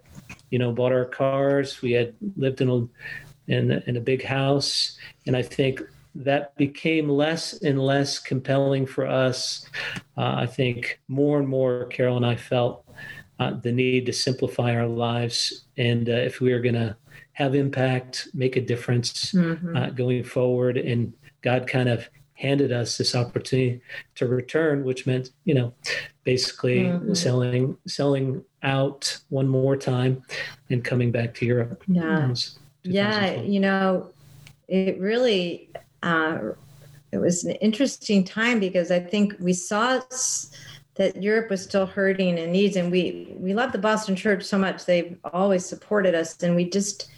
you 0.50 0.58
know, 0.58 0.72
bought 0.72 0.92
our 0.92 1.06
cars. 1.06 1.84
We 1.84 1.92
had 1.92 2.16
lived 2.36 2.62
in 2.62 2.70
a, 2.70 3.52
in, 3.52 3.72
in 3.86 3.96
a 3.96 4.02
big 4.02 4.24
house. 4.24 4.98
And 5.28 5.38
I 5.38 5.44
think 5.44 5.82
that 6.16 6.56
became 6.58 7.08
less 7.10 7.54
and 7.62 7.80
less 7.80 8.20
compelling 8.20 8.86
for 8.86 9.06
us. 9.08 9.66
Uh, 10.18 10.36
I 10.38 10.46
think 10.46 11.00
more 11.08 11.40
and 11.40 11.48
more, 11.48 11.86
Carol 11.86 12.18
and 12.18 12.26
I 12.26 12.36
felt 12.36 12.86
uh, 13.40 13.52
the 13.52 13.72
need 13.72 14.06
to 14.08 14.14
simplify 14.14 14.76
our 14.76 14.88
lives. 14.88 15.66
And 15.78 16.10
uh, 16.10 16.14
if 16.14 16.42
we 16.42 16.52
are 16.52 16.62
going 16.62 16.76
to 16.76 16.96
have 17.34 17.56
impact, 17.56 18.28
make 18.34 18.58
a 18.58 18.62
difference 18.62 19.32
mm-hmm. 19.32 19.76
Uh, 19.76 19.90
going 19.92 20.24
forward, 20.24 20.78
and 20.78 21.14
God 21.42 21.68
kind 21.68 21.88
of 21.88 22.10
handed 22.34 22.72
us 22.72 22.98
this 22.98 23.16
opportunity 23.16 23.82
to 24.16 24.28
return, 24.28 24.84
which 24.84 25.06
meant, 25.06 25.32
you 25.46 25.54
know, 25.54 25.74
basically 26.24 26.86
mm-hmm. 26.86 27.14
selling 27.14 27.78
selling 27.88 28.44
out 28.64 29.20
one 29.30 29.48
more 29.48 29.78
time 29.78 30.24
and 30.70 30.84
coming 30.84 31.12
back 31.12 31.34
to 31.36 31.46
Europe. 31.46 31.84
Yeah. 31.88 32.34
Yeah, 32.84 33.42
you 33.42 33.60
know, 33.60 34.12
it 34.68 35.00
really 35.00 35.70
uh, 36.04 36.40
it 37.12 37.18
was 37.18 37.44
an 37.44 37.52
interesting 37.56 38.24
time 38.24 38.60
because 38.60 38.92
I 38.92 39.00
think 39.00 39.36
we 39.40 39.54
saw 39.54 40.00
that 40.96 41.22
Europe 41.22 41.50
was 41.50 41.64
still 41.64 41.86
hurting 41.86 42.38
and 42.38 42.52
needs, 42.52 42.76
and 42.76 42.92
we 42.92 43.36
we 43.40 43.54
love 43.54 43.72
the 43.72 43.78
Boston 43.78 44.16
Church 44.16 44.44
so 44.44 44.58
much. 44.58 44.86
They've 44.86 45.18
always 45.34 45.66
supported 45.66 46.14
us, 46.14 46.42
and 46.44 46.56
we 46.56 46.70
just 46.70 47.10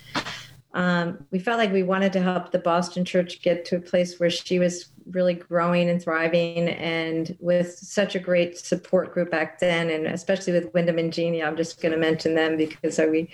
um, 0.73 1.25
we 1.31 1.39
felt 1.39 1.57
like 1.57 1.73
we 1.73 1.83
wanted 1.83 2.13
to 2.13 2.21
help 2.21 2.51
the 2.51 2.59
Boston 2.59 3.03
Church 3.03 3.41
get 3.41 3.65
to 3.65 3.77
a 3.77 3.81
place 3.81 4.19
where 4.19 4.29
she 4.29 4.59
was 4.59 4.89
really 5.09 5.33
growing 5.33 5.89
and 5.89 6.01
thriving, 6.01 6.69
and 6.69 7.35
with 7.41 7.77
such 7.77 8.15
a 8.15 8.19
great 8.19 8.57
support 8.57 9.13
group 9.13 9.29
back 9.29 9.59
then, 9.59 9.89
and 9.89 10.07
especially 10.07 10.53
with 10.53 10.73
Wyndham 10.73 10.99
and 10.99 11.11
Jeannie. 11.11 11.43
I'm 11.43 11.57
just 11.57 11.81
going 11.81 11.91
to 11.91 11.97
mention 11.97 12.33
them 12.33 12.55
because 12.55 12.97
we 12.97 13.29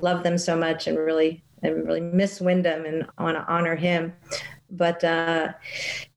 love 0.00 0.22
them 0.22 0.38
so 0.38 0.56
much 0.56 0.86
and 0.86 0.98
really 0.98 1.42
and 1.62 1.86
really 1.86 2.02
miss 2.02 2.40
Wyndham 2.40 2.84
and 2.84 3.06
want 3.18 3.36
to 3.38 3.52
honor 3.52 3.74
him 3.74 4.12
but 4.70 5.02
uh, 5.04 5.52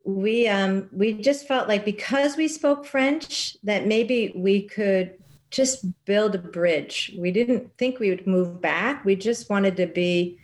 we 0.03 0.47
um, 0.47 0.89
we 0.91 1.13
just 1.13 1.47
felt 1.47 1.67
like 1.67 1.85
because 1.85 2.37
we 2.37 2.47
spoke 2.47 2.85
French 2.85 3.57
that 3.63 3.87
maybe 3.87 4.33
we 4.35 4.63
could 4.63 5.13
just 5.51 5.85
build 6.05 6.35
a 6.35 6.39
bridge. 6.39 7.13
We 7.17 7.31
didn't 7.31 7.75
think 7.77 7.99
we 7.99 8.09
would 8.09 8.27
move 8.27 8.61
back. 8.61 9.03
We 9.03 9.15
just 9.15 9.49
wanted 9.49 9.77
to 9.77 9.87
be 9.87 10.37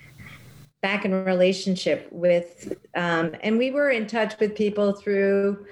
back 0.81 1.05
in 1.05 1.25
relationship 1.25 2.07
with, 2.11 2.73
um, 2.95 3.35
and 3.41 3.57
we 3.57 3.71
were 3.71 3.89
in 3.89 4.07
touch 4.07 4.39
with 4.39 4.55
people 4.55 4.93
through, 4.93 5.65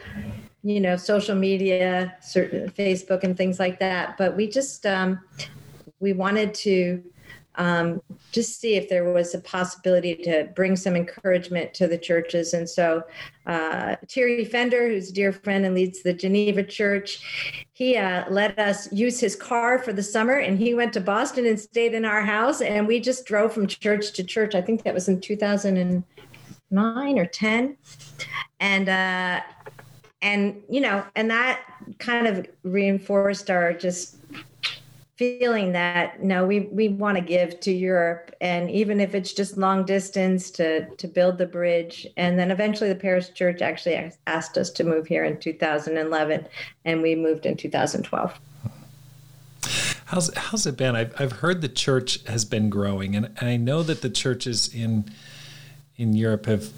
you 0.63 0.79
know, 0.79 0.97
social 0.97 1.35
media, 1.35 2.15
certain 2.21 2.69
Facebook 2.71 3.23
and 3.23 3.35
things 3.35 3.59
like 3.59 3.79
that. 3.79 4.17
But 4.17 4.35
we 4.35 4.47
just 4.47 4.85
um, 4.85 5.19
we 5.99 6.13
wanted 6.13 6.53
to 6.55 7.03
um, 7.55 8.01
just 8.31 8.59
see 8.59 8.75
if 8.75 8.89
there 8.89 9.11
was 9.11 9.35
a 9.35 9.39
possibility 9.39 10.15
to 10.15 10.49
bring 10.55 10.75
some 10.75 10.95
encouragement 10.95 11.73
to 11.75 11.87
the 11.87 11.97
churches. 11.97 12.53
And 12.53 12.67
so 12.67 13.03
uh, 13.45 13.95
Thierry 14.09 14.45
Fender, 14.45 14.87
who's 14.87 15.09
a 15.09 15.13
dear 15.13 15.31
friend 15.31 15.65
and 15.65 15.75
leads 15.75 16.01
the 16.01 16.13
Geneva 16.13 16.63
Church, 16.63 17.63
he 17.73 17.97
uh, 17.97 18.25
let 18.29 18.57
us 18.57 18.91
use 18.91 19.19
his 19.19 19.35
car 19.35 19.77
for 19.77 19.93
the 19.93 20.03
summer 20.03 20.33
and 20.33 20.57
he 20.57 20.73
went 20.73 20.93
to 20.93 21.01
Boston 21.01 21.45
and 21.45 21.59
stayed 21.59 21.93
in 21.93 22.05
our 22.05 22.21
house. 22.23 22.61
And 22.61 22.87
we 22.87 22.99
just 22.99 23.25
drove 23.25 23.53
from 23.53 23.67
church 23.67 24.13
to 24.13 24.23
church. 24.23 24.55
I 24.55 24.61
think 24.61 24.83
that 24.83 24.93
was 24.93 25.07
in 25.07 25.21
2009 25.21 27.19
or 27.19 27.25
10. 27.25 27.77
And, 28.59 28.89
uh, 28.89 29.41
and, 30.21 30.61
you 30.69 30.81
know, 30.81 31.05
and 31.15 31.29
that 31.29 31.61
kind 31.99 32.27
of 32.27 32.47
reinforced 32.63 33.49
our 33.49 33.73
just 33.73 34.17
feeling 35.23 35.71
that 35.71 36.21
no 36.21 36.45
we 36.45 36.61
we 36.71 36.89
want 36.89 37.17
to 37.17 37.23
give 37.23 37.59
to 37.61 37.71
Europe 37.71 38.35
and 38.41 38.69
even 38.69 38.99
if 38.99 39.15
it's 39.15 39.31
just 39.33 39.57
long 39.57 39.85
distance 39.85 40.51
to 40.51 40.85
to 40.95 41.07
build 41.07 41.37
the 41.37 41.45
bridge 41.45 42.05
and 42.17 42.37
then 42.37 42.51
eventually 42.51 42.89
the 42.89 42.95
Paris 42.95 43.29
church 43.29 43.61
actually 43.61 44.11
asked 44.27 44.57
us 44.57 44.69
to 44.69 44.83
move 44.83 45.07
here 45.07 45.23
in 45.23 45.39
2011 45.39 46.47
and 46.85 47.01
we 47.01 47.15
moved 47.15 47.45
in 47.45 47.55
2012 47.55 48.39
How's 50.05 50.35
how's 50.35 50.67
it 50.67 50.77
been? 50.77 50.95
I've 50.95 51.19
I've 51.19 51.31
heard 51.31 51.61
the 51.61 51.69
church 51.69 52.23
has 52.27 52.45
been 52.45 52.69
growing, 52.69 53.15
and, 53.15 53.35
I 53.41 53.57
know 53.57 53.81
that 53.81 54.01
the 54.03 54.09
churches 54.11 54.71
in 54.71 55.05
in 55.95 56.13
Europe 56.13 56.45
have 56.45 56.69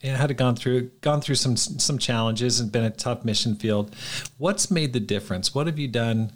had 0.00 0.36
gone 0.36 0.54
through 0.54 0.90
gone 1.00 1.20
through 1.20 1.36
some 1.36 1.56
some 1.56 1.98
challenges 1.98 2.60
and 2.60 2.70
been 2.70 2.84
a 2.84 2.90
tough 2.90 3.24
mission 3.24 3.56
field. 3.56 3.96
What's 4.38 4.70
made 4.70 4.92
the 4.92 5.00
difference? 5.00 5.54
What 5.54 5.66
have 5.66 5.78
you 5.78 5.88
done 5.88 6.30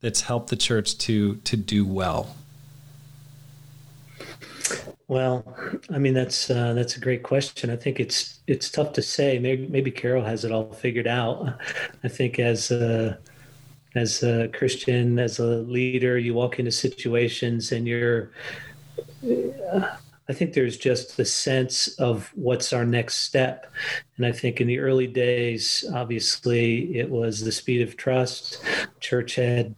that's 0.00 0.22
helped 0.22 0.50
the 0.50 0.56
church 0.56 0.98
to 0.98 1.36
to 1.36 1.56
do 1.56 1.84
well? 1.84 2.36
Well, 5.08 5.44
I 5.90 5.98
mean 5.98 6.14
that's 6.14 6.50
uh, 6.50 6.72
that's 6.74 6.96
a 6.96 7.00
great 7.00 7.22
question. 7.22 7.70
I 7.70 7.76
think 7.76 8.00
it's 8.00 8.40
it's 8.46 8.70
tough 8.70 8.92
to 8.94 9.02
say. 9.02 9.38
Maybe, 9.38 9.66
maybe 9.68 9.90
Carol 9.90 10.24
has 10.24 10.44
it 10.44 10.52
all 10.52 10.72
figured 10.72 11.06
out. 11.06 11.58
I 12.04 12.08
think 12.08 12.38
as 12.38 12.70
a, 12.70 13.18
as 13.94 14.22
a 14.22 14.48
Christian, 14.48 15.18
as 15.18 15.38
a 15.38 15.44
leader, 15.44 16.18
you 16.18 16.34
walk 16.34 16.58
into 16.58 16.72
situations 16.72 17.72
and 17.72 17.86
you're. 17.86 18.30
I 20.28 20.32
think 20.32 20.54
there's 20.54 20.76
just 20.76 21.16
the 21.16 21.24
sense 21.24 21.86
of 21.98 22.32
what's 22.34 22.72
our 22.72 22.84
next 22.84 23.18
step. 23.18 23.72
And 24.16 24.26
I 24.26 24.32
think 24.32 24.60
in 24.60 24.66
the 24.66 24.80
early 24.80 25.06
days, 25.06 25.84
obviously, 25.94 26.98
it 26.98 27.08
was 27.08 27.44
the 27.44 27.52
speed 27.52 27.80
of 27.82 27.96
trust. 27.96 28.60
Church 28.98 29.36
had 29.36 29.76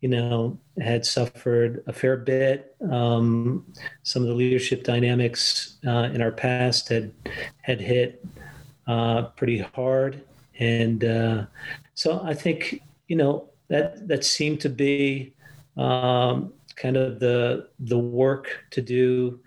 you 0.00 0.08
know, 0.08 0.58
had 0.78 1.06
suffered 1.06 1.82
a 1.86 1.92
fair 1.92 2.16
bit. 2.16 2.74
Um, 2.90 3.66
some 4.02 4.22
of 4.22 4.28
the 4.28 4.34
leadership 4.34 4.84
dynamics 4.84 5.78
uh, 5.86 6.10
in 6.12 6.20
our 6.20 6.32
past 6.32 6.88
had 6.88 7.12
had 7.62 7.80
hit 7.80 8.24
uh, 8.86 9.22
pretty 9.36 9.58
hard, 9.58 10.22
and 10.58 11.04
uh, 11.04 11.46
so 11.94 12.20
I 12.22 12.34
think 12.34 12.82
you 13.08 13.16
know 13.16 13.48
that 13.68 14.06
that 14.08 14.24
seemed 14.24 14.60
to 14.60 14.68
be 14.68 15.34
um, 15.76 16.52
kind 16.76 16.96
of 16.96 17.18
the 17.18 17.68
the 17.80 17.98
work 17.98 18.64
to 18.72 18.82
do 18.82 19.40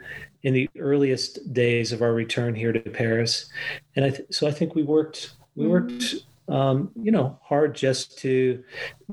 in 0.44 0.54
the 0.54 0.70
earliest 0.80 1.54
days 1.54 1.92
of 1.92 2.02
our 2.02 2.14
return 2.14 2.56
here 2.56 2.74
to 2.74 2.80
Paris, 2.80 3.50
and 3.96 4.06
I 4.06 4.10
th- 4.10 4.34
so 4.34 4.48
I 4.48 4.52
think 4.52 4.74
we 4.74 4.84
worked 4.84 5.34
we 5.56 5.68
worked 5.68 6.16
um, 6.50 6.92
you 7.02 7.12
know, 7.12 7.40
hard 7.44 7.76
just 7.76 8.18
to 8.20 8.64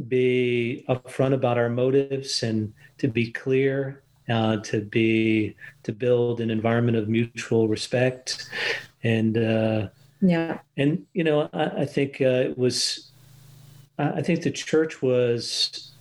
be 0.09 0.85
upfront 0.89 1.35
about 1.35 1.59
our 1.59 1.69
motives 1.69 2.43
and 2.43 2.73
to 2.99 3.09
be 3.09 3.31
clear, 3.31 4.03
uh, 4.29 4.57
to 4.59 4.81
be 4.81 5.55
to 5.83 5.93
build 5.93 6.41
an 6.41 6.51
environment 6.51 6.97
of 6.97 7.09
mutual 7.09 7.69
respect, 7.69 8.49
and 9.03 9.39
uh, 9.39 9.89
yeah, 10.21 10.59
and 10.77 11.05
you 11.13 11.25
know, 11.25 11.49
I, 11.53 11.83
I 11.83 11.85
think 11.85 12.21
uh, 12.21 12.49
it 12.51 12.59
was, 12.59 13.11
I 13.99 14.23
think 14.23 14.43
the 14.43 14.51
church 14.51 15.03
was 15.03 15.93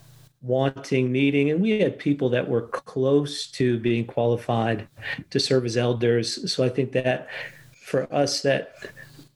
wanting, 0.42 1.12
needing, 1.12 1.52
and 1.52 1.62
we 1.62 1.80
had 1.80 2.00
people 2.00 2.30
that 2.30 2.48
were 2.48 2.68
close 2.68 3.48
to 3.48 3.80
being 3.80 4.06
qualified 4.06 4.88
to 5.32 5.40
serve 5.40 5.66
as 5.66 5.76
elders. 5.76 6.52
So 6.52 6.64
I 6.64 6.70
think 6.70 6.92
that 6.94 7.28
for 7.74 8.12
us 8.14 8.42
that 8.42 8.76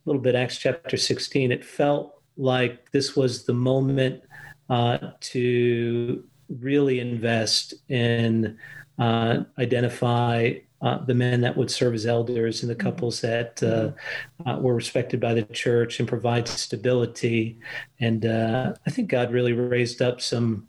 little 0.10 0.22
bit 0.22 0.34
Acts 0.34 0.58
chapter 0.58 0.98
16, 0.98 1.52
it 1.52 1.64
felt 1.64 2.22
like 2.36 2.92
this 2.92 3.16
was 3.16 3.46
the 3.46 3.54
moment 3.54 4.24
uh, 4.70 4.98
to 5.20 6.24
really 6.60 7.00
invest 7.00 7.76
in 7.90 8.58
uh, 8.98 9.44
identify 9.60 10.54
uh, 10.82 10.98
the 11.06 11.14
men 11.14 11.42
that 11.42 11.56
would 11.56 11.70
serve 11.70 11.94
as 11.94 12.06
elders 12.06 12.64
and 12.64 12.70
the 12.70 12.76
mm-hmm. 12.76 12.88
couples 12.88 13.22
that 13.22 13.62
uh, 13.62 13.92
uh, 14.50 14.58
were 14.60 14.74
respected 14.74 15.20
by 15.20 15.34
the 15.34 15.44
church 15.44 16.00
and 16.00 16.08
provide 16.08 16.48
stability. 16.48 17.60
And 18.00 18.26
uh, 18.26 18.74
I 18.86 18.90
think 18.90 19.10
God 19.10 19.32
really 19.32 19.54
raised 19.54 20.02
up 20.02 20.22
some 20.22 20.66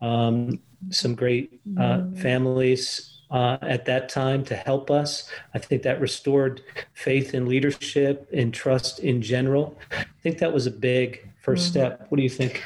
um, 0.00 0.60
some 0.90 1.14
great 1.14 1.66
mm-hmm. 1.66 2.14
families 2.16 3.15
uh, 3.30 3.58
at 3.62 3.84
that 3.86 4.08
time 4.08 4.44
to 4.44 4.56
help 4.56 4.90
us. 4.90 5.28
I 5.54 5.58
think 5.58 5.82
that 5.82 6.00
restored 6.00 6.62
faith 6.94 7.34
in 7.34 7.46
leadership 7.46 8.28
and 8.32 8.52
trust 8.52 9.00
in 9.00 9.22
general. 9.22 9.78
I 9.92 10.04
think 10.22 10.38
that 10.38 10.52
was 10.52 10.66
a 10.66 10.70
big 10.70 11.28
1st 11.44 11.52
mm-hmm. 11.52 11.58
step. 11.58 12.06
What 12.08 12.16
do 12.16 12.22
you 12.22 12.30
think? 12.30 12.62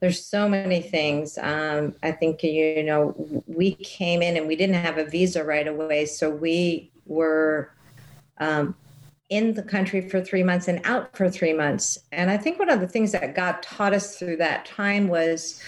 There's 0.00 0.24
so 0.24 0.48
many 0.48 0.82
things. 0.82 1.38
Um, 1.38 1.94
I 2.02 2.12
think, 2.12 2.42
you 2.42 2.82
know, 2.82 3.42
we 3.46 3.74
came 3.76 4.22
in 4.22 4.36
and 4.36 4.46
we 4.46 4.56
didn't 4.56 4.76
have 4.76 4.98
a 4.98 5.04
visa 5.04 5.44
right 5.44 5.66
away. 5.66 6.06
So 6.06 6.28
we 6.28 6.90
were 7.06 7.72
um, 8.38 8.74
in 9.32 9.54
the 9.54 9.62
country 9.62 10.06
for 10.06 10.20
three 10.20 10.42
months 10.42 10.68
and 10.68 10.78
out 10.84 11.16
for 11.16 11.30
three 11.30 11.54
months. 11.54 11.98
And 12.12 12.30
I 12.30 12.36
think 12.36 12.58
one 12.58 12.68
of 12.68 12.80
the 12.80 12.86
things 12.86 13.12
that 13.12 13.34
God 13.34 13.62
taught 13.62 13.94
us 13.94 14.18
through 14.18 14.36
that 14.36 14.66
time 14.66 15.08
was, 15.08 15.58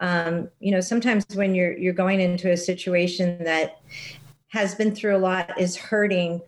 um, 0.00 0.48
you 0.58 0.72
know, 0.72 0.80
sometimes 0.80 1.26
when 1.34 1.54
you're 1.54 1.76
you're 1.76 1.92
going 1.92 2.18
into 2.18 2.50
a 2.50 2.56
situation 2.56 3.44
that 3.44 3.82
has 4.48 4.74
been 4.74 4.94
through 4.94 5.16
a 5.16 5.18
lot, 5.18 5.60
is 5.60 5.76
hurting, 5.76 6.40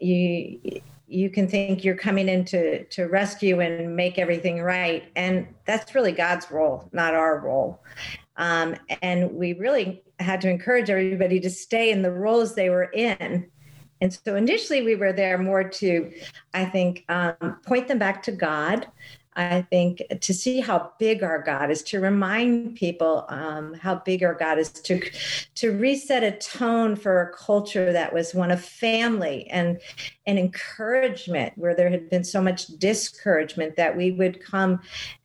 you 0.00 0.80
you 1.06 1.28
can 1.28 1.46
think 1.46 1.84
you're 1.84 1.94
coming 1.94 2.28
in 2.28 2.46
to, 2.46 2.84
to 2.84 3.04
rescue 3.04 3.60
and 3.60 3.94
make 3.94 4.18
everything 4.18 4.62
right. 4.62 5.04
And 5.14 5.46
that's 5.66 5.94
really 5.94 6.12
God's 6.12 6.50
role, 6.50 6.88
not 6.92 7.14
our 7.14 7.38
role. 7.38 7.82
Um, 8.38 8.74
and 9.02 9.30
we 9.32 9.52
really 9.52 10.02
had 10.18 10.40
to 10.40 10.48
encourage 10.48 10.88
everybody 10.88 11.38
to 11.40 11.50
stay 11.50 11.92
in 11.92 12.00
the 12.00 12.10
roles 12.10 12.54
they 12.54 12.70
were 12.70 12.90
in 12.94 13.48
and 14.04 14.12
so 14.12 14.36
initially 14.36 14.82
we 14.82 14.96
were 14.96 15.14
there 15.14 15.38
more 15.38 15.64
to, 15.64 16.12
I 16.52 16.66
think, 16.66 17.06
um, 17.08 17.56
point 17.64 17.88
them 17.88 17.98
back 17.98 18.22
to 18.24 18.32
God. 18.32 18.86
I 19.34 19.62
think 19.62 20.02
to 20.20 20.34
see 20.34 20.60
how 20.60 20.92
big 20.98 21.22
our 21.22 21.40
God 21.42 21.70
is, 21.70 21.82
to 21.84 22.00
remind 22.00 22.76
people 22.76 23.24
um, 23.30 23.72
how 23.72 23.94
big 23.94 24.22
our 24.22 24.34
God 24.34 24.58
is, 24.58 24.68
to 24.70 25.00
to 25.54 25.70
reset 25.70 26.22
a 26.22 26.32
tone 26.32 26.96
for 26.96 27.22
a 27.22 27.32
culture 27.34 27.94
that 27.94 28.12
was 28.12 28.34
one 28.34 28.50
of 28.50 28.62
family 28.62 29.48
and 29.48 29.80
and 30.26 30.38
encouragement, 30.38 31.54
where 31.56 31.74
there 31.74 31.88
had 31.88 32.10
been 32.10 32.24
so 32.24 32.42
much 32.42 32.66
discouragement, 32.78 33.74
that 33.76 33.96
we 33.96 34.12
would 34.12 34.44
come 34.44 34.80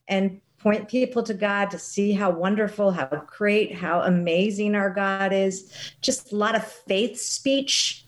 and 0.07 0.39
point 0.57 0.87
people 0.87 1.21
to 1.23 1.33
God 1.33 1.69
to 1.71 1.77
see 1.77 2.13
how 2.13 2.29
wonderful, 2.29 2.91
how 2.91 3.25
great, 3.27 3.75
how 3.75 4.01
amazing 4.03 4.73
our 4.73 4.89
God 4.89 5.33
is. 5.33 5.93
Just 6.01 6.31
a 6.31 6.37
lot 6.37 6.55
of 6.55 6.65
faith 6.65 7.19
speech 7.19 8.05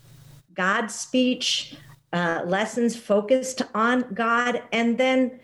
God 0.61 0.91
speech, 0.91 1.73
uh, 2.13 2.43
lessons 2.45 2.95
focused 2.95 3.63
on 3.73 4.05
God, 4.13 4.61
and 4.71 4.95
then 4.95 5.39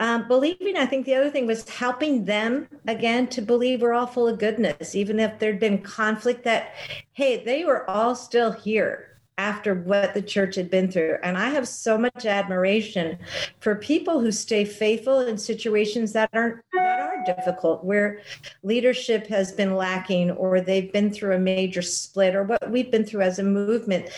um, 0.00 0.26
believing. 0.26 0.76
I 0.76 0.86
think 0.86 1.06
the 1.06 1.14
other 1.14 1.30
thing 1.30 1.46
was 1.46 1.68
helping 1.68 2.24
them 2.24 2.66
again 2.88 3.28
to 3.28 3.42
believe 3.42 3.80
we're 3.80 3.92
all 3.92 4.08
full 4.08 4.26
of 4.26 4.40
goodness, 4.40 4.96
even 4.96 5.20
if 5.20 5.38
there'd 5.38 5.60
been 5.60 5.78
conflict. 5.78 6.42
That 6.42 6.74
hey, 7.12 7.44
they 7.44 7.64
were 7.64 7.88
all 7.88 8.16
still 8.16 8.50
here 8.50 9.15
after 9.38 9.74
what 9.74 10.14
the 10.14 10.22
church 10.22 10.54
had 10.54 10.70
been 10.70 10.90
through. 10.90 11.18
And 11.22 11.36
I 11.36 11.50
have 11.50 11.68
so 11.68 11.98
much 11.98 12.24
admiration 12.24 13.18
for 13.60 13.74
people 13.74 14.20
who 14.20 14.32
stay 14.32 14.64
faithful 14.64 15.20
in 15.20 15.36
situations 15.36 16.12
that 16.14 16.30
aren't 16.32 16.62
that 16.72 17.00
are 17.00 17.24
difficult, 17.24 17.84
where 17.84 18.20
leadership 18.62 19.26
has 19.26 19.52
been 19.52 19.74
lacking 19.74 20.30
or 20.32 20.60
they've 20.60 20.92
been 20.92 21.12
through 21.12 21.34
a 21.34 21.38
major 21.38 21.82
split 21.82 22.34
or 22.34 22.44
what 22.44 22.70
we've 22.70 22.90
been 22.90 23.04
through 23.04 23.22
as 23.22 23.38
a 23.38 23.42
movement. 23.42 24.08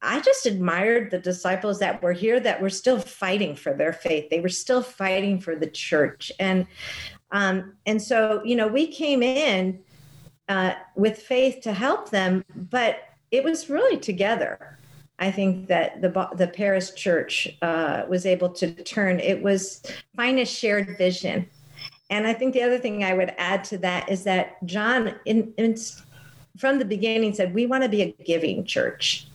I 0.00 0.20
just 0.20 0.46
admired 0.46 1.10
the 1.10 1.18
disciples 1.18 1.78
that 1.80 2.02
were 2.02 2.12
here 2.12 2.40
that 2.40 2.62
were 2.62 2.70
still 2.70 3.00
fighting 3.00 3.56
for 3.56 3.74
their 3.74 3.92
faith. 3.92 4.30
They 4.30 4.40
were 4.40 4.48
still 4.48 4.82
fighting 4.82 5.40
for 5.40 5.54
the 5.56 5.66
church. 5.66 6.32
And 6.38 6.66
um, 7.32 7.74
and 7.84 8.00
so, 8.00 8.40
you 8.44 8.54
know, 8.54 8.68
we 8.68 8.86
came 8.86 9.22
in 9.22 9.80
uh, 10.48 10.74
with 10.94 11.18
faith 11.18 11.60
to 11.62 11.72
help 11.72 12.10
them, 12.10 12.44
but 12.54 13.00
it 13.30 13.44
was 13.44 13.68
really 13.68 13.98
together. 13.98 14.78
I 15.18 15.30
think 15.30 15.68
that 15.68 16.02
the 16.02 16.28
the 16.36 16.48
Paris 16.48 16.92
Church 16.92 17.48
uh, 17.62 18.04
was 18.08 18.26
able 18.26 18.50
to 18.50 18.70
turn. 18.84 19.18
It 19.20 19.42
was 19.42 19.82
find 20.14 20.38
a 20.38 20.44
shared 20.44 20.98
vision, 20.98 21.48
and 22.10 22.26
I 22.26 22.34
think 22.34 22.52
the 22.52 22.62
other 22.62 22.78
thing 22.78 23.02
I 23.02 23.14
would 23.14 23.32
add 23.38 23.64
to 23.64 23.78
that 23.78 24.10
is 24.10 24.24
that 24.24 24.64
John, 24.66 25.14
in, 25.24 25.54
in 25.56 25.76
from 26.58 26.78
the 26.78 26.84
beginning, 26.84 27.34
said 27.34 27.54
we 27.54 27.66
want 27.66 27.82
to 27.82 27.88
be 27.88 28.02
a 28.02 28.12
giving 28.24 28.64
church 28.64 29.26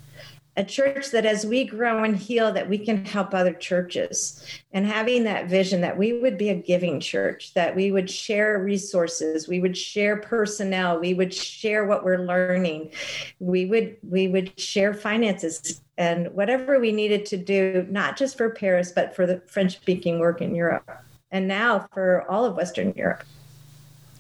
a 0.58 0.64
church 0.64 1.12
that 1.12 1.26
as 1.26 1.46
we 1.46 1.64
grow 1.64 2.04
and 2.04 2.18
heal 2.18 2.52
that 2.52 2.68
we 2.68 2.78
can 2.78 3.06
help 3.06 3.34
other 3.34 3.54
churches 3.54 4.46
and 4.74 4.86
having 4.86 5.24
that 5.24 5.48
vision 5.48 5.80
that 5.80 5.98
we 5.98 6.20
would 6.20 6.38
be 6.38 6.50
a 6.50 6.56
giving 6.56 7.00
church 7.00 7.54
that 7.54 7.74
we 7.74 7.90
would 7.90 8.10
share 8.10 8.60
resources 8.60 9.48
we 9.48 9.62
would 9.62 9.78
share 9.78 10.18
personnel 10.18 11.00
we 11.00 11.14
would 11.14 11.34
share 11.34 11.86
what 11.86 12.04
we're 12.04 12.26
learning 12.26 12.92
we 13.40 13.66
would 13.66 13.96
we 14.08 14.28
would 14.28 14.58
share 14.60 14.94
finances 14.94 15.82
and 15.98 16.28
whatever 16.34 16.80
we 16.80 16.92
needed 16.92 17.26
to 17.26 17.38
do 17.38 17.88
not 17.90 18.18
just 18.18 18.36
for 18.38 18.50
paris 18.50 18.92
but 18.92 19.16
for 19.16 19.26
the 19.26 19.40
french 19.48 19.78
speaking 19.78 20.20
work 20.20 20.42
in 20.42 20.54
europe 20.54 20.90
and 21.32 21.48
now 21.48 21.88
for 21.94 22.30
all 22.30 22.44
of 22.44 22.56
western 22.58 22.94
europe 22.98 23.24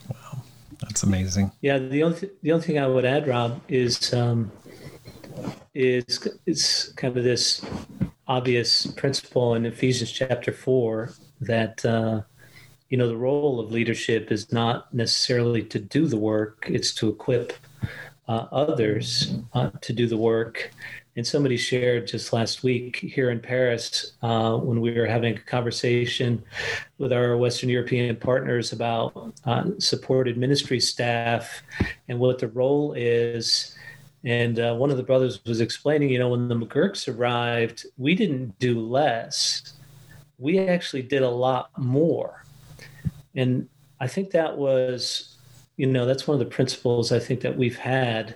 Wow. 0.09 0.41
That's 0.79 1.03
amazing. 1.03 1.51
Yeah, 1.61 1.77
the 1.77 2.03
only 2.03 2.19
th- 2.19 2.33
the 2.41 2.51
only 2.51 2.65
thing 2.65 2.79
I 2.79 2.87
would 2.87 3.05
add, 3.05 3.27
Rob, 3.27 3.61
is 3.69 4.13
um, 4.13 4.51
is 5.73 6.27
it's 6.45 6.91
kind 6.93 7.15
of 7.17 7.23
this 7.23 7.63
obvious 8.27 8.87
principle 8.87 9.55
in 9.55 9.65
Ephesians 9.65 10.11
chapter 10.11 10.51
four 10.51 11.11
that 11.39 11.83
uh, 11.85 12.21
you 12.89 12.97
know 12.97 13.07
the 13.07 13.17
role 13.17 13.59
of 13.59 13.71
leadership 13.71 14.31
is 14.31 14.51
not 14.51 14.93
necessarily 14.93 15.63
to 15.63 15.79
do 15.79 16.07
the 16.07 16.17
work; 16.17 16.65
it's 16.69 16.93
to 16.95 17.09
equip 17.09 17.53
uh, 18.27 18.47
others 18.51 19.33
uh, 19.53 19.69
to 19.81 19.93
do 19.93 20.07
the 20.07 20.17
work. 20.17 20.71
And 21.17 21.27
somebody 21.27 21.57
shared 21.57 22.07
just 22.07 22.31
last 22.31 22.63
week 22.63 22.95
here 22.95 23.31
in 23.31 23.41
Paris 23.41 24.13
uh, 24.21 24.55
when 24.55 24.79
we 24.79 24.97
were 24.97 25.05
having 25.05 25.35
a 25.35 25.39
conversation 25.39 26.41
with 26.99 27.11
our 27.11 27.35
Western 27.35 27.67
European 27.67 28.15
partners 28.15 28.71
about 28.71 29.33
uh, 29.43 29.71
supported 29.77 30.37
ministry 30.37 30.79
staff 30.79 31.63
and 32.07 32.17
what 32.17 32.39
the 32.39 32.47
role 32.47 32.93
is. 32.93 33.75
And 34.23 34.59
uh, 34.59 34.75
one 34.75 34.91
of 34.91 34.97
the 34.97 35.03
brothers 35.03 35.39
was 35.45 35.61
explaining, 35.61 36.09
you 36.09 36.19
know, 36.19 36.29
when 36.29 36.47
the 36.47 36.55
McGuirks 36.55 37.13
arrived, 37.13 37.85
we 37.97 38.13
didn't 38.13 38.57
do 38.59 38.79
less, 38.79 39.73
we 40.37 40.59
actually 40.59 41.01
did 41.01 41.23
a 41.23 41.29
lot 41.29 41.69
more. 41.77 42.43
And 43.35 43.67
I 43.99 44.07
think 44.07 44.31
that 44.31 44.57
was, 44.57 45.37
you 45.77 45.87
know, 45.87 46.05
that's 46.05 46.27
one 46.27 46.35
of 46.35 46.39
the 46.39 46.53
principles 46.53 47.11
I 47.11 47.19
think 47.19 47.41
that 47.41 47.57
we've 47.57 47.77
had 47.77 48.35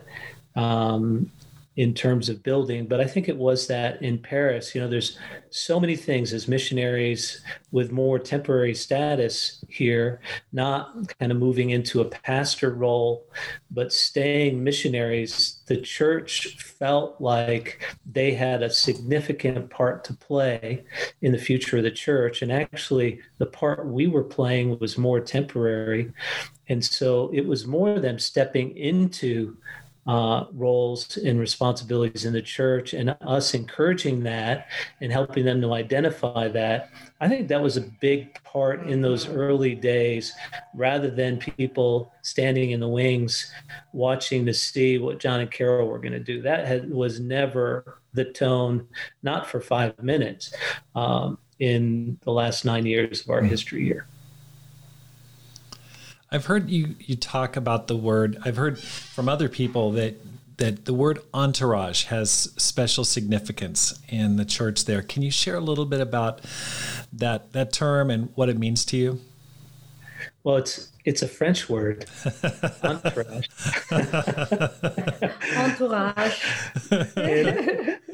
um, 0.56 1.30
in 1.78 1.94
terms 1.94 2.30
of 2.30 2.42
building. 2.42 2.88
But 2.88 3.02
I 3.02 3.06
think 3.06 3.28
it 3.28 3.36
was 3.36 3.68
that 3.68 4.02
in 4.02 4.18
Paris, 4.18 4.74
you 4.74 4.80
know, 4.80 4.88
there's 4.88 5.18
so 5.50 5.80
many 5.80 5.96
things 5.96 6.32
as 6.32 6.48
missionaries 6.48 7.42
with 7.72 7.92
more 7.92 8.18
temporary 8.18 8.74
status 8.74 9.64
here, 9.68 10.22
not 10.54 10.96
kind 11.20 11.32
of 11.32 11.38
moving 11.38 11.72
into 11.72 12.00
a 12.00 12.06
pastor 12.06 12.74
role, 12.74 13.28
but 13.72 13.92
staying 13.92 14.64
missionaries. 14.64 15.64
The 15.68 15.82
church 15.82 16.58
felt 16.62 17.20
like 17.20 17.84
they 18.10 18.34
had 18.34 18.64
a 18.64 18.70
significant 18.70 19.70
part 19.70 20.06
to 20.06 20.14
play 20.14 20.86
in 21.22 21.34
the 21.34 21.38
future 21.38 21.78
of 21.78 21.84
the 21.84 21.92
church. 21.92 22.42
And 22.42 22.54
actually, 22.54 23.20
the 23.38 23.48
part 23.48 23.86
we 23.86 24.08
were 24.08 24.24
playing 24.24 24.80
was 24.80 24.98
more 24.98 25.20
temporary. 25.20 26.14
And 26.70 26.84
so 26.84 27.30
it 27.34 27.46
was 27.46 27.68
more 27.68 28.00
them 28.00 28.18
stepping 28.18 28.76
into 28.78 29.58
uh, 30.08 30.46
roles 30.54 31.18
and 31.18 31.40
responsibilities 31.40 32.26
in 32.26 32.34
the 32.34 32.42
church 32.42 32.94
and 32.94 33.16
us 33.22 33.56
encouraging 33.56 34.22
that 34.24 34.68
and 35.02 35.12
helping 35.12 35.44
them 35.44 35.60
to 35.62 35.74
identify 35.74 36.48
that. 36.48 36.90
I 37.20 37.28
think 37.28 37.48
that 37.48 37.62
was 37.62 37.78
a 37.78 37.82
big 37.82 38.42
part 38.44 38.88
in 38.88 39.02
those 39.02 39.28
early 39.28 39.74
days 39.74 40.34
rather 40.76 41.10
than 41.10 41.38
people 41.38 42.14
standing 42.22 42.72
in 42.72 42.80
the 42.80 42.88
wings 42.88 43.52
watching 43.94 44.46
to 44.46 44.54
see 44.54 45.00
what 45.00 45.20
John 45.20 45.40
and 45.40 45.50
Carol 45.50 45.88
were 45.88 46.00
going 46.00 46.14
to 46.14 46.20
do. 46.20 46.42
That 46.42 46.68
had, 46.68 46.92
was 46.92 47.20
never 47.20 48.00
the 48.14 48.26
tone, 48.26 48.88
not 49.24 49.48
for 49.48 49.60
five 49.60 50.02
minutes 50.04 50.54
um, 50.94 51.40
in 51.60 52.20
the 52.22 52.32
last 52.32 52.64
nine 52.64 52.86
years 52.86 53.22
of 53.22 53.30
our 53.30 53.42
history 53.42 53.84
here. 53.86 54.06
I've 56.32 56.46
heard 56.46 56.70
you 56.70 56.96
you 57.00 57.16
talk 57.16 57.56
about 57.56 57.88
the 57.88 57.96
word. 57.96 58.38
I've 58.44 58.58
heard 58.58 58.80
from 58.80 59.30
other 59.30 59.50
people 59.50 59.92
that 59.92 60.16
that 60.58 60.86
the 60.86 60.94
word 60.94 61.20
entourage 61.34 62.06
has 62.06 62.32
special 62.58 63.04
significance 63.04 64.00
in 64.08 64.38
the 64.38 64.46
church 64.46 64.86
there. 64.86 65.02
Can 65.02 65.22
you 65.22 65.32
share 65.32 65.56
a 65.56 65.62
little 65.62 65.86
bit 65.86 66.02
about 66.02 66.42
that 67.14 67.52
that 67.54 67.74
term 67.74 68.10
and 68.10 68.32
what 68.36 68.50
it 68.50 68.58
means 68.58 68.86
to 68.86 68.98
you? 68.98 69.22
Well, 70.44 70.58
it's 70.58 70.92
it's 71.06 71.22
a 71.22 71.28
French 71.28 71.70
word, 71.70 72.06
entourage. 72.84 73.48
Entourage. 75.56 76.44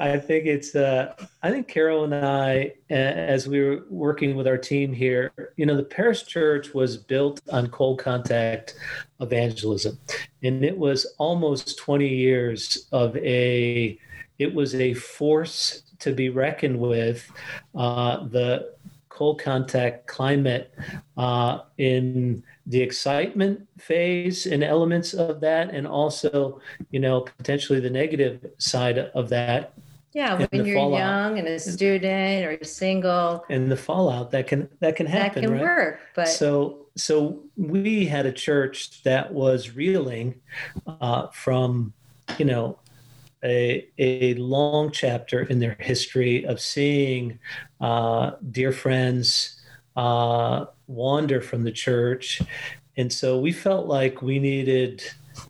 I 0.00 0.18
think 0.18 0.46
it's. 0.46 0.74
Uh, 0.74 1.14
I 1.42 1.50
think 1.50 1.68
Carol 1.68 2.04
and 2.04 2.14
I, 2.14 2.74
as 2.90 3.48
we 3.48 3.62
were 3.62 3.84
working 3.88 4.36
with 4.36 4.46
our 4.46 4.58
team 4.58 4.92
here, 4.92 5.32
you 5.56 5.64
know, 5.64 5.76
the 5.76 5.82
Paris 5.82 6.22
Church 6.22 6.74
was 6.74 6.98
built 6.98 7.40
on 7.50 7.68
cold 7.68 7.98
contact 7.98 8.74
evangelism, 9.20 9.98
and 10.42 10.64
it 10.64 10.76
was 10.76 11.06
almost 11.18 11.78
20 11.78 12.06
years 12.06 12.86
of 12.92 13.16
a. 13.16 13.98
It 14.38 14.54
was 14.54 14.74
a 14.74 14.94
force 14.94 15.82
to 16.00 16.12
be 16.12 16.28
reckoned 16.28 16.78
with. 16.78 17.30
Uh, 17.74 18.26
the 18.26 18.74
cold 19.22 19.40
contact 19.40 20.08
climate 20.08 20.74
uh, 21.16 21.60
in 21.78 22.42
the 22.66 22.80
excitement 22.80 23.64
phase 23.78 24.46
and 24.46 24.64
elements 24.64 25.14
of 25.14 25.38
that, 25.40 25.70
and 25.72 25.86
also, 25.86 26.60
you 26.90 26.98
know, 26.98 27.20
potentially 27.20 27.78
the 27.78 27.88
negative 27.88 28.44
side 28.58 28.98
of 28.98 29.28
that. 29.28 29.74
Yeah, 30.12 30.44
when 30.50 30.66
you're 30.66 30.76
fallout. 30.76 30.98
young 30.98 31.38
and 31.38 31.46
a 31.46 31.58
student 31.60 32.44
or 32.44 32.64
single, 32.64 33.44
and 33.48 33.70
the 33.70 33.76
fallout 33.76 34.32
that 34.32 34.48
can 34.48 34.68
that 34.80 34.96
can 34.96 35.06
happen. 35.06 35.42
That 35.42 35.48
can 35.48 35.52
right? 35.54 35.62
work, 35.62 36.00
but 36.16 36.26
so 36.26 36.86
so 36.96 37.38
we 37.56 38.04
had 38.04 38.26
a 38.26 38.32
church 38.32 39.04
that 39.04 39.32
was 39.32 39.76
reeling 39.76 40.34
uh, 40.86 41.28
from, 41.28 41.94
you 42.38 42.44
know, 42.44 42.76
a, 43.44 43.88
a 43.98 44.34
long 44.34 44.90
chapter 44.90 45.42
in 45.42 45.58
their 45.58 45.76
history 45.80 46.44
of 46.44 46.60
seeing 46.60 47.38
uh, 47.80 48.32
dear 48.50 48.72
friends 48.72 49.60
uh, 49.96 50.66
wander 50.86 51.40
from 51.40 51.64
the 51.64 51.72
church. 51.72 52.40
And 52.96 53.12
so 53.12 53.38
we 53.38 53.52
felt 53.52 53.86
like 53.86 54.22
we 54.22 54.38
needed, 54.38 55.02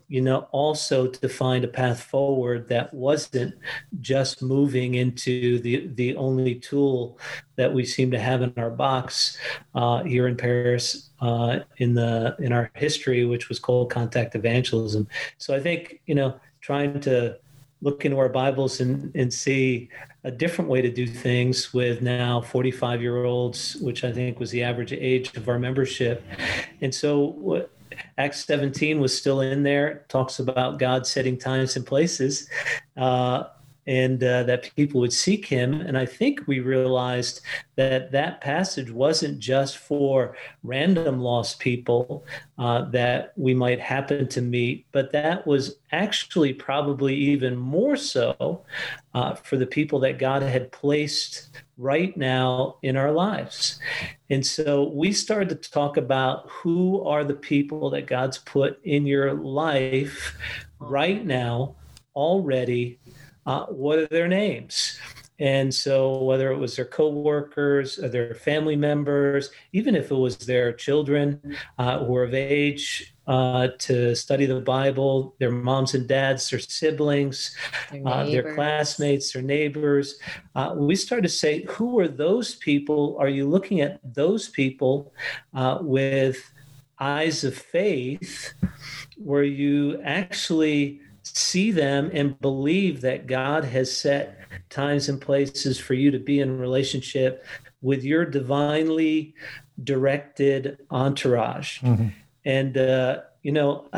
you 0.08 0.20
know, 0.20 0.46
also 0.52 1.08
to 1.08 1.28
find 1.28 1.64
a 1.64 1.68
path 1.68 2.02
forward 2.02 2.68
that 2.68 2.94
wasn't 2.94 3.54
just 4.00 4.42
moving 4.42 4.94
into 4.94 5.58
the, 5.58 5.88
the 5.94 6.16
only 6.16 6.54
tool 6.54 7.18
that 7.56 7.72
we 7.72 7.84
seem 7.84 8.10
to 8.12 8.18
have 8.18 8.42
in 8.42 8.54
our 8.56 8.70
box 8.70 9.36
uh, 9.74 10.02
here 10.04 10.28
in 10.28 10.36
Paris 10.36 11.10
uh, 11.20 11.60
in 11.78 11.94
the 11.94 12.36
in 12.38 12.52
our 12.52 12.70
history, 12.74 13.24
which 13.24 13.48
was 13.48 13.58
cold 13.58 13.90
contact 13.90 14.34
evangelism. 14.34 15.08
So 15.38 15.54
I 15.54 15.60
think, 15.60 16.00
you 16.06 16.14
know, 16.14 16.38
trying 16.60 17.00
to 17.00 17.38
look 17.82 18.04
into 18.04 18.18
our 18.18 18.28
Bibles 18.28 18.80
and, 18.80 19.10
and 19.14 19.32
see 19.32 19.90
a 20.24 20.30
different 20.30 20.70
way 20.70 20.80
to 20.80 20.90
do 20.90 21.06
things 21.06 21.74
with 21.74 22.00
now 22.00 22.40
45 22.40 23.02
year 23.02 23.24
olds, 23.24 23.76
which 23.76 24.04
I 24.04 24.12
think 24.12 24.38
was 24.38 24.50
the 24.50 24.62
average 24.62 24.92
age 24.92 25.36
of 25.36 25.48
our 25.48 25.58
membership. 25.58 26.24
And 26.80 26.94
so 26.94 27.66
Acts 28.16 28.44
17 28.44 29.00
was 29.00 29.16
still 29.16 29.40
in 29.40 29.64
there, 29.64 30.06
talks 30.08 30.38
about 30.38 30.78
God 30.78 31.06
setting 31.06 31.36
times 31.36 31.76
and 31.76 31.84
places. 31.84 32.48
Uh, 32.96 33.44
and 33.86 34.22
uh, 34.22 34.44
that 34.44 34.70
people 34.76 35.00
would 35.00 35.12
seek 35.12 35.46
him. 35.46 35.80
And 35.80 35.98
I 35.98 36.06
think 36.06 36.46
we 36.46 36.60
realized 36.60 37.40
that 37.76 38.12
that 38.12 38.40
passage 38.40 38.90
wasn't 38.90 39.38
just 39.38 39.78
for 39.78 40.36
random 40.62 41.20
lost 41.20 41.58
people 41.58 42.24
uh, 42.58 42.82
that 42.90 43.32
we 43.36 43.54
might 43.54 43.80
happen 43.80 44.28
to 44.28 44.40
meet, 44.40 44.86
but 44.92 45.10
that 45.12 45.46
was 45.46 45.76
actually 45.90 46.52
probably 46.52 47.14
even 47.14 47.56
more 47.56 47.96
so 47.96 48.62
uh, 49.14 49.34
for 49.34 49.56
the 49.56 49.66
people 49.66 49.98
that 50.00 50.18
God 50.18 50.42
had 50.42 50.70
placed 50.70 51.48
right 51.76 52.16
now 52.16 52.76
in 52.82 52.96
our 52.96 53.10
lives. 53.10 53.80
And 54.30 54.46
so 54.46 54.84
we 54.94 55.12
started 55.12 55.62
to 55.62 55.70
talk 55.70 55.96
about 55.96 56.48
who 56.48 57.04
are 57.04 57.24
the 57.24 57.34
people 57.34 57.90
that 57.90 58.06
God's 58.06 58.38
put 58.38 58.78
in 58.84 59.06
your 59.06 59.34
life 59.34 60.36
right 60.78 61.24
now 61.24 61.74
already 62.14 62.98
uh, 63.46 63.66
what 63.66 63.98
are 63.98 64.06
their 64.06 64.28
names? 64.28 64.98
And 65.38 65.74
so, 65.74 66.22
whether 66.22 66.52
it 66.52 66.58
was 66.58 66.76
their 66.76 66.84
coworkers, 66.84 67.98
or 67.98 68.08
their 68.08 68.34
family 68.34 68.76
members, 68.76 69.50
even 69.72 69.96
if 69.96 70.12
it 70.12 70.14
was 70.14 70.36
their 70.36 70.72
children 70.72 71.56
uh, 71.78 71.98
who 71.98 72.12
were 72.12 72.22
of 72.22 72.32
age 72.32 73.12
uh, 73.26 73.68
to 73.78 74.14
study 74.14 74.46
the 74.46 74.60
Bible, 74.60 75.34
their 75.40 75.50
moms 75.50 75.94
and 75.94 76.06
dads, 76.06 76.48
their 76.48 76.60
siblings, 76.60 77.56
their, 77.90 78.06
uh, 78.06 78.24
their 78.26 78.54
classmates, 78.54 79.32
their 79.32 79.42
neighbors, 79.42 80.20
uh, 80.54 80.74
we 80.76 80.94
started 80.94 81.22
to 81.22 81.28
say, 81.28 81.64
who 81.70 81.98
are 81.98 82.08
those 82.08 82.54
people? 82.54 83.16
Are 83.18 83.28
you 83.28 83.48
looking 83.48 83.80
at 83.80 83.98
those 84.04 84.48
people 84.48 85.12
uh, 85.54 85.78
with 85.80 86.52
eyes 87.00 87.42
of 87.42 87.56
faith? 87.56 88.52
Where 89.16 89.44
you 89.44 90.00
actually 90.02 91.00
see 91.34 91.70
them 91.70 92.10
and 92.12 92.38
believe 92.40 93.00
that 93.02 93.26
God 93.26 93.64
has 93.64 93.94
set 93.96 94.46
times 94.68 95.08
and 95.08 95.20
places 95.20 95.78
for 95.78 95.94
you 95.94 96.10
to 96.10 96.18
be 96.18 96.40
in 96.40 96.58
relationship 96.58 97.44
with 97.80 98.04
your 98.04 98.24
divinely 98.24 99.34
directed 99.82 100.78
entourage. 100.90 101.80
Mm-hmm. 101.80 102.08
And, 102.44 102.76
uh, 102.76 103.20
you 103.42 103.52
know, 103.52 103.88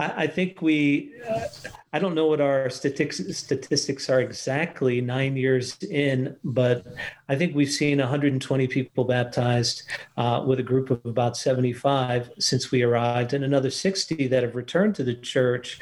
I, 0.00 0.22
I 0.22 0.26
think 0.26 0.62
we, 0.62 1.12
uh, 1.28 1.46
I 1.92 1.98
don't 1.98 2.14
know 2.14 2.26
what 2.26 2.40
our 2.40 2.70
statistics 2.70 3.36
statistics 3.36 4.08
are 4.08 4.20
exactly 4.20 5.00
nine 5.00 5.36
years 5.36 5.76
in, 5.82 6.36
but 6.42 6.86
I 7.28 7.36
think 7.36 7.54
we've 7.54 7.70
seen 7.70 7.98
120 7.98 8.66
people 8.68 9.04
baptized 9.04 9.82
uh, 10.16 10.42
with 10.46 10.58
a 10.58 10.62
group 10.62 10.90
of 10.90 11.04
about 11.04 11.36
75 11.36 12.30
since 12.38 12.70
we 12.70 12.82
arrived, 12.82 13.34
and 13.34 13.44
another 13.44 13.70
60 13.70 14.26
that 14.28 14.42
have 14.42 14.56
returned 14.56 14.94
to 14.96 15.04
the 15.04 15.14
church. 15.14 15.78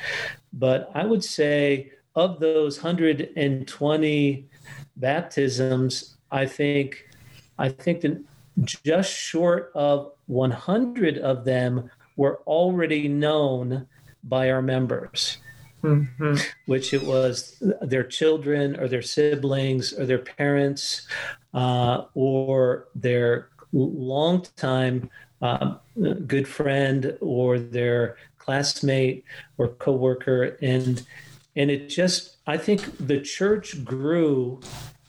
But 0.53 0.91
I 0.95 1.05
would 1.05 1.23
say 1.23 1.93
of 2.17 2.41
those 2.41 2.83
120 2.83 4.49
baptisms, 4.97 6.17
I 6.33 6.47
think, 6.47 7.09
I 7.59 7.69
think 7.69 8.01
that 8.01 8.25
just 8.67 9.13
short 9.13 9.71
of 9.77 10.13
100 10.27 11.19
of 11.19 11.45
them 11.45 11.91
were 12.17 12.41
already 12.47 13.07
known 13.07 13.87
by 14.25 14.51
our 14.51 14.63
members. 14.63 15.39
Mm-hmm. 15.83 16.35
Which 16.67 16.93
it 16.93 17.05
was 17.05 17.63
their 17.81 18.03
children 18.03 18.79
or 18.81 18.89
their 18.89 19.03
siblings 19.03 19.93
or 19.93 20.07
their 20.07 20.19
parents 20.19 21.07
uh, 21.55 22.07
or 22.15 22.89
their 22.97 23.51
longtime 23.73 25.09
uh, 25.41 25.75
good 26.27 26.49
friend 26.49 27.17
or 27.21 27.61
their 27.61 28.17
classmate 28.39 29.25
or 29.59 29.69
coworker, 29.69 30.57
and 30.63 31.07
and 31.55 31.71
it 31.71 31.89
just 31.89 32.39
I 32.47 32.57
think 32.57 33.07
the 33.07 33.21
church 33.21 33.85
grew 33.85 34.61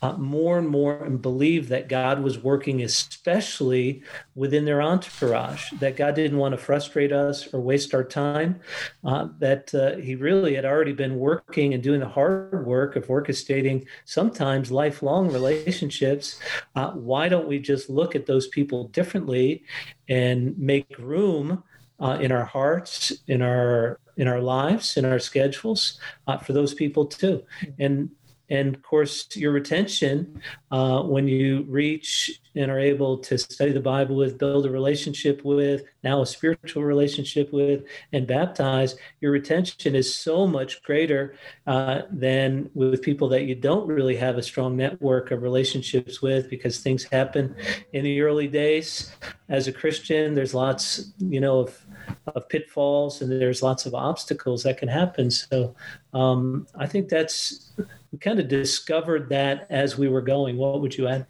uh, 0.02 0.14
more 0.14 0.58
and 0.58 0.68
more 0.68 1.04
and 1.04 1.22
believe 1.22 1.68
that 1.70 1.90
God 1.90 2.24
was 2.24 2.42
working, 2.42 2.82
especially 2.84 4.02
within 4.36 4.66
their 4.66 4.82
entourage, 4.82 5.72
that 5.74 5.98
God 5.98 6.16
didn't 6.16 6.38
want 6.38 6.54
to 6.54 6.58
frustrate 6.58 7.12
us 7.12 7.54
or 7.54 7.60
waste 7.60 7.94
our 7.94 8.04
time, 8.04 8.60
uh, 9.04 9.28
that 9.40 9.74
uh, 9.76 9.98
He 9.98 10.16
really 10.16 10.56
had 10.56 10.66
already 10.66 10.94
been 10.94 11.18
working 11.20 11.74
and 11.74 11.84
doing 11.84 12.00
the 12.00 12.08
hard 12.08 12.66
work 12.66 12.96
of 12.96 13.08
orchestrating 13.08 13.86
sometimes 14.06 14.72
lifelong 14.72 15.32
relationships. 15.32 16.40
Uh, 16.76 16.92
why 16.92 17.28
don't 17.28 17.48
we 17.48 17.60
just 17.60 17.90
look 17.90 18.16
at 18.16 18.26
those 18.26 18.48
people 18.48 18.88
differently 18.90 19.64
and 20.08 20.58
make 20.58 20.98
room? 20.98 21.64
Uh, 22.02 22.18
in 22.22 22.32
our 22.32 22.46
hearts, 22.46 23.12
in 23.28 23.42
our 23.42 24.00
in 24.16 24.26
our 24.26 24.40
lives, 24.40 24.96
in 24.96 25.04
our 25.04 25.20
schedules, 25.20 26.00
uh, 26.28 26.38
for 26.38 26.54
those 26.54 26.74
people 26.74 27.06
too. 27.06 27.44
And 27.78 28.10
and 28.50 28.76
of 28.76 28.82
course 28.82 29.28
your 29.36 29.52
retention 29.52 30.42
uh, 30.72 31.02
when 31.02 31.28
you 31.28 31.66
reach 31.68 32.42
and 32.56 32.72
are 32.72 32.80
able 32.80 33.18
to 33.18 33.38
study 33.38 33.72
the 33.72 33.80
bible 33.80 34.16
with 34.16 34.38
build 34.38 34.66
a 34.66 34.70
relationship 34.70 35.44
with 35.44 35.84
now 36.04 36.22
a 36.22 36.26
spiritual 36.26 36.84
relationship 36.84 37.52
with 37.54 37.84
and 38.14 38.28
baptize 38.28 38.96
your 39.22 39.32
retention 39.32 39.96
is 39.96 40.14
so 40.14 40.48
much 40.48 40.82
greater 40.84 41.36
uh, 41.68 42.02
than 42.12 42.70
with 42.74 43.02
people 43.02 43.28
that 43.30 43.44
you 43.44 43.56
don't 43.56 43.88
really 43.88 44.16
have 44.16 44.38
a 44.38 44.44
strong 44.44 44.76
network 44.76 45.32
of 45.32 45.42
relationships 45.42 46.22
with 46.22 46.50
because 46.50 46.80
things 46.80 47.04
happen 47.04 47.56
in 47.94 48.04
the 48.04 48.22
early 48.22 48.48
days. 48.48 49.12
As 49.50 49.68
a 49.68 49.74
christian 49.74 50.34
there's 50.34 50.54
lots 50.54 51.12
you 51.20 51.40
know 51.40 51.60
of 51.60 51.86
of 52.28 52.50
pitfalls 52.50 53.22
and 53.22 53.32
there's 53.32 53.62
lots 53.62 53.86
of 53.86 53.94
obstacles 53.94 54.64
that 54.64 54.78
can 54.78 54.88
happen. 54.88 55.30
So 55.30 55.76
um, 56.14 56.68
i 56.78 56.88
think 56.88 57.10
that's 57.10 57.72
we 58.12 58.18
kind 58.20 58.40
of 58.40 58.48
discovered 58.48 59.30
that 59.30 59.68
as 59.70 59.98
we 59.98 60.08
were 60.08 60.22
going. 60.22 60.58
What 60.58 60.82
would 60.82 60.98
you 60.98 61.08
add? 61.08 61.26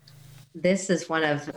This 0.55 0.89
is 0.89 1.09
one 1.09 1.23
of 1.23 1.49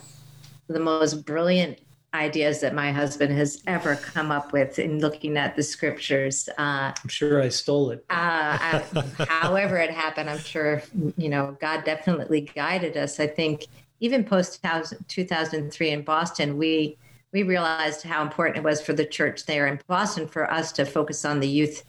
the 0.68 0.80
most 0.80 1.24
brilliant 1.24 1.78
ideas 2.14 2.60
that 2.60 2.74
my 2.74 2.92
husband 2.92 3.32
has 3.32 3.62
ever 3.66 3.96
come 3.96 4.30
up 4.30 4.52
with 4.52 4.78
in 4.78 5.00
looking 5.00 5.36
at 5.38 5.56
the 5.56 5.62
scriptures. 5.62 6.48
Uh, 6.58 6.92
I'm 7.02 7.08
sure 7.08 7.40
I 7.40 7.48
stole 7.48 7.90
it. 7.90 8.04
uh, 8.10 8.14
I, 8.60 8.84
however, 9.28 9.78
it 9.78 9.90
happened, 9.90 10.28
I'm 10.28 10.38
sure, 10.38 10.82
you 11.16 11.30
know, 11.30 11.56
God 11.60 11.84
definitely 11.84 12.42
guided 12.42 12.96
us. 12.96 13.18
I 13.18 13.26
think 13.26 13.66
even 14.00 14.24
post 14.24 14.62
2003 15.08 15.90
in 15.90 16.02
Boston, 16.02 16.58
we 16.58 16.98
we 17.32 17.44
realized 17.44 18.02
how 18.02 18.20
important 18.20 18.58
it 18.58 18.62
was 18.62 18.82
for 18.82 18.92
the 18.92 19.06
church 19.06 19.46
there 19.46 19.66
in 19.66 19.80
Boston 19.86 20.28
for 20.28 20.52
us 20.52 20.70
to 20.72 20.84
focus 20.84 21.24
on 21.24 21.40
the 21.40 21.48
youth 21.48 21.82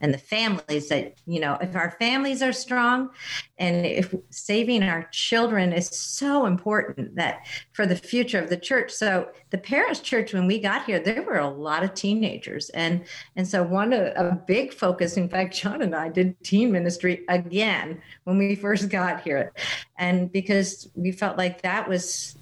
and 0.00 0.14
the 0.14 0.18
families 0.18 0.88
that 0.88 1.14
you 1.26 1.40
know 1.40 1.58
if 1.60 1.74
our 1.74 1.90
families 1.98 2.42
are 2.42 2.52
strong 2.52 3.10
and 3.58 3.84
if 3.84 4.14
saving 4.30 4.82
our 4.82 5.08
children 5.10 5.72
is 5.72 5.88
so 5.88 6.46
important 6.46 7.16
that 7.16 7.46
for 7.72 7.86
the 7.86 7.96
future 7.96 8.38
of 8.38 8.48
the 8.48 8.56
church. 8.56 8.90
So 8.92 9.28
the 9.50 9.58
Paris 9.58 10.00
church 10.00 10.32
when 10.32 10.46
we 10.46 10.60
got 10.60 10.84
here 10.84 11.00
there 11.00 11.22
were 11.22 11.38
a 11.38 11.48
lot 11.48 11.82
of 11.82 11.94
teenagers. 11.94 12.70
And 12.70 13.04
and 13.36 13.46
so 13.46 13.62
one 13.62 13.92
a, 13.92 14.12
a 14.16 14.34
big 14.46 14.72
focus 14.72 15.16
in 15.16 15.28
fact 15.28 15.54
john 15.54 15.82
and 15.82 15.94
i 15.94 16.08
did 16.08 16.36
teen 16.42 16.70
ministry 16.72 17.24
again 17.28 18.00
when 18.24 18.38
we 18.38 18.54
first 18.54 18.88
got 18.88 19.22
here. 19.22 19.52
And 19.98 20.30
because 20.30 20.88
we 20.94 21.12
felt 21.12 21.36
like 21.36 21.62
that 21.62 21.88
was 21.88 22.36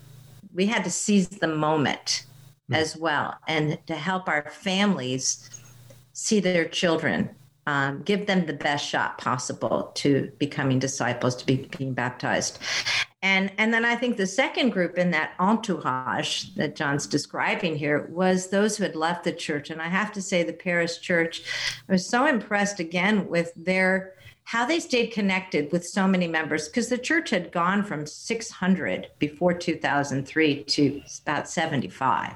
we 0.55 0.67
had 0.67 0.85
to 0.85 0.91
seize 0.91 1.29
the 1.29 1.49
moment 1.49 2.25
mm-hmm. 2.71 2.75
as 2.75 2.97
well 2.97 3.37
and 3.47 3.79
to 3.87 3.95
help 3.95 4.29
our 4.29 4.51
families 4.51 5.51
see 6.13 6.41
their 6.41 6.65
children 6.65 7.29
um, 7.67 8.03
give 8.03 8.27
them 8.27 8.47
the 8.47 8.53
best 8.53 8.87
shot 8.87 9.19
possible 9.19 9.91
to 9.97 10.31
becoming 10.39 10.79
disciples, 10.79 11.35
to 11.37 11.47
be, 11.47 11.69
being 11.77 11.95
baptized. 11.95 12.59
And, 13.23 13.51
and 13.59 13.75
then 13.75 13.85
I 13.85 13.97
think 13.97 14.17
the 14.17 14.27
second 14.27 14.71
group 14.71 14.99
in 14.99 15.11
that 15.11 15.33
entourage 15.41 16.51
that 16.57 16.77
John's 16.77 17.07
describing 17.07 17.77
here 17.77 18.09
was 18.12 18.49
those 18.51 18.77
who 18.77 18.85
had 18.85 18.95
left 18.95 19.25
the 19.25 19.33
church. 19.33 19.71
And 19.71 19.83
I 19.83 19.89
have 19.89 20.12
to 20.12 20.23
say, 20.23 20.43
the 20.43 20.53
Paris 20.53 20.99
Church, 20.99 21.43
I 21.89 21.93
was 21.93 22.07
so 22.07 22.27
impressed 22.27 22.79
again 22.79 23.29
with 23.29 23.53
their 23.57 24.16
how 24.47 24.65
they 24.65 24.79
stayed 24.79 25.09
connected 25.09 25.73
with 25.73 25.85
so 25.85 26.07
many 26.07 26.29
members 26.29 26.69
because 26.69 26.89
the 26.89 26.97
church 26.97 27.31
had 27.31 27.51
gone 27.51 27.83
from 27.83 28.07
600 28.07 29.09
before 29.19 29.53
2003 29.53 30.63
to 30.63 31.03
about 31.23 31.49
75. 31.49 32.33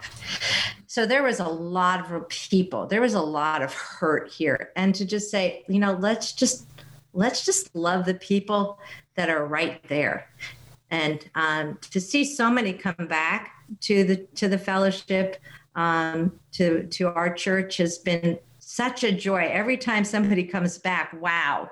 So 0.89 1.07
there 1.07 1.23
was 1.23 1.39
a 1.39 1.47
lot 1.47 2.11
of 2.11 2.29
people, 2.29 2.89
there 2.89 3.01
was 3.01 3.15
a 3.15 3.21
lot 3.21 3.63
of 3.63 3.73
hurt 3.73 4.29
here. 4.29 4.73
And 4.75 4.93
to 4.97 5.05
just 5.05 5.31
say, 5.31 5.65
you 5.69 5.79
know, 5.79 5.93
let's 5.93 6.33
just 6.33 6.67
let's 7.13 7.45
just 7.45 7.73
love 7.77 8.07
the 8.07 8.15
people 8.15 8.81
that 9.15 9.31
are 9.31 9.47
right 9.47 9.81
there. 9.87 10.29
And 10.91 11.25
um, 11.37 11.79
to 11.93 12.01
see 12.01 12.25
so 12.25 12.51
many 12.51 12.73
come 12.73 13.07
back 13.07 13.53
to 13.83 14.03
the 14.03 14.17
to 14.35 14.49
the 14.49 14.59
fellowship, 14.59 15.37
um, 15.77 16.33
to 16.53 16.89
to 16.89 17.15
our 17.15 17.33
church 17.33 17.77
has 17.77 17.99
been 17.99 18.41
such 18.81 19.05
a 19.05 19.13
joy. 19.13 19.47
Every 19.51 19.77
time 19.77 20.05
somebody 20.07 20.43
comes 20.43 20.79
back. 20.79 21.15
Wow, 21.21 21.71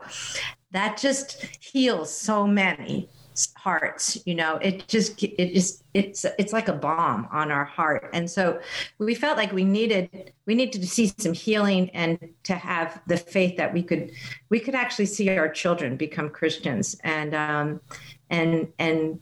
that 0.73 0.99
just 0.99 1.47
heals 1.59 2.15
so 2.15 2.47
many 2.47 3.09
hearts 3.57 4.19
you 4.27 4.35
know? 4.35 4.57
It 4.57 4.87
just 4.89 5.23
it 5.23 5.55
just 5.55 5.85
it's 5.95 6.27
it's 6.39 6.53
like 6.53 6.69
a 6.69 6.73
balm 6.73 7.29
on 7.33 7.51
our 7.51 7.65
heart. 7.65 8.11
And 8.13 8.31
so 8.31 8.61
we 8.99 9.15
felt 9.15 9.39
like 9.39 9.53
we 9.53 9.65
needed 9.65 10.33
we 10.47 10.55
needed 10.55 10.83
to 10.83 10.89
see 10.89 11.07
some 11.17 11.33
healing 11.33 11.89
and 11.91 12.19
to 12.43 12.55
have 12.55 13.01
the 13.07 13.17
faith 13.17 13.57
that 13.57 13.73
we 13.73 13.83
could 13.83 14.11
we 14.51 14.61
could 14.61 14.75
actually 14.75 15.07
see 15.07 15.31
our 15.31 15.49
children 15.49 15.97
become 15.97 16.29
christians 16.29 16.97
and 17.05 17.35
um 17.35 17.81
and 18.29 18.69
and 18.79 19.21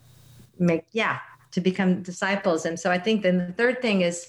make 0.59 0.83
yeah 0.91 1.19
to 1.51 1.61
become 1.61 2.01
disciples. 2.01 2.65
And 2.65 2.77
so 2.77 2.91
i 2.91 2.99
think 2.99 3.21
then 3.23 3.37
the 3.37 3.53
third 3.53 3.81
thing 3.81 4.01
is 4.01 4.27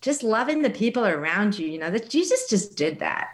just 0.00 0.22
loving 0.22 0.62
the 0.62 0.70
people 0.70 1.06
around 1.06 1.58
you, 1.58 1.68
you 1.68 1.78
know, 1.78 1.90
that 1.90 2.08
Jesus 2.08 2.48
just 2.48 2.76
did 2.76 2.98
that. 3.00 3.28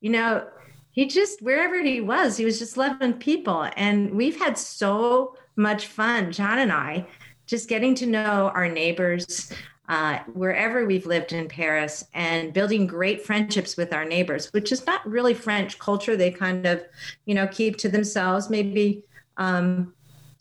You 0.00 0.10
know, 0.10 0.46
he 0.90 1.06
just, 1.06 1.40
wherever 1.42 1.80
he 1.82 2.00
was, 2.00 2.36
he 2.36 2.44
was 2.44 2.58
just 2.58 2.76
loving 2.76 3.14
people. 3.14 3.68
And 3.76 4.10
we've 4.12 4.38
had 4.38 4.58
so 4.58 5.36
much 5.56 5.86
fun, 5.86 6.32
John 6.32 6.58
and 6.58 6.72
I, 6.72 7.06
just 7.46 7.68
getting 7.68 7.94
to 7.96 8.06
know 8.06 8.50
our 8.54 8.68
neighbors 8.68 9.52
uh, 9.88 10.20
wherever 10.34 10.86
we've 10.86 11.06
lived 11.06 11.32
in 11.32 11.48
Paris 11.48 12.04
and 12.14 12.52
building 12.52 12.86
great 12.86 13.26
friendships 13.26 13.76
with 13.76 13.92
our 13.92 14.04
neighbors, 14.04 14.52
which 14.52 14.70
is 14.70 14.86
not 14.86 15.06
really 15.06 15.34
French 15.34 15.78
culture. 15.78 16.16
They 16.16 16.30
kind 16.30 16.64
of, 16.64 16.84
you 17.26 17.34
know, 17.34 17.48
keep 17.48 17.76
to 17.78 17.88
themselves, 17.88 18.48
maybe. 18.50 19.02
Um, 19.36 19.92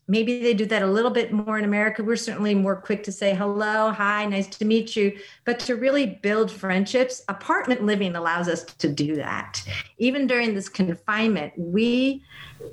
maybe 0.10 0.41
they 0.41 0.55
do 0.55 0.66
that 0.66 0.82
a 0.82 0.88
little 0.88 1.12
bit 1.12 1.32
more 1.32 1.57
in 1.57 1.64
America. 1.64 2.03
We're 2.03 2.16
certainly 2.16 2.55
more 2.55 2.76
quick 2.76 3.03
to 3.03 3.12
say 3.12 3.36
hello, 3.36 3.91
hi, 3.91 4.26
nice 4.26 4.47
to 4.57 4.66
meet 4.66 4.95
you. 4.95 5.18
But 5.45 5.60
to 5.62 5.76
really 5.76 6.20
build 6.22 6.51
friendships, 6.51 7.22
apartment 7.30 7.86
living 7.86 8.16
allows 8.16 8.49
us 8.49 8.64
to 8.64 8.89
do 8.89 9.16
that. 9.16 9.64
Even 9.99 10.26
during 10.26 10.55
this 10.55 10.68
confinement, 10.68 11.53
we 11.55 12.24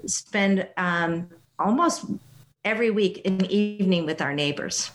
spend 0.06 0.66
um, 0.78 1.28
almost 1.58 2.06
every 2.64 2.90
week 2.90 3.20
an 3.26 3.44
evening 3.44 4.06
with 4.06 4.22
our 4.22 4.32
neighbors. 4.32 4.90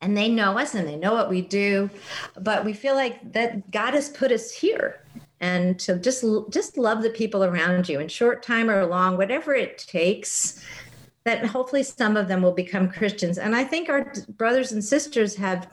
And 0.00 0.16
they 0.16 0.28
know 0.28 0.56
us 0.58 0.74
and 0.74 0.86
they 0.86 0.96
know 0.96 1.12
what 1.12 1.28
we 1.28 1.40
do, 1.40 1.90
but 2.38 2.64
we 2.64 2.72
feel 2.72 2.94
like 2.94 3.32
that 3.32 3.70
God 3.72 3.94
has 3.94 4.10
put 4.10 4.30
us 4.30 4.52
here 4.52 5.00
and 5.40 5.78
to 5.80 5.98
just 5.98 6.24
just 6.50 6.78
love 6.78 7.02
the 7.02 7.10
people 7.10 7.44
around 7.44 7.88
you 7.88 8.00
in 8.00 8.08
short 8.08 8.42
time 8.42 8.70
or 8.70 8.86
long 8.86 9.16
whatever 9.16 9.54
it 9.54 9.78
takes 9.78 10.64
that 11.26 11.44
hopefully 11.44 11.82
some 11.82 12.16
of 12.16 12.28
them 12.28 12.40
will 12.40 12.52
become 12.52 12.88
Christians. 12.88 13.36
And 13.36 13.56
I 13.56 13.64
think 13.64 13.88
our 13.88 14.12
brothers 14.38 14.70
and 14.70 14.82
sisters 14.82 15.34
have 15.34 15.68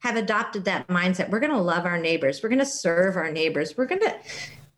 have 0.00 0.16
adopted 0.16 0.66
that 0.66 0.86
mindset. 0.88 1.30
We're 1.30 1.40
going 1.40 1.52
to 1.52 1.60
love 1.60 1.86
our 1.86 1.96
neighbors. 1.96 2.42
We're 2.42 2.50
going 2.50 2.58
to 2.58 2.66
serve 2.66 3.16
our 3.16 3.30
neighbors. 3.30 3.76
We're 3.76 3.86
going 3.86 4.02
to 4.02 4.14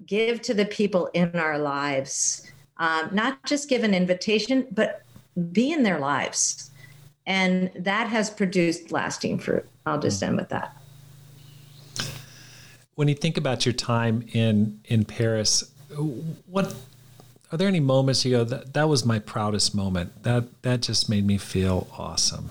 give 0.06 0.40
to 0.42 0.54
the 0.54 0.66
people 0.66 1.10
in 1.14 1.34
our 1.34 1.58
lives, 1.58 2.48
um, 2.76 3.08
not 3.10 3.42
just 3.44 3.68
give 3.68 3.82
an 3.82 3.94
invitation, 3.94 4.68
but 4.70 5.02
be 5.50 5.72
in 5.72 5.82
their 5.82 5.98
lives. 5.98 6.70
And 7.26 7.72
that 7.74 8.08
has 8.08 8.30
produced 8.30 8.92
lasting 8.92 9.40
fruit. 9.40 9.66
I'll 9.84 9.98
just 9.98 10.22
end 10.22 10.36
with 10.36 10.50
that. 10.50 10.76
When 12.94 13.08
you 13.08 13.14
think 13.14 13.36
about 13.36 13.66
your 13.66 13.72
time 13.72 14.28
in 14.32 14.78
in 14.84 15.04
Paris, 15.04 15.72
what 16.46 16.72
are 17.54 17.56
there 17.56 17.68
any 17.68 17.78
moments 17.78 18.24
you 18.24 18.32
go 18.32 18.42
that 18.42 18.74
that 18.74 18.88
was 18.88 19.04
my 19.04 19.20
proudest 19.20 19.76
moment? 19.76 20.24
That 20.24 20.60
that 20.62 20.82
just 20.82 21.08
made 21.08 21.24
me 21.24 21.38
feel 21.38 21.86
awesome. 21.96 22.50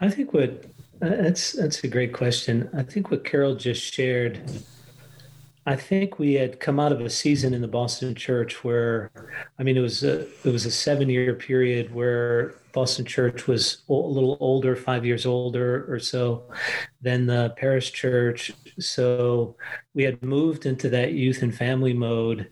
I 0.00 0.08
think 0.08 0.32
what 0.32 0.64
that's 0.98 1.52
that's 1.52 1.84
a 1.84 1.88
great 1.88 2.14
question. 2.14 2.70
I 2.74 2.82
think 2.82 3.10
what 3.10 3.26
Carol 3.26 3.56
just 3.56 3.92
shared. 3.92 4.40
I 5.66 5.76
think 5.76 6.18
we 6.18 6.32
had 6.32 6.60
come 6.60 6.80
out 6.80 6.92
of 6.92 7.02
a 7.02 7.10
season 7.10 7.52
in 7.52 7.60
the 7.60 7.68
Boston 7.68 8.14
Church 8.14 8.64
where, 8.64 9.10
I 9.58 9.64
mean, 9.64 9.76
it 9.76 9.80
was 9.80 10.02
a 10.02 10.20
it 10.20 10.50
was 10.50 10.64
a 10.64 10.70
seven 10.70 11.10
year 11.10 11.34
period 11.34 11.94
where 11.94 12.54
Boston 12.78 13.04
Church 13.04 13.48
was 13.48 13.82
a 13.88 13.92
little 13.92 14.36
older, 14.38 14.76
five 14.76 15.04
years 15.04 15.26
older 15.26 15.84
or 15.92 15.98
so 15.98 16.44
than 17.02 17.26
the 17.26 17.52
Paris 17.56 17.90
Church. 17.90 18.52
So 18.78 19.56
we 19.94 20.04
had 20.04 20.22
moved 20.22 20.64
into 20.64 20.88
that 20.90 21.12
youth 21.12 21.42
and 21.42 21.52
family 21.52 21.92
mode. 21.92 22.48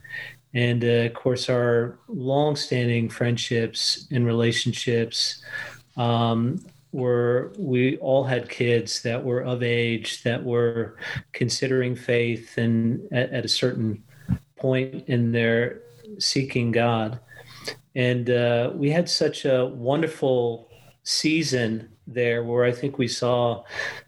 And 0.52 0.82
uh, 0.82 1.06
of 1.06 1.14
course, 1.14 1.48
our 1.48 2.00
long-standing 2.08 3.08
friendships 3.08 4.08
and 4.10 4.26
relationships 4.26 5.44
um, 5.96 6.58
were 6.90 7.52
we 7.56 7.96
all 7.98 8.24
had 8.24 8.48
kids 8.48 9.02
that 9.02 9.22
were 9.22 9.44
of 9.44 9.62
age 9.62 10.24
that 10.24 10.42
were 10.42 10.96
considering 11.30 11.94
faith 11.94 12.58
and 12.58 13.00
at, 13.12 13.30
at 13.30 13.44
a 13.44 13.48
certain 13.62 14.02
point 14.56 15.04
in 15.06 15.30
their 15.30 15.82
seeking 16.18 16.72
God. 16.72 17.20
And 17.96 18.28
uh, 18.28 18.72
we 18.74 18.90
had 18.90 19.08
such 19.08 19.46
a 19.46 19.66
wonderful 19.66 20.68
season 21.02 21.88
there 22.06 22.44
where 22.44 22.64
I 22.64 22.70
think 22.70 22.98
we 22.98 23.08
saw 23.08 23.64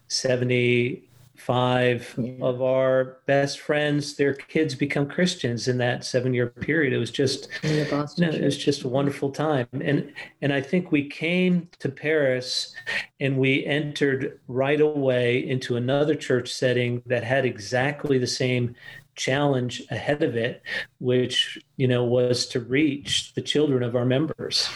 75 0.08 2.14
yeah. 2.18 2.44
of 2.44 2.60
our 2.60 3.16
best 3.24 3.60
friends, 3.60 4.16
their 4.16 4.34
kids 4.34 4.74
become 4.74 5.08
Christians 5.08 5.68
in 5.68 5.78
that 5.78 6.04
seven 6.04 6.34
year 6.34 6.48
period. 6.48 6.92
It 6.92 6.98
was 6.98 7.10
just, 7.10 7.48
you 7.62 7.70
know, 7.70 8.06
it 8.28 8.44
was 8.44 8.58
just 8.58 8.82
a 8.82 8.88
wonderful 8.88 9.30
time. 9.30 9.68
And, 9.72 10.12
and 10.42 10.52
I 10.52 10.60
think 10.60 10.92
we 10.92 11.08
came 11.08 11.70
to 11.78 11.88
Paris 11.88 12.74
and 13.20 13.38
we 13.38 13.64
entered 13.64 14.38
right 14.48 14.82
away 14.82 15.48
into 15.48 15.76
another 15.76 16.14
church 16.14 16.52
setting 16.52 17.02
that 17.06 17.24
had 17.24 17.46
exactly 17.46 18.18
the 18.18 18.26
same 18.26 18.74
challenge 19.18 19.82
ahead 19.90 20.22
of 20.22 20.36
it, 20.36 20.62
which, 21.00 21.58
you 21.76 21.86
know, 21.86 22.04
was 22.04 22.46
to 22.46 22.60
reach 22.60 23.34
the 23.34 23.42
children 23.42 23.82
of 23.82 23.94
our 23.94 24.06
members. 24.06 24.70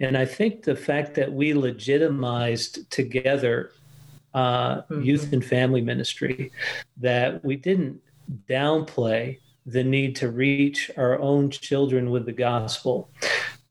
And 0.00 0.18
I 0.18 0.24
think 0.24 0.64
the 0.64 0.74
fact 0.74 1.14
that 1.14 1.32
we 1.32 1.54
legitimized 1.54 2.90
together 2.90 3.70
uh, 4.34 4.82
mm-hmm. 4.82 5.02
youth 5.02 5.32
and 5.32 5.44
family 5.44 5.80
ministry, 5.80 6.50
that 6.96 7.44
we 7.44 7.54
didn't 7.54 8.00
downplay 8.48 9.38
the 9.66 9.84
need 9.84 10.16
to 10.16 10.28
reach 10.30 10.90
our 10.96 11.18
own 11.20 11.50
children 11.50 12.10
with 12.10 12.26
the 12.26 12.32
gospel. 12.32 13.08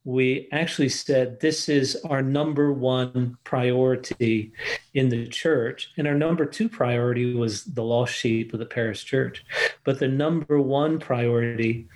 We 0.05 0.49
actually 0.51 0.89
said 0.89 1.39
this 1.39 1.69
is 1.69 1.95
our 2.09 2.21
number 2.21 2.73
one 2.73 3.37
priority 3.43 4.51
in 4.93 5.09
the 5.09 5.27
church. 5.27 5.91
And 5.97 6.07
our 6.07 6.13
number 6.13 6.45
two 6.45 6.67
priority 6.67 7.33
was 7.33 7.63
the 7.63 7.83
lost 7.83 8.13
sheep 8.13 8.53
of 8.53 8.59
the 8.59 8.65
Paris 8.65 9.01
church. 9.01 9.45
But 9.85 9.99
the 9.99 10.07
number 10.07 10.59
one 10.59 10.99
priority 10.99 11.87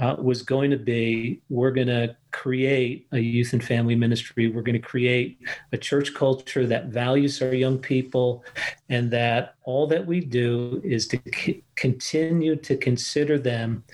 uh, 0.00 0.16
was 0.18 0.42
going 0.42 0.70
to 0.70 0.76
be 0.76 1.40
we're 1.50 1.70
going 1.70 1.86
to 1.88 2.16
create 2.32 3.06
a 3.12 3.18
youth 3.18 3.52
and 3.52 3.62
family 3.62 3.94
ministry. 3.94 4.48
We're 4.48 4.62
going 4.62 4.80
to 4.80 4.88
create 4.88 5.38
a 5.72 5.78
church 5.78 6.14
culture 6.14 6.66
that 6.66 6.86
values 6.86 7.40
our 7.42 7.54
young 7.54 7.78
people 7.78 8.44
and 8.88 9.10
that 9.10 9.54
all 9.64 9.86
that 9.88 10.06
we 10.06 10.20
do 10.20 10.80
is 10.82 11.06
to 11.08 11.20
c- 11.32 11.62
continue 11.76 12.56
to 12.56 12.76
consider 12.76 13.38
them 13.38 13.84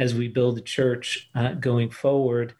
as 0.00 0.14
we 0.14 0.26
build 0.26 0.56
the 0.56 0.62
church 0.62 1.28
uh, 1.34 1.52
going 1.52 1.90
forward. 1.90 2.54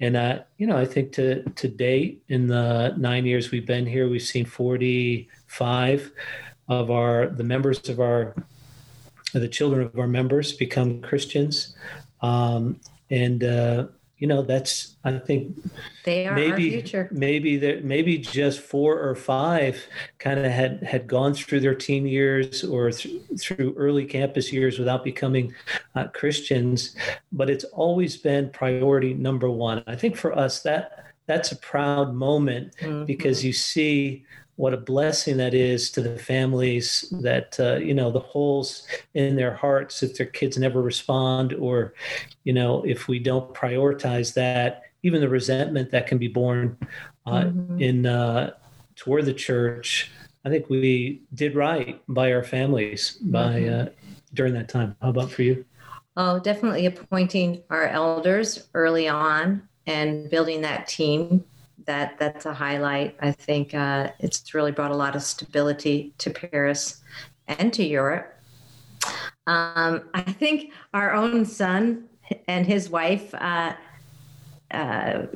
And, 0.00 0.16
uh, 0.16 0.38
you 0.58 0.66
know, 0.66 0.76
I 0.76 0.86
think 0.86 1.12
to, 1.14 1.42
to 1.42 1.68
date, 1.68 2.22
in 2.28 2.46
the 2.46 2.94
nine 2.96 3.26
years 3.26 3.50
we've 3.50 3.66
been 3.66 3.84
here, 3.84 4.08
we've 4.08 4.22
seen 4.22 4.46
45 4.46 6.12
of 6.68 6.90
our, 6.92 7.26
the 7.26 7.42
members 7.42 7.88
of 7.88 7.98
our, 7.98 8.34
the 9.32 9.48
children 9.48 9.82
of 9.82 9.98
our 9.98 10.06
members 10.06 10.52
become 10.52 11.02
Christians. 11.02 11.74
Um, 12.22 12.80
and 13.10 13.42
uh, 13.42 13.86
you 14.24 14.28
know 14.28 14.40
that's 14.40 14.96
I 15.04 15.18
think 15.18 15.54
they 16.06 16.26
are 16.26 16.34
maybe 16.34 16.70
future. 16.70 17.10
maybe 17.12 17.60
maybe 17.82 18.16
just 18.16 18.60
four 18.60 18.98
or 18.98 19.14
five 19.14 19.86
kind 20.18 20.40
of 20.40 20.50
had 20.50 20.82
had 20.82 21.06
gone 21.06 21.34
through 21.34 21.60
their 21.60 21.74
teen 21.74 22.06
years 22.06 22.64
or 22.64 22.90
th- 22.90 23.20
through 23.38 23.74
early 23.76 24.06
campus 24.06 24.50
years 24.50 24.78
without 24.78 25.04
becoming 25.04 25.54
uh, 25.94 26.06
Christians, 26.14 26.96
but 27.32 27.50
it's 27.50 27.64
always 27.64 28.16
been 28.16 28.48
priority 28.48 29.12
number 29.12 29.50
one. 29.50 29.84
I 29.86 29.94
think 29.94 30.16
for 30.16 30.32
us 30.34 30.62
that 30.62 31.04
that's 31.26 31.52
a 31.52 31.56
proud 31.56 32.14
moment 32.14 32.74
mm-hmm. 32.80 33.04
because 33.04 33.44
you 33.44 33.52
see 33.52 34.24
what 34.56 34.72
a 34.72 34.78
blessing 34.78 35.36
that 35.36 35.52
is 35.52 35.90
to 35.90 36.00
the 36.00 36.18
families 36.18 37.12
that 37.20 37.58
uh, 37.58 37.76
you 37.76 37.94
know 37.94 38.10
the 38.10 38.20
holes 38.20 38.86
in 39.14 39.36
their 39.36 39.54
hearts 39.54 40.02
if 40.02 40.16
their 40.16 40.26
kids 40.26 40.56
never 40.56 40.80
respond 40.80 41.52
or 41.54 41.94
you 42.44 42.52
know 42.52 42.82
if 42.84 43.08
we 43.08 43.18
don't 43.18 43.52
prioritize 43.54 44.34
that 44.34 44.82
even 45.02 45.20
the 45.20 45.28
resentment 45.28 45.90
that 45.90 46.06
can 46.06 46.18
be 46.18 46.28
born 46.28 46.76
uh, 47.26 47.42
mm-hmm. 47.42 47.80
in 47.80 48.06
uh, 48.06 48.52
toward 48.96 49.24
the 49.24 49.34
church 49.34 50.10
i 50.44 50.48
think 50.48 50.68
we 50.70 51.20
did 51.34 51.54
right 51.54 52.00
by 52.08 52.32
our 52.32 52.44
families 52.44 53.18
by 53.22 53.60
mm-hmm. 53.60 53.88
Uh, 53.88 53.90
during 54.34 54.52
that 54.52 54.68
time 54.68 54.96
how 55.00 55.10
about 55.10 55.30
for 55.30 55.42
you 55.42 55.64
oh 56.16 56.38
definitely 56.38 56.86
appointing 56.86 57.62
our 57.70 57.86
elders 57.88 58.68
early 58.74 59.08
on 59.08 59.62
and 59.86 60.30
building 60.30 60.60
that 60.60 60.86
team 60.86 61.44
that 61.86 62.18
that's 62.18 62.46
a 62.46 62.54
highlight. 62.54 63.16
I 63.20 63.32
think 63.32 63.74
uh, 63.74 64.10
it's 64.18 64.54
really 64.54 64.72
brought 64.72 64.90
a 64.90 64.96
lot 64.96 65.16
of 65.16 65.22
stability 65.22 66.14
to 66.18 66.30
Paris 66.30 67.02
and 67.46 67.72
to 67.74 67.84
Europe. 67.84 68.30
Um, 69.46 70.08
I 70.14 70.22
think 70.22 70.72
our 70.94 71.12
own 71.12 71.44
son 71.44 72.04
and 72.48 72.66
his 72.66 72.88
wife 72.88 73.34
uh, 73.34 73.74
uh, 74.70 75.26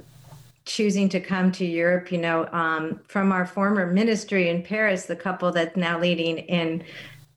choosing 0.65 1.09
to 1.09 1.21
come 1.21 1.51
to 1.53 1.65
Europe, 1.65 2.13
you 2.13 2.19
know, 2.19 2.47
um, 2.53 3.01
from 3.09 3.33
our 3.33 3.47
former 3.47 3.87
ministry 3.87 4.49
in 4.49 4.63
Paris, 4.63 5.07
the 5.07 5.17
couple 5.17 5.51
that's 5.51 5.77
now 5.77 5.99
leading 5.99 6.39
in 6.39 6.85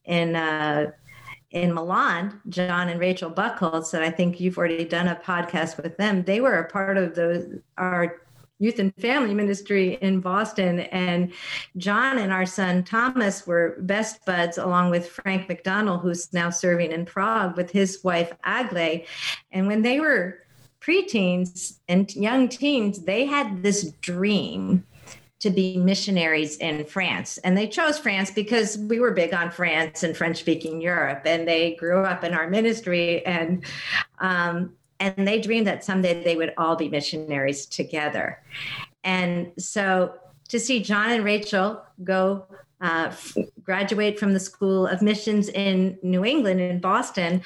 in 0.04 0.36
uh, 0.36 0.90
in 1.50 1.74
Milan, 1.74 2.40
John 2.48 2.88
and 2.88 2.98
Rachel 2.98 3.30
Buckholz, 3.30 3.92
and 3.92 4.02
I 4.02 4.10
think 4.10 4.40
you've 4.40 4.56
already 4.56 4.84
done 4.84 5.08
a 5.08 5.16
podcast 5.16 5.82
with 5.82 5.96
them. 5.98 6.24
They 6.24 6.40
were 6.40 6.58
a 6.58 6.70
part 6.70 6.96
of 6.96 7.14
the 7.14 7.62
our 7.76 8.22
youth 8.62 8.78
and 8.78 8.94
family 8.94 9.34
ministry 9.34 9.98
in 10.00 10.20
Boston. 10.20 10.80
And 10.80 11.32
John 11.76 12.18
and 12.18 12.32
our 12.32 12.46
son 12.46 12.84
Thomas 12.84 13.46
were 13.46 13.76
best 13.80 14.24
buds, 14.24 14.56
along 14.56 14.90
with 14.90 15.08
Frank 15.08 15.48
McDonald, 15.48 16.00
who's 16.00 16.32
now 16.32 16.48
serving 16.50 16.92
in 16.92 17.04
Prague 17.04 17.56
with 17.56 17.70
his 17.70 18.02
wife 18.04 18.32
Agle. 18.44 19.00
And 19.50 19.66
when 19.66 19.82
they 19.82 19.98
were 19.98 20.38
preteens 20.80 21.78
and 21.88 22.14
young 22.14 22.48
teens, 22.48 23.00
they 23.00 23.26
had 23.26 23.62
this 23.62 23.90
dream 24.00 24.84
to 25.40 25.50
be 25.50 25.76
missionaries 25.76 26.56
in 26.58 26.84
France. 26.84 27.36
And 27.38 27.58
they 27.58 27.66
chose 27.66 27.98
France 27.98 28.30
because 28.30 28.78
we 28.78 29.00
were 29.00 29.10
big 29.10 29.34
on 29.34 29.50
France 29.50 30.04
and 30.04 30.16
French 30.16 30.38
speaking 30.38 30.80
Europe. 30.80 31.22
And 31.24 31.48
they 31.48 31.74
grew 31.74 32.04
up 32.04 32.22
in 32.22 32.32
our 32.32 32.48
ministry. 32.48 33.26
And 33.26 33.64
um, 34.20 34.76
and 35.02 35.26
they 35.26 35.40
dreamed 35.40 35.66
that 35.66 35.84
someday 35.84 36.22
they 36.22 36.36
would 36.36 36.54
all 36.56 36.76
be 36.76 36.88
missionaries 36.88 37.66
together. 37.66 38.40
And 39.02 39.50
so 39.58 40.14
to 40.48 40.60
see 40.60 40.80
John 40.80 41.10
and 41.10 41.24
Rachel 41.24 41.82
go 42.04 42.46
uh, 42.80 43.06
f- 43.08 43.36
graduate 43.64 44.16
from 44.20 44.32
the 44.32 44.38
School 44.38 44.86
of 44.86 45.02
Missions 45.02 45.48
in 45.48 45.98
New 46.04 46.24
England 46.24 46.60
in 46.60 46.78
Boston, 46.78 47.42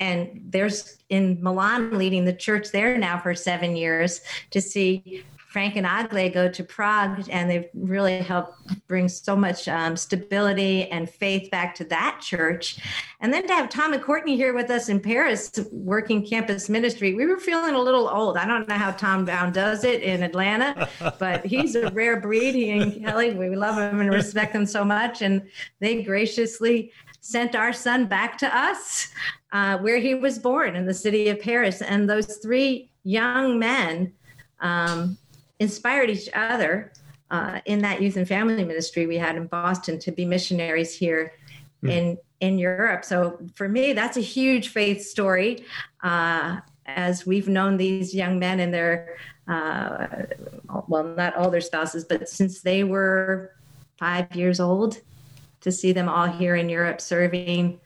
and 0.00 0.48
there's 0.50 0.98
in 1.08 1.42
Milan 1.42 1.96
leading 1.96 2.26
the 2.26 2.32
church 2.32 2.72
there 2.72 2.98
now 2.98 3.18
for 3.18 3.34
seven 3.34 3.74
years 3.74 4.20
to 4.50 4.60
see 4.60 5.24
Frank 5.48 5.76
and 5.76 5.86
Agle 5.86 6.28
go 6.28 6.46
to 6.50 6.62
Prague, 6.62 7.26
and 7.30 7.50
they've 7.50 7.68
really 7.72 8.18
helped 8.18 8.86
bring 8.86 9.08
so 9.08 9.34
much 9.34 9.66
um, 9.66 9.96
stability 9.96 10.86
and 10.90 11.08
faith 11.08 11.50
back 11.50 11.74
to 11.76 11.84
that 11.84 12.20
church. 12.20 12.78
And 13.20 13.32
then 13.32 13.46
to 13.46 13.54
have 13.54 13.70
Tom 13.70 13.94
and 13.94 14.02
Courtney 14.02 14.36
here 14.36 14.52
with 14.52 14.70
us 14.70 14.90
in 14.90 15.00
Paris 15.00 15.50
working 15.72 16.26
campus 16.26 16.68
ministry, 16.68 17.14
we 17.14 17.24
were 17.24 17.38
feeling 17.38 17.74
a 17.74 17.80
little 17.80 18.10
old. 18.10 18.36
I 18.36 18.46
don't 18.46 18.68
know 18.68 18.74
how 18.74 18.90
Tom 18.90 19.24
Brown 19.24 19.50
does 19.50 19.84
it 19.84 20.02
in 20.02 20.22
Atlanta, 20.22 20.86
but 21.18 21.46
he's 21.46 21.74
a 21.74 21.90
rare 21.92 22.20
breed. 22.20 22.54
He 22.54 22.70
and 22.70 23.02
Kelly, 23.02 23.32
we 23.32 23.56
love 23.56 23.78
him 23.78 24.02
and 24.02 24.10
respect 24.10 24.52
them 24.52 24.66
so 24.66 24.84
much. 24.84 25.22
And 25.22 25.48
they 25.80 26.02
graciously 26.02 26.92
sent 27.20 27.56
our 27.56 27.72
son 27.72 28.06
back 28.06 28.36
to 28.38 28.54
us 28.54 29.08
uh, 29.52 29.78
where 29.78 29.98
he 29.98 30.14
was 30.14 30.38
born 30.38 30.76
in 30.76 30.84
the 30.84 30.92
city 30.92 31.30
of 31.30 31.40
Paris. 31.40 31.80
And 31.80 32.08
those 32.08 32.36
three 32.36 32.90
young 33.02 33.58
men 33.58 34.12
um, 34.60 35.16
inspired 35.58 36.10
each 36.10 36.28
other 36.34 36.92
uh, 37.30 37.60
in 37.66 37.80
that 37.82 38.00
youth 38.00 38.16
and 38.16 38.26
family 38.26 38.64
ministry 38.64 39.06
we 39.06 39.18
had 39.18 39.36
in 39.36 39.46
Boston 39.46 39.98
to 39.98 40.12
be 40.12 40.24
missionaries 40.24 40.94
here 40.94 41.32
mm. 41.82 41.90
in 41.90 42.18
in 42.40 42.58
Europe. 42.58 43.04
So 43.04 43.38
for 43.54 43.68
me, 43.68 43.92
that's 43.92 44.16
a 44.16 44.20
huge 44.20 44.68
faith 44.68 45.04
story. 45.04 45.64
Uh, 46.02 46.60
as 46.86 47.26
we've 47.26 47.48
known 47.48 47.76
these 47.76 48.14
young 48.14 48.38
men 48.38 48.60
and 48.60 48.72
their, 48.72 49.16
uh, 49.46 50.06
well, 50.86 51.04
not 51.04 51.36
all 51.36 51.50
their 51.50 51.60
spouses, 51.60 52.04
but 52.04 52.28
since 52.28 52.60
they 52.60 52.84
were 52.84 53.52
five 53.98 54.34
years 54.34 54.60
old, 54.60 55.00
to 55.60 55.72
see 55.72 55.92
them 55.92 56.08
all 56.08 56.26
here 56.26 56.54
in 56.54 56.68
Europe 56.68 57.00
serving 57.00 57.80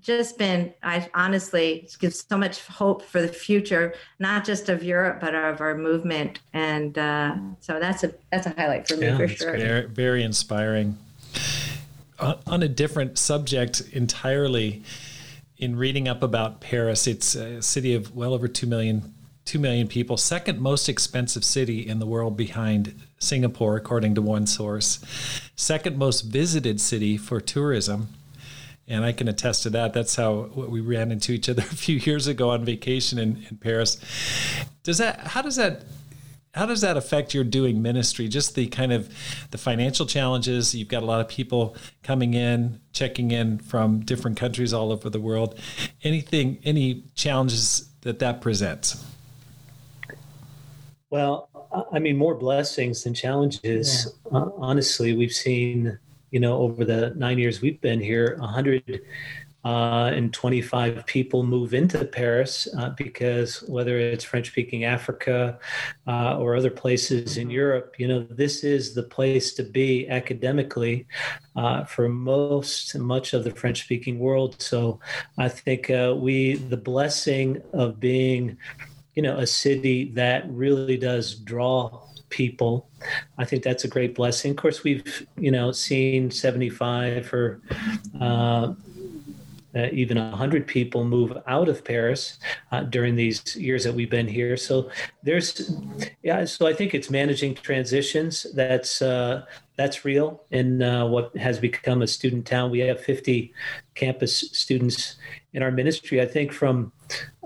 just 0.00 0.36
been 0.36 0.72
i 0.82 1.08
honestly 1.14 1.88
gives 2.00 2.24
so 2.28 2.36
much 2.36 2.66
hope 2.66 3.02
for 3.02 3.22
the 3.22 3.28
future 3.28 3.94
not 4.18 4.44
just 4.44 4.68
of 4.68 4.82
europe 4.82 5.20
but 5.20 5.34
of 5.34 5.60
our 5.60 5.76
movement. 5.76 6.40
And 6.52 6.96
uh, 6.98 7.36
so 7.60 7.78
that's 7.78 8.04
a 8.04 8.14
that's 8.30 8.46
a 8.46 8.50
highlight 8.50 8.88
for 8.88 8.96
me 8.96 9.06
yeah, 9.06 9.16
for 9.16 9.28
sure. 9.28 9.56
very, 9.56 9.86
very 9.86 10.22
inspiring. 10.22 10.98
On 12.18 12.62
a 12.62 12.68
different 12.68 13.18
subject 13.18 13.82
entirely 13.92 14.82
in 15.58 15.76
reading 15.76 16.06
up 16.06 16.22
about 16.22 16.60
paris 16.60 17.06
it's 17.06 17.34
a 17.34 17.62
city 17.62 17.94
of 17.94 18.14
well 18.14 18.34
over 18.34 18.46
2 18.46 18.66
million 18.66 19.14
2 19.46 19.58
million 19.58 19.88
people 19.88 20.18
second 20.18 20.60
most 20.60 20.86
expensive 20.86 21.42
city 21.42 21.86
in 21.86 21.98
the 21.98 22.04
world 22.04 22.36
behind 22.36 22.94
singapore 23.18 23.76
according 23.76 24.14
to 24.14 24.20
one 24.20 24.46
source. 24.46 25.00
Second 25.56 25.96
most 25.96 26.22
visited 26.22 26.78
city 26.78 27.16
for 27.16 27.40
tourism 27.40 28.08
and 28.88 29.04
I 29.04 29.12
can 29.12 29.28
attest 29.28 29.64
to 29.64 29.70
that. 29.70 29.92
That's 29.92 30.14
how 30.16 30.50
we 30.54 30.80
ran 30.80 31.10
into 31.10 31.32
each 31.32 31.48
other 31.48 31.62
a 31.70 31.76
few 31.76 31.96
years 31.96 32.26
ago 32.26 32.50
on 32.50 32.64
vacation 32.64 33.18
in, 33.18 33.44
in 33.50 33.56
Paris. 33.56 33.98
Does 34.82 34.98
that? 34.98 35.18
How 35.28 35.42
does 35.42 35.56
that? 35.56 35.84
How 36.54 36.64
does 36.64 36.80
that 36.80 36.96
affect 36.96 37.34
your 37.34 37.44
doing 37.44 37.82
ministry? 37.82 38.28
Just 38.28 38.54
the 38.54 38.66
kind 38.68 38.90
of 38.90 39.12
the 39.50 39.58
financial 39.58 40.06
challenges. 40.06 40.74
You've 40.74 40.88
got 40.88 41.02
a 41.02 41.06
lot 41.06 41.20
of 41.20 41.28
people 41.28 41.76
coming 42.02 42.32
in, 42.32 42.80
checking 42.92 43.30
in 43.30 43.58
from 43.58 44.00
different 44.00 44.38
countries 44.38 44.72
all 44.72 44.90
over 44.90 45.10
the 45.10 45.20
world. 45.20 45.58
Anything? 46.02 46.58
Any 46.64 47.04
challenges 47.14 47.90
that 48.00 48.20
that 48.20 48.40
presents? 48.40 49.04
Well, 51.10 51.50
I 51.92 51.98
mean, 51.98 52.16
more 52.16 52.34
blessings 52.34 53.04
than 53.04 53.12
challenges. 53.12 54.14
Yeah. 54.24 54.38
Uh, 54.38 54.50
honestly, 54.56 55.14
we've 55.14 55.32
seen 55.32 55.98
you 56.36 56.40
know, 56.40 56.58
over 56.58 56.84
the 56.84 57.14
nine 57.16 57.38
years 57.38 57.62
we've 57.62 57.80
been 57.80 57.98
here, 57.98 58.36
125 58.40 60.98
uh, 60.98 61.02
people 61.06 61.42
move 61.42 61.72
into 61.72 62.04
Paris 62.04 62.68
uh, 62.76 62.90
because 62.90 63.62
whether 63.62 63.98
it's 63.98 64.22
French 64.22 64.48
speaking 64.48 64.84
Africa 64.84 65.58
uh, 66.06 66.36
or 66.36 66.54
other 66.54 66.68
places 66.68 67.38
in 67.38 67.48
Europe, 67.48 67.94
you 67.96 68.06
know, 68.06 68.26
this 68.28 68.64
is 68.64 68.94
the 68.94 69.04
place 69.04 69.54
to 69.54 69.62
be 69.62 70.06
academically 70.10 71.06
uh, 71.56 71.86
for 71.86 72.06
most, 72.06 72.94
much 72.98 73.32
of 73.32 73.42
the 73.42 73.52
French 73.52 73.84
speaking 73.84 74.18
world. 74.18 74.60
So 74.60 75.00
I 75.38 75.48
think 75.48 75.88
uh, 75.88 76.14
we, 76.18 76.56
the 76.56 76.76
blessing 76.76 77.62
of 77.72 77.98
being, 77.98 78.58
you 79.14 79.22
know, 79.22 79.38
a 79.38 79.46
city 79.46 80.12
that 80.12 80.44
really 80.50 80.98
does 80.98 81.34
draw 81.34 82.05
people. 82.28 82.88
I 83.38 83.44
think 83.44 83.62
that's 83.62 83.84
a 83.84 83.88
great 83.88 84.14
blessing. 84.14 84.52
Of 84.52 84.56
course, 84.56 84.82
we've 84.82 85.26
you 85.36 85.50
know 85.50 85.72
seen 85.72 86.30
75 86.30 87.32
or 87.32 87.60
uh, 88.20 88.74
uh, 89.76 89.88
even 89.92 90.16
100 90.16 90.66
people 90.66 91.04
move 91.04 91.36
out 91.46 91.68
of 91.68 91.84
Paris 91.84 92.38
uh, 92.72 92.82
during 92.84 93.14
these 93.14 93.56
years 93.56 93.84
that 93.84 93.92
we've 93.92 94.08
been 94.08 94.26
here. 94.26 94.56
So 94.56 94.90
there's, 95.22 95.70
yeah. 96.22 96.46
So 96.46 96.66
I 96.66 96.72
think 96.72 96.94
it's 96.94 97.10
managing 97.10 97.56
transitions. 97.56 98.46
That's 98.54 99.02
uh, 99.02 99.44
that's 99.76 100.06
real 100.06 100.42
in 100.50 100.82
uh, 100.82 101.06
what 101.06 101.36
has 101.36 101.58
become 101.58 102.00
a 102.00 102.06
student 102.06 102.46
town. 102.46 102.70
We 102.70 102.78
have 102.80 103.00
50 103.00 103.52
campus 103.94 104.38
students 104.52 105.16
in 105.56 105.62
our 105.62 105.70
ministry. 105.70 106.20
I 106.20 106.26
think 106.26 106.52
from 106.52 106.92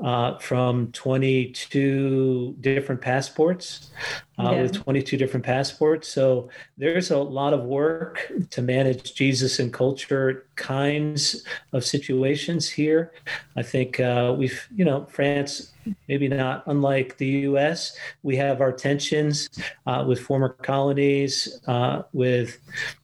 uh, 0.03 0.37
from 0.39 0.91
22 0.93 2.57
different 2.61 3.01
passports, 3.01 3.91
uh, 4.39 4.51
yeah. 4.51 4.63
with 4.63 4.83
22 4.83 5.17
different 5.17 5.47
passports. 5.47 6.09
So 6.09 6.49
there's 6.77 7.13
a 7.13 7.19
lot 7.19 7.53
of 7.53 7.63
work 7.65 8.33
to 8.51 8.63
manage 8.63 9.15
Jesus 9.15 9.61
and 9.61 9.73
culture 9.73 10.47
kinds 10.57 11.45
of 11.73 11.85
situations 11.85 12.69
here. 12.69 13.13
I 13.57 13.63
think 13.63 14.01
uh, 14.01 14.35
we've, 14.37 14.67
you 14.75 14.85
know, 14.85 15.05
France 15.05 15.73
maybe 16.09 16.27
not 16.27 16.65
unlike 16.67 17.17
the 17.19 17.27
U.S. 17.51 17.97
We 18.23 18.37
have 18.37 18.61
our 18.61 18.73
tensions 18.73 19.49
uh, 19.87 20.05
with 20.07 20.21
former 20.21 20.49
colonies, 20.49 21.61
uh, 21.69 22.03
with 22.13 22.59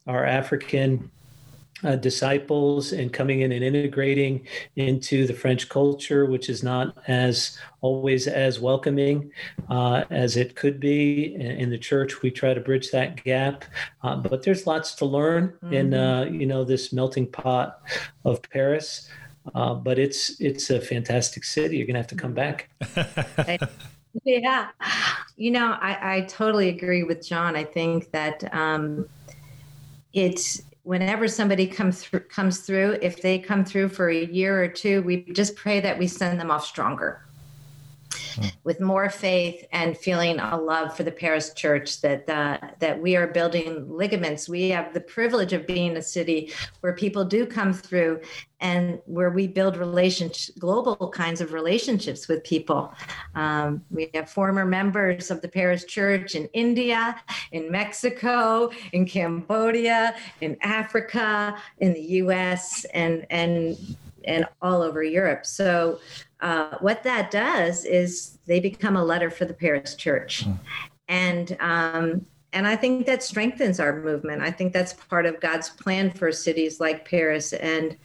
our 0.07 0.25
African 0.25 1.11
uh, 1.87 1.97
disciples 1.97 2.93
and 2.93 3.13
coming 3.13 3.43
in 3.43 3.53
and 3.53 3.65
integrating 3.65 4.47
into 4.75 5.27
the 5.27 5.33
French 5.33 5.69
culture, 5.69 6.27
which 6.27 6.49
is 6.49 6.63
not 6.63 6.97
as 7.07 7.59
always 7.81 8.27
as 8.27 8.59
welcoming 8.59 9.31
uh, 9.71 10.05
as 10.11 10.37
it 10.37 10.57
could 10.57 10.81
be. 10.81 11.35
In 11.37 11.71
the 11.71 11.79
church, 11.79 12.23
we 12.23 12.31
try 12.31 12.53
to 12.55 12.61
bridge 12.61 12.91
that 12.91 13.23
gap, 13.23 13.65
uh, 14.03 14.17
but 14.17 14.43
there's 14.43 14.67
lots 14.67 14.95
to 14.97 15.05
learn 15.05 15.55
mm-hmm. 15.63 15.73
in 15.73 15.95
uh, 15.95 16.25
you 16.25 16.47
know 16.47 16.65
this 16.65 16.93
melting 16.93 17.31
pot 17.31 17.81
of 18.25 18.43
Paris. 18.51 19.09
Uh, 19.55 19.75
but 19.75 19.97
it's 19.97 20.41
it's 20.41 20.71
a 20.71 20.81
fantastic 20.81 21.45
city. 21.45 21.77
You're 21.77 21.87
gonna 21.87 22.01
have 22.01 22.09
to 22.09 22.17
come 22.17 22.35
back. 22.35 22.69
yeah, 24.25 24.71
you 25.37 25.53
know, 25.53 25.77
I, 25.81 26.17
I 26.17 26.21
totally 26.23 26.69
agree 26.69 27.05
with 27.05 27.25
John. 27.25 27.55
I 27.55 27.63
think 27.63 28.11
that 28.11 28.53
um, 28.53 29.09
it's 30.13 30.63
whenever 30.87 31.27
somebody 31.27 31.67
comes 31.67 32.01
through 32.01 32.21
comes 32.21 32.59
through 32.61 32.97
if 33.03 33.21
they 33.21 33.41
come 33.41 33.65
through 33.65 33.89
for 33.89 34.09
a 34.09 34.25
year 34.27 34.63
or 34.63 34.69
two 34.69 35.03
we 35.03 35.23
just 35.33 35.57
pray 35.57 35.81
that 35.81 35.99
we 35.99 36.07
send 36.07 36.39
them 36.39 36.49
off 36.49 36.65
stronger 36.65 37.26
with 38.65 38.81
more 38.81 39.09
faith 39.09 39.65
and 39.73 39.97
feeling 39.97 40.39
a 40.39 40.57
love 40.57 40.97
for 40.97 41.03
the 41.03 41.13
Paris 41.13 41.53
church 41.55 42.01
that 42.01 42.29
uh, 42.29 42.59
that 42.81 43.01
we 43.01 43.17
are 43.17 43.27
building 43.27 43.87
ligaments. 43.89 44.49
We 44.49 44.69
have 44.71 44.93
the 44.93 45.01
privilege 45.01 45.53
of 45.53 45.67
being 45.67 45.97
a 45.97 46.03
city 46.03 46.53
where 46.81 46.93
people 46.93 47.25
do 47.25 47.47
come 47.47 47.73
through 47.73 48.21
and 48.61 49.01
where 49.07 49.31
we 49.31 49.47
build 49.47 49.77
relationships, 49.77 50.51
global 50.59 51.11
kinds 51.11 51.41
of 51.41 51.53
relationships 51.53 52.27
with 52.27 52.43
people. 52.43 52.93
Um, 53.35 53.83
we 53.91 54.11
have 54.15 54.31
former 54.31 54.65
members 54.65 55.31
of 55.31 55.43
the 55.43 55.49
Paris 55.49 55.85
Church 55.85 56.35
in 56.35 56.49
India, 56.53 57.17
in 57.53 57.71
Mexico, 57.71 58.71
in 58.93 59.07
Cambodia, 59.07 60.15
in 60.41 60.57
Africa, 60.63 61.57
in 61.79 61.93
the 61.93 62.01
U.S., 62.01 62.87
and 62.95 63.27
and 63.31 63.77
and 64.27 64.47
all 64.61 64.83
over 64.83 65.03
Europe. 65.03 65.47
So 65.47 66.01
uh, 66.41 66.77
what 66.81 67.03
that 67.05 67.31
does 67.31 67.85
is 67.85 68.39
they 68.47 68.61
become 68.61 68.97
a 68.97 69.05
letter 69.05 69.31
for 69.31 69.45
the 69.45 69.55
Paris 69.55 69.95
Church, 69.95 70.45
mm. 70.45 70.59
and 71.09 71.57
um, 71.61 72.27
and 72.53 72.67
I 72.67 72.77
think 72.77 73.07
that 73.07 73.23
strengthens 73.23 73.81
our 73.81 74.01
movement. 74.01 74.43
I 74.43 74.51
think 74.51 74.73
that's 74.73 74.95
part 74.95 75.27
of 75.27 75.41
God's 75.41 75.69
plan 75.69 76.11
for 76.11 76.33
cities 76.33 76.81
like 76.81 77.09
Paris, 77.09 77.53
and 77.53 77.97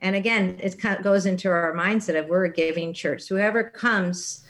and 0.00 0.14
again, 0.14 0.58
it 0.62 0.78
kind 0.78 0.96
of 0.96 1.02
goes 1.02 1.26
into 1.26 1.48
our 1.48 1.74
mindset 1.74 2.18
of 2.18 2.28
we're 2.28 2.44
a 2.44 2.52
giving 2.52 2.92
church. 2.92 3.28
Whoever 3.28 3.64
comes, 3.64 4.44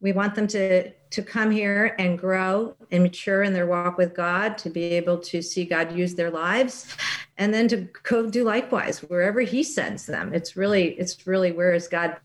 we 0.00 0.12
want 0.12 0.34
them 0.34 0.46
to 0.48 0.90
to 1.14 1.22
come 1.22 1.50
here 1.50 1.94
and 1.98 2.18
grow 2.18 2.74
and 2.90 3.02
mature 3.02 3.44
in 3.44 3.52
their 3.52 3.66
walk 3.66 3.96
with 3.96 4.14
God, 4.14 4.58
to 4.58 4.70
be 4.70 4.82
able 4.82 5.18
to 5.18 5.40
see 5.40 5.64
God 5.64 5.96
use 5.96 6.14
their 6.14 6.30
lives, 6.30 6.94
and 7.38 7.52
then 7.52 7.68
to 7.68 7.88
go 8.02 8.28
do 8.28 8.44
likewise 8.44 9.00
wherever 9.00 9.40
he 9.40 9.62
sends 9.62 10.06
them. 10.06 10.32
It's 10.32 10.56
really 10.56 10.90
it's 10.92 11.26
really 11.26 11.52
where 11.52 11.72
is 11.72 11.88
god 11.88 12.16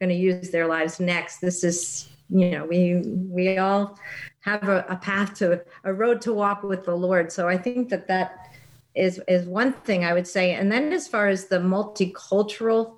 going 0.00 0.10
to 0.10 0.14
use 0.14 0.50
their 0.50 0.66
lives 0.66 1.00
next? 1.00 1.40
This 1.40 1.64
is 1.64 2.08
you 2.30 2.50
know 2.50 2.64
we 2.64 3.02
we 3.04 3.58
all 3.58 3.98
have 4.40 4.68
a, 4.68 4.84
a, 4.88 4.96
path 4.96 5.34
to 5.34 5.60
a 5.84 5.92
road 5.92 6.20
to 6.22 6.32
walk 6.32 6.62
with 6.62 6.84
the 6.84 6.94
lord. 6.94 7.32
So 7.32 7.48
i 7.48 7.56
think 7.56 7.88
that 7.90 8.08
that 8.08 8.50
is 8.94 9.20
is 9.28 9.46
one 9.46 9.72
thing 9.72 10.04
i 10.04 10.12
would 10.12 10.26
say. 10.26 10.54
And 10.54 10.70
then 10.70 10.92
as 10.92 11.08
far 11.08 11.28
as 11.28 11.46
the 11.46 11.58
multicultural 11.58 12.96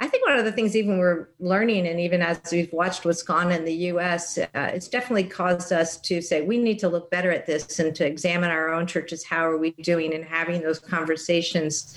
I 0.00 0.06
think 0.06 0.24
one 0.24 0.38
of 0.38 0.44
the 0.44 0.52
things 0.52 0.76
even 0.76 0.98
we're 0.98 1.28
learning, 1.40 1.88
and 1.88 1.98
even 1.98 2.22
as 2.22 2.40
we've 2.52 2.72
watched 2.72 3.04
what's 3.04 3.24
gone 3.24 3.50
in 3.50 3.64
the 3.64 3.74
U.S., 3.74 4.38
uh, 4.38 4.46
it's 4.54 4.86
definitely 4.86 5.24
caused 5.24 5.72
us 5.72 5.96
to 6.02 6.22
say 6.22 6.40
we 6.40 6.56
need 6.56 6.78
to 6.80 6.88
look 6.88 7.10
better 7.10 7.32
at 7.32 7.46
this 7.46 7.80
and 7.80 7.92
to 7.96 8.06
examine 8.06 8.50
our 8.50 8.72
own 8.72 8.86
churches. 8.86 9.24
How 9.24 9.44
are 9.44 9.58
we 9.58 9.72
doing 9.72 10.14
and 10.14 10.24
having 10.24 10.62
those 10.62 10.78
conversations? 10.78 11.96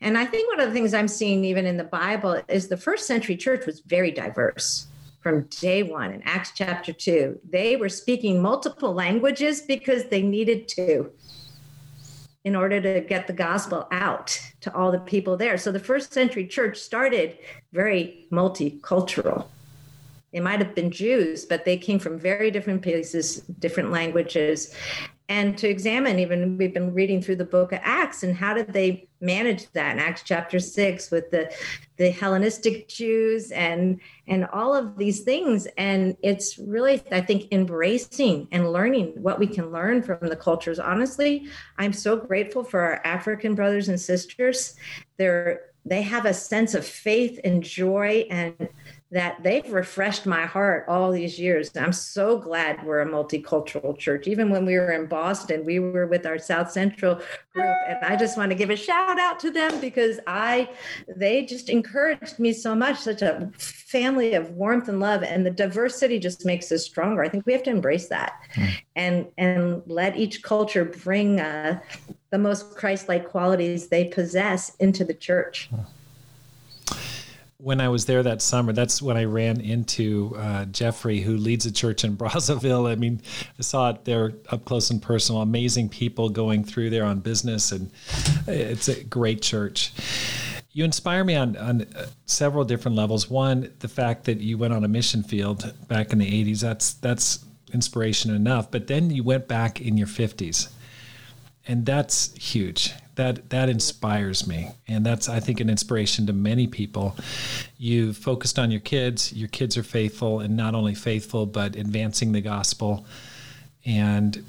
And 0.00 0.16
I 0.16 0.24
think 0.24 0.50
one 0.50 0.60
of 0.60 0.68
the 0.68 0.72
things 0.72 0.94
I'm 0.94 1.08
seeing 1.08 1.44
even 1.44 1.66
in 1.66 1.76
the 1.76 1.84
Bible 1.84 2.40
is 2.48 2.68
the 2.68 2.78
first 2.78 3.06
century 3.06 3.36
church 3.36 3.66
was 3.66 3.80
very 3.80 4.10
diverse 4.10 4.86
from 5.20 5.42
day 5.44 5.82
one 5.82 6.12
in 6.12 6.22
Acts 6.22 6.52
chapter 6.54 6.94
two. 6.94 7.38
They 7.50 7.76
were 7.76 7.90
speaking 7.90 8.40
multiple 8.40 8.94
languages 8.94 9.60
because 9.60 10.04
they 10.06 10.22
needed 10.22 10.66
to 10.68 11.10
in 12.44 12.54
order 12.54 12.80
to 12.80 13.00
get 13.00 13.26
the 13.26 13.32
gospel 13.32 13.88
out 13.90 14.38
to 14.60 14.74
all 14.74 14.92
the 14.92 14.98
people 14.98 15.36
there. 15.36 15.56
So 15.56 15.72
the 15.72 15.80
first 15.80 16.12
century 16.12 16.46
church 16.46 16.78
started 16.78 17.38
very 17.72 18.26
multicultural. 18.30 19.46
They 20.32 20.40
might 20.40 20.58
have 20.58 20.74
been 20.74 20.90
Jews, 20.90 21.44
but 21.44 21.64
they 21.64 21.78
came 21.78 21.98
from 21.98 22.18
very 22.18 22.50
different 22.50 22.82
places, 22.82 23.38
different 23.60 23.90
languages 23.90 24.74
and 25.28 25.56
to 25.56 25.68
examine 25.68 26.18
even 26.18 26.58
we've 26.58 26.74
been 26.74 26.92
reading 26.92 27.22
through 27.22 27.36
the 27.36 27.44
book 27.44 27.72
of 27.72 27.80
acts 27.82 28.22
and 28.22 28.36
how 28.36 28.52
did 28.52 28.72
they 28.72 29.08
manage 29.20 29.70
that 29.72 29.92
in 29.92 29.98
acts 29.98 30.22
chapter 30.22 30.58
6 30.58 31.10
with 31.10 31.30
the 31.30 31.50
the 31.96 32.10
hellenistic 32.10 32.88
jews 32.88 33.50
and 33.52 34.00
and 34.26 34.46
all 34.46 34.74
of 34.74 34.98
these 34.98 35.20
things. 35.20 35.66
And 35.78 36.16
it's 36.22 36.58
really 36.58 37.02
i 37.10 37.20
think 37.20 37.48
embracing 37.52 38.48
and 38.52 38.72
learning 38.72 39.14
what 39.16 39.38
we 39.38 39.46
can 39.46 39.72
learn 39.72 40.02
from 40.02 40.18
the 40.28 40.36
cultures. 40.36 40.78
Honestly 40.78 41.46
i'm 41.78 41.92
so 41.92 42.16
grateful 42.16 42.62
for 42.62 42.80
our 42.80 43.00
african 43.04 43.54
brothers 43.54 43.88
and 43.88 44.00
sisters. 44.00 44.76
They're 45.16 45.62
they 45.86 46.02
have 46.02 46.24
a 46.24 46.34
sense 46.34 46.74
of 46.74 46.86
faith 46.86 47.38
and 47.44 47.62
joy 47.62 48.26
and 48.30 48.68
that 49.14 49.40
they've 49.44 49.72
refreshed 49.72 50.26
my 50.26 50.44
heart 50.44 50.84
all 50.88 51.12
these 51.12 51.38
years. 51.38 51.70
I'm 51.76 51.92
so 51.92 52.36
glad 52.36 52.84
we're 52.84 53.00
a 53.00 53.06
multicultural 53.06 53.96
church. 53.96 54.26
Even 54.26 54.50
when 54.50 54.66
we 54.66 54.74
were 54.74 54.90
in 54.90 55.06
Boston, 55.06 55.64
we 55.64 55.78
were 55.78 56.08
with 56.08 56.26
our 56.26 56.36
South 56.36 56.72
Central 56.72 57.20
group, 57.54 57.76
and 57.86 57.98
I 58.02 58.16
just 58.16 58.36
want 58.36 58.50
to 58.50 58.56
give 58.56 58.70
a 58.70 58.76
shout 58.76 59.20
out 59.20 59.38
to 59.38 59.52
them 59.52 59.80
because 59.80 60.18
I, 60.26 60.68
they 61.06 61.44
just 61.44 61.68
encouraged 61.68 62.40
me 62.40 62.52
so 62.52 62.74
much. 62.74 62.98
Such 62.98 63.22
a 63.22 63.52
family 63.56 64.34
of 64.34 64.50
warmth 64.50 64.88
and 64.88 64.98
love, 64.98 65.22
and 65.22 65.46
the 65.46 65.50
diversity 65.52 66.18
just 66.18 66.44
makes 66.44 66.72
us 66.72 66.84
stronger. 66.84 67.22
I 67.22 67.28
think 67.28 67.46
we 67.46 67.52
have 67.52 67.62
to 67.64 67.70
embrace 67.70 68.08
that, 68.08 68.32
mm. 68.54 68.72
and 68.96 69.26
and 69.38 69.80
let 69.86 70.16
each 70.16 70.42
culture 70.42 70.84
bring 70.84 71.38
uh, 71.38 71.78
the 72.30 72.38
most 72.38 72.74
Christ-like 72.74 73.28
qualities 73.28 73.86
they 73.86 74.06
possess 74.06 74.74
into 74.80 75.04
the 75.04 75.14
church. 75.14 75.68
Mm 75.72 75.86
when 77.58 77.80
I 77.80 77.88
was 77.88 78.06
there 78.06 78.22
that 78.22 78.42
summer, 78.42 78.72
that's 78.72 79.00
when 79.00 79.16
I 79.16 79.24
ran 79.24 79.60
into 79.60 80.34
uh, 80.36 80.64
Jeffrey, 80.66 81.20
who 81.20 81.36
leads 81.36 81.66
a 81.66 81.72
church 81.72 82.04
in 82.04 82.16
Brazzaville. 82.18 82.90
I 82.90 82.94
mean, 82.96 83.22
I 83.58 83.62
saw 83.62 83.90
it 83.90 84.04
there 84.04 84.32
up 84.50 84.64
close 84.64 84.90
and 84.90 85.00
personal. 85.00 85.42
Amazing 85.42 85.88
people 85.88 86.28
going 86.28 86.64
through 86.64 86.90
there 86.90 87.04
on 87.04 87.20
business, 87.20 87.72
and 87.72 87.90
it's 88.46 88.88
a 88.88 89.02
great 89.04 89.42
church. 89.42 89.92
You 90.72 90.84
inspire 90.84 91.22
me 91.22 91.36
on 91.36 91.56
on 91.56 91.82
uh, 91.82 92.06
several 92.26 92.64
different 92.64 92.96
levels. 92.96 93.30
One, 93.30 93.72
the 93.78 93.88
fact 93.88 94.24
that 94.24 94.40
you 94.40 94.58
went 94.58 94.74
on 94.74 94.84
a 94.84 94.88
mission 94.88 95.22
field 95.22 95.72
back 95.88 96.12
in 96.12 96.18
the 96.18 96.44
'80s. 96.44 96.60
That's 96.60 96.94
that's 96.94 97.44
inspiration 97.72 98.34
enough. 98.34 98.70
But 98.70 98.88
then 98.88 99.10
you 99.10 99.22
went 99.22 99.48
back 99.48 99.80
in 99.80 99.96
your 99.96 100.06
50s, 100.06 100.70
and 101.66 101.84
that's 101.84 102.32
huge 102.34 102.94
that 103.16 103.50
that 103.50 103.68
inspires 103.68 104.46
me. 104.46 104.70
And 104.88 105.04
that's 105.04 105.28
i 105.28 105.40
think 105.40 105.60
an 105.60 105.70
inspiration 105.70 106.26
to 106.26 106.32
many 106.32 106.66
people. 106.66 107.16
You 107.78 108.12
focused 108.12 108.58
on 108.58 108.70
your 108.70 108.80
kids. 108.80 109.32
Your 109.32 109.48
kids 109.48 109.76
are 109.76 109.82
faithful 109.82 110.40
and 110.40 110.56
not 110.56 110.74
only 110.74 110.94
faithful 110.94 111.46
but 111.46 111.76
advancing 111.76 112.32
the 112.32 112.40
gospel. 112.40 113.06
And 113.84 114.44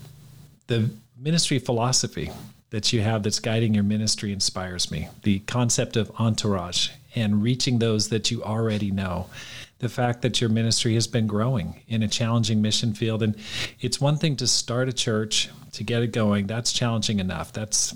the 0.67 0.89
ministry 1.17 1.59
philosophy 1.59 2.31
that 2.71 2.91
you 2.91 3.01
have 3.01 3.23
that's 3.23 3.39
guiding 3.39 3.73
your 3.73 3.83
ministry 3.83 4.33
inspires 4.33 4.91
me. 4.91 5.07
The 5.23 5.39
concept 5.39 5.95
of 5.95 6.11
entourage 6.19 6.89
and 7.15 7.41
reaching 7.41 7.79
those 7.79 8.09
that 8.09 8.31
you 8.31 8.43
already 8.43 8.91
know. 8.91 9.27
The 9.79 9.89
fact 9.89 10.21
that 10.23 10.41
your 10.41 10.49
ministry 10.49 10.93
has 10.95 11.07
been 11.07 11.27
growing 11.27 11.81
in 11.87 12.03
a 12.03 12.07
challenging 12.07 12.61
mission 12.61 12.93
field. 12.93 13.23
And 13.23 13.35
it's 13.79 14.01
one 14.01 14.17
thing 14.17 14.35
to 14.37 14.47
start 14.47 14.89
a 14.89 14.93
church 14.93 15.49
to 15.73 15.83
get 15.83 16.01
it 16.01 16.11
going. 16.11 16.47
That's 16.47 16.73
challenging 16.73 17.19
enough. 17.19 17.53
That's 17.53 17.95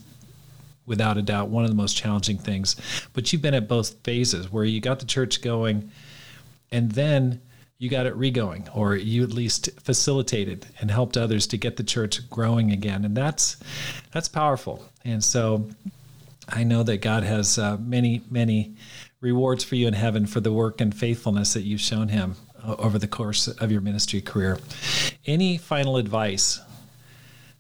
without 0.90 1.18
a 1.18 1.22
doubt 1.22 1.48
one 1.48 1.64
of 1.64 1.70
the 1.70 1.76
most 1.76 1.96
challenging 1.96 2.38
things. 2.38 2.76
But 3.14 3.32
you've 3.32 3.42
been 3.42 3.54
at 3.54 3.70
both 3.70 4.04
phases 4.04 4.52
where 4.52 4.66
you 4.66 4.82
got 4.82 5.00
the 5.00 5.06
church 5.06 5.42
going 5.42 5.90
and 6.72 6.92
then 6.92 7.42
you 7.78 7.90
got 7.90 8.06
it 8.06 8.18
regoing 8.18 8.68
or 8.76 8.98
you 8.98 9.24
at 9.24 9.30
least 9.30 9.70
facilitated 9.82 10.66
and 10.82 10.92
helped 10.92 11.16
others 11.16 11.48
to 11.48 11.58
get 11.58 11.78
the 11.78 11.84
church 11.84 12.30
growing 12.30 12.72
again. 12.72 13.06
And 13.06 13.16
that's 13.16 13.56
that's 14.12 14.28
powerful. 14.28 14.84
And 15.06 15.24
so 15.24 15.70
i 16.52 16.64
know 16.64 16.82
that 16.82 16.98
god 16.98 17.22
has 17.22 17.60
uh, 17.60 17.78
many 17.78 18.24
many 18.32 18.74
rewards 19.22 19.64
for 19.64 19.76
you 19.76 19.88
in 19.88 19.94
heaven 19.94 20.26
for 20.26 20.40
the 20.40 20.52
work 20.52 20.82
and 20.82 20.96
faithfulness 20.96 21.54
that 21.54 21.62
you've 21.62 21.80
shown 21.80 22.08
him 22.08 22.36
uh, 22.64 22.76
over 22.80 22.98
the 22.98 23.08
course 23.08 23.48
of 23.48 23.72
your 23.72 23.82
ministry 23.82 24.22
career. 24.22 24.60
Any 25.26 25.58
final 25.58 25.98
advice 25.98 26.60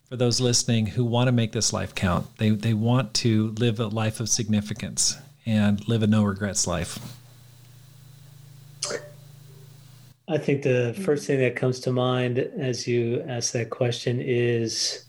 for 0.09 0.17
those 0.17 0.41
listening 0.41 0.87
who 0.87 1.05
want 1.05 1.27
to 1.27 1.31
make 1.31 1.51
this 1.51 1.71
life 1.71 1.93
count. 1.93 2.25
They, 2.37 2.49
they 2.49 2.73
want 2.73 3.13
to 3.15 3.49
live 3.59 3.79
a 3.79 3.87
life 3.87 4.19
of 4.19 4.27
significance 4.27 5.17
and 5.45 5.87
live 5.87 6.01
a 6.01 6.07
no 6.07 6.23
regrets 6.23 6.65
life. 6.65 6.97
I 10.27 10.37
think 10.37 10.63
the 10.63 10.95
first 11.05 11.27
thing 11.27 11.39
that 11.39 11.55
comes 11.55 11.79
to 11.81 11.91
mind 11.91 12.39
as 12.39 12.87
you 12.87 13.23
ask 13.27 13.53
that 13.53 13.69
question 13.69 14.19
is 14.19 15.05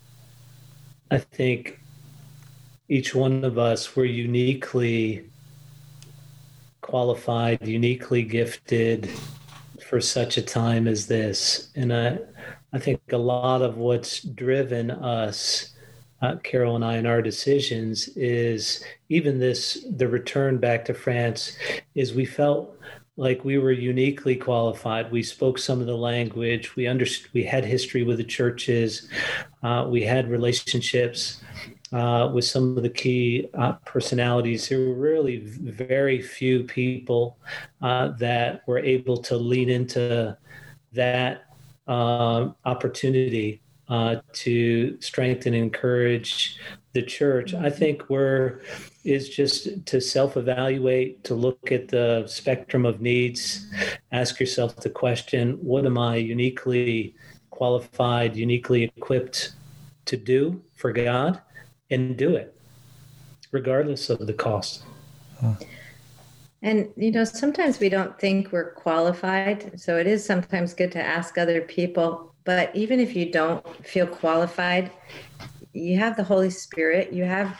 I 1.09 1.17
think 1.17 1.79
each 2.87 3.15
one 3.15 3.43
of 3.43 3.57
us 3.57 3.95
were 3.95 4.05
uniquely 4.05 5.25
qualified, 6.81 7.67
uniquely 7.67 8.21
gifted 8.23 9.09
for 9.87 9.99
such 9.99 10.37
a 10.37 10.41
time 10.41 10.87
as 10.87 11.07
this. 11.07 11.69
And 11.75 11.93
I, 11.93 12.19
I 12.73 12.79
think 12.79 13.01
a 13.11 13.17
lot 13.17 13.61
of 13.61 13.77
what's 13.77 14.21
driven 14.21 14.91
us, 14.91 15.73
uh, 16.21 16.37
Carol 16.37 16.75
and 16.75 16.85
I, 16.85 16.97
in 16.97 17.05
our 17.05 17.21
decisions 17.21 18.07
is 18.09 18.83
even 19.09 19.39
this 19.39 19.85
the 19.97 20.07
return 20.07 20.57
back 20.57 20.85
to 20.85 20.93
France 20.93 21.57
is 21.95 22.13
we 22.13 22.25
felt 22.25 22.77
like 23.17 23.43
we 23.43 23.57
were 23.57 23.73
uniquely 23.73 24.35
qualified. 24.35 25.11
We 25.11 25.21
spoke 25.21 25.59
some 25.59 25.81
of 25.81 25.87
the 25.87 25.97
language. 25.97 26.75
We 26.75 26.87
understood. 26.87 27.29
We 27.33 27.43
had 27.43 27.65
history 27.65 28.03
with 28.03 28.17
the 28.17 28.23
churches. 28.23 29.09
Uh, 29.61 29.87
we 29.89 30.01
had 30.01 30.29
relationships 30.29 31.41
uh, 31.91 32.31
with 32.33 32.45
some 32.45 32.77
of 32.77 32.83
the 32.83 32.89
key 32.89 33.49
uh, 33.53 33.73
personalities. 33.85 34.69
There 34.69 34.79
were 34.79 34.93
really 34.93 35.39
very 35.39 36.21
few 36.21 36.63
people 36.63 37.37
uh, 37.81 38.09
that 38.19 38.61
were 38.65 38.79
able 38.79 39.17
to 39.17 39.35
lean 39.35 39.69
into 39.69 40.37
that 40.93 41.50
uh, 41.87 42.49
opportunity 42.65 43.61
uh, 43.89 44.17
to 44.33 44.99
strengthen 45.01 45.53
and 45.53 45.63
encourage 45.63 46.57
the 46.93 47.01
church. 47.01 47.53
I 47.53 47.69
think 47.69 48.09
we're 48.09 48.61
is 49.03 49.29
just 49.29 49.85
to 49.87 49.99
self-evaluate, 49.99 51.23
to 51.23 51.33
look 51.33 51.71
at 51.71 51.87
the 51.87 52.25
spectrum 52.27 52.85
of 52.85 53.01
needs, 53.01 53.67
ask 54.11 54.39
yourself 54.39 54.75
the 54.77 54.89
question: 54.89 55.53
What 55.61 55.85
am 55.85 55.97
I 55.97 56.17
uniquely 56.17 57.15
qualified, 57.61 58.35
uniquely 58.35 58.85
equipped 58.85 59.51
to 60.05 60.17
do 60.17 60.63
for 60.75 60.91
God, 60.91 61.39
and 61.91 62.17
do 62.17 62.35
it, 62.35 62.55
regardless 63.51 64.09
of 64.09 64.25
the 64.25 64.33
cost. 64.33 64.83
Huh. 65.39 65.53
And, 66.63 66.89
you 66.95 67.11
know, 67.11 67.23
sometimes 67.23 67.79
we 67.79 67.89
don't 67.89 68.19
think 68.19 68.51
we're 68.51 68.73
qualified. 68.73 69.79
So 69.79 69.97
it 69.97 70.05
is 70.05 70.23
sometimes 70.23 70.73
good 70.73 70.91
to 70.91 71.03
ask 71.03 71.37
other 71.37 71.61
people. 71.61 72.35
But 72.43 72.75
even 72.75 72.99
if 72.99 73.15
you 73.15 73.31
don't 73.31 73.65
feel 73.85 74.05
qualified, 74.05 74.91
you 75.73 75.97
have 75.97 76.17
the 76.17 76.23
Holy 76.23 76.49
Spirit, 76.49 77.13
you 77.13 77.23
have 77.23 77.59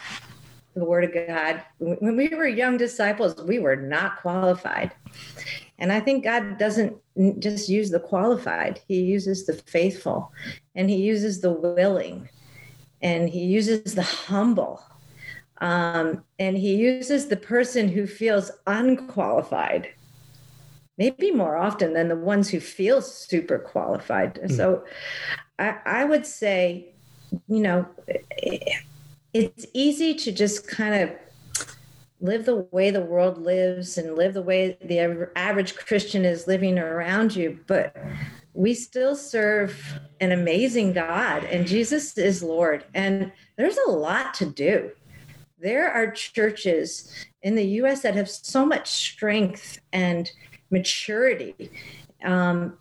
the 0.75 0.85
Word 0.85 1.03
of 1.03 1.27
God. 1.27 1.63
When 1.79 2.15
we 2.15 2.29
were 2.29 2.47
young 2.47 2.77
disciples, 2.77 3.41
we 3.43 3.59
were 3.59 3.75
not 3.75 4.21
qualified. 4.21 4.91
And 5.79 5.91
I 5.91 5.99
think 5.99 6.23
God 6.23 6.57
doesn't 6.57 6.95
just 7.39 7.69
use 7.69 7.89
the 7.89 7.99
qualified, 7.99 8.79
He 8.87 9.01
uses 9.01 9.45
the 9.45 9.53
faithful 9.53 10.31
and 10.75 10.89
He 10.89 10.97
uses 10.97 11.41
the 11.41 11.51
willing 11.51 12.29
and 13.01 13.28
He 13.29 13.45
uses 13.45 13.95
the 13.95 14.03
humble 14.03 14.83
um, 15.62 16.24
and 16.39 16.58
he 16.58 16.75
uses 16.75 17.28
the 17.28 17.38
person 17.38 17.88
who 17.88 18.08
feels 18.08 18.51
unqualified, 18.66 19.89
maybe 20.97 21.32
more 21.32 21.55
often 21.55 21.93
than 21.93 22.08
the 22.08 22.16
ones 22.16 22.50
who 22.50 22.59
feel 22.59 23.00
super 23.00 23.59
qualified. 23.59 24.36
Mm. 24.36 24.58
So 24.58 24.83
I, 25.59 25.78
I 25.86 26.04
would 26.04 26.25
say, 26.25 26.96
you 27.47 27.59
know, 27.59 27.86
it's 29.33 29.67
easy 29.74 30.16
to 30.16 30.32
just 30.32 30.67
kind 30.67 30.96
of 30.96 31.12
live 32.20 32.46
the 32.46 32.67
way 32.71 32.89
the 32.89 33.01
world 33.01 33.38
lives 33.38 34.00
and 34.00 34.16
live 34.16 34.33
the 34.33 34.42
way 34.42 34.78
the 34.83 35.29
average 35.36 35.75
Christian 35.75 36.25
is 36.25 36.47
living 36.47 36.79
around 36.79 37.36
you, 37.36 37.59
but 37.67 37.96
we 38.54 38.74
still 38.74 39.16
serve 39.16 40.00
an 40.20 40.32
amazing 40.32 40.93
God 40.93 41.43
and 41.46 41.67
Jesus 41.67 42.17
is 42.17 42.43
Lord. 42.43 42.83
And 42.93 43.32
there's 43.58 43.78
a 43.88 43.92
lot 43.92 44.33
to 44.36 44.46
do. 44.46 44.92
There 45.62 45.92
are 45.92 46.09
churches 46.09 47.13
in 47.43 47.54
the 47.54 47.66
US 47.82 48.01
that 48.01 48.16
have 48.16 48.29
so 48.29 48.66
much 48.66 48.89
strength 48.89 49.79
and 49.93 50.32
maturity 50.71 51.71
um, 52.24 52.78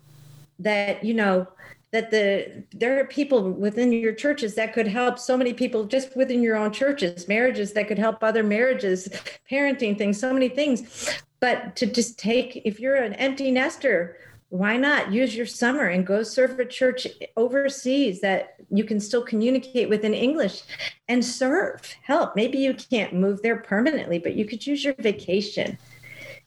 that, 0.57 1.03
you 1.03 1.13
know, 1.13 1.47
that 1.91 2.09
the 2.09 2.63
there 2.73 2.99
are 2.99 3.05
people 3.05 3.51
within 3.51 3.91
your 3.91 4.13
churches 4.13 4.55
that 4.55 4.73
could 4.73 4.87
help 4.87 5.19
so 5.19 5.37
many 5.37 5.53
people 5.53 5.83
just 5.83 6.15
within 6.15 6.41
your 6.41 6.55
own 6.55 6.71
churches 6.71 7.27
marriages 7.27 7.73
that 7.73 7.87
could 7.87 7.99
help 7.99 8.23
other 8.23 8.43
marriages 8.43 9.09
parenting 9.49 9.97
things 9.97 10.19
so 10.19 10.33
many 10.33 10.49
things. 10.49 11.19
But 11.39 11.75
to 11.75 11.85
just 11.85 12.17
take 12.17 12.61
if 12.65 12.79
you're 12.79 12.95
an 12.95 13.13
empty 13.13 13.51
nester 13.51 14.17
why 14.51 14.77
not 14.77 15.11
use 15.11 15.35
your 15.35 15.45
summer 15.45 15.87
and 15.87 16.05
go 16.05 16.21
serve 16.23 16.59
a 16.59 16.65
church 16.65 17.07
overseas 17.37 18.21
that 18.21 18.55
you 18.69 18.83
can 18.83 18.99
still 18.99 19.23
communicate 19.23 19.89
with 19.89 20.03
in 20.03 20.13
english 20.13 20.61
and 21.07 21.23
serve 21.23 21.81
help 22.03 22.35
maybe 22.35 22.57
you 22.57 22.73
can't 22.73 23.13
move 23.13 23.41
there 23.41 23.57
permanently 23.57 24.19
but 24.19 24.35
you 24.35 24.45
could 24.45 24.65
use 24.65 24.83
your 24.83 24.95
vacation 24.99 25.77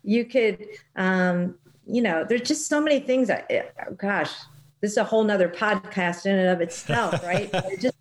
you 0.02 0.24
could 0.24 0.66
um, 0.96 1.54
you 1.86 2.02
know 2.02 2.24
there's 2.28 2.42
just 2.42 2.68
so 2.68 2.80
many 2.80 3.00
things 3.00 3.28
that 3.28 3.50
gosh 3.96 4.32
this 4.84 4.90
is 4.90 4.98
a 4.98 5.04
whole 5.04 5.24
nother 5.24 5.48
podcast 5.48 6.26
in 6.26 6.36
and 6.36 6.50
of 6.50 6.60
itself, 6.60 7.24
right? 7.24 7.50
just 7.80 7.96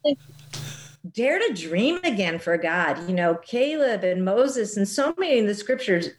dare 1.13 1.39
to 1.39 1.53
dream 1.53 1.97
again 2.03 2.37
for 2.37 2.57
God. 2.57 3.07
You 3.07 3.15
know, 3.15 3.35
Caleb 3.35 4.03
and 4.03 4.25
Moses 4.25 4.75
and 4.75 4.85
so 4.85 5.13
many 5.17 5.37
in 5.37 5.47
the 5.47 5.55
scriptures, 5.55 6.09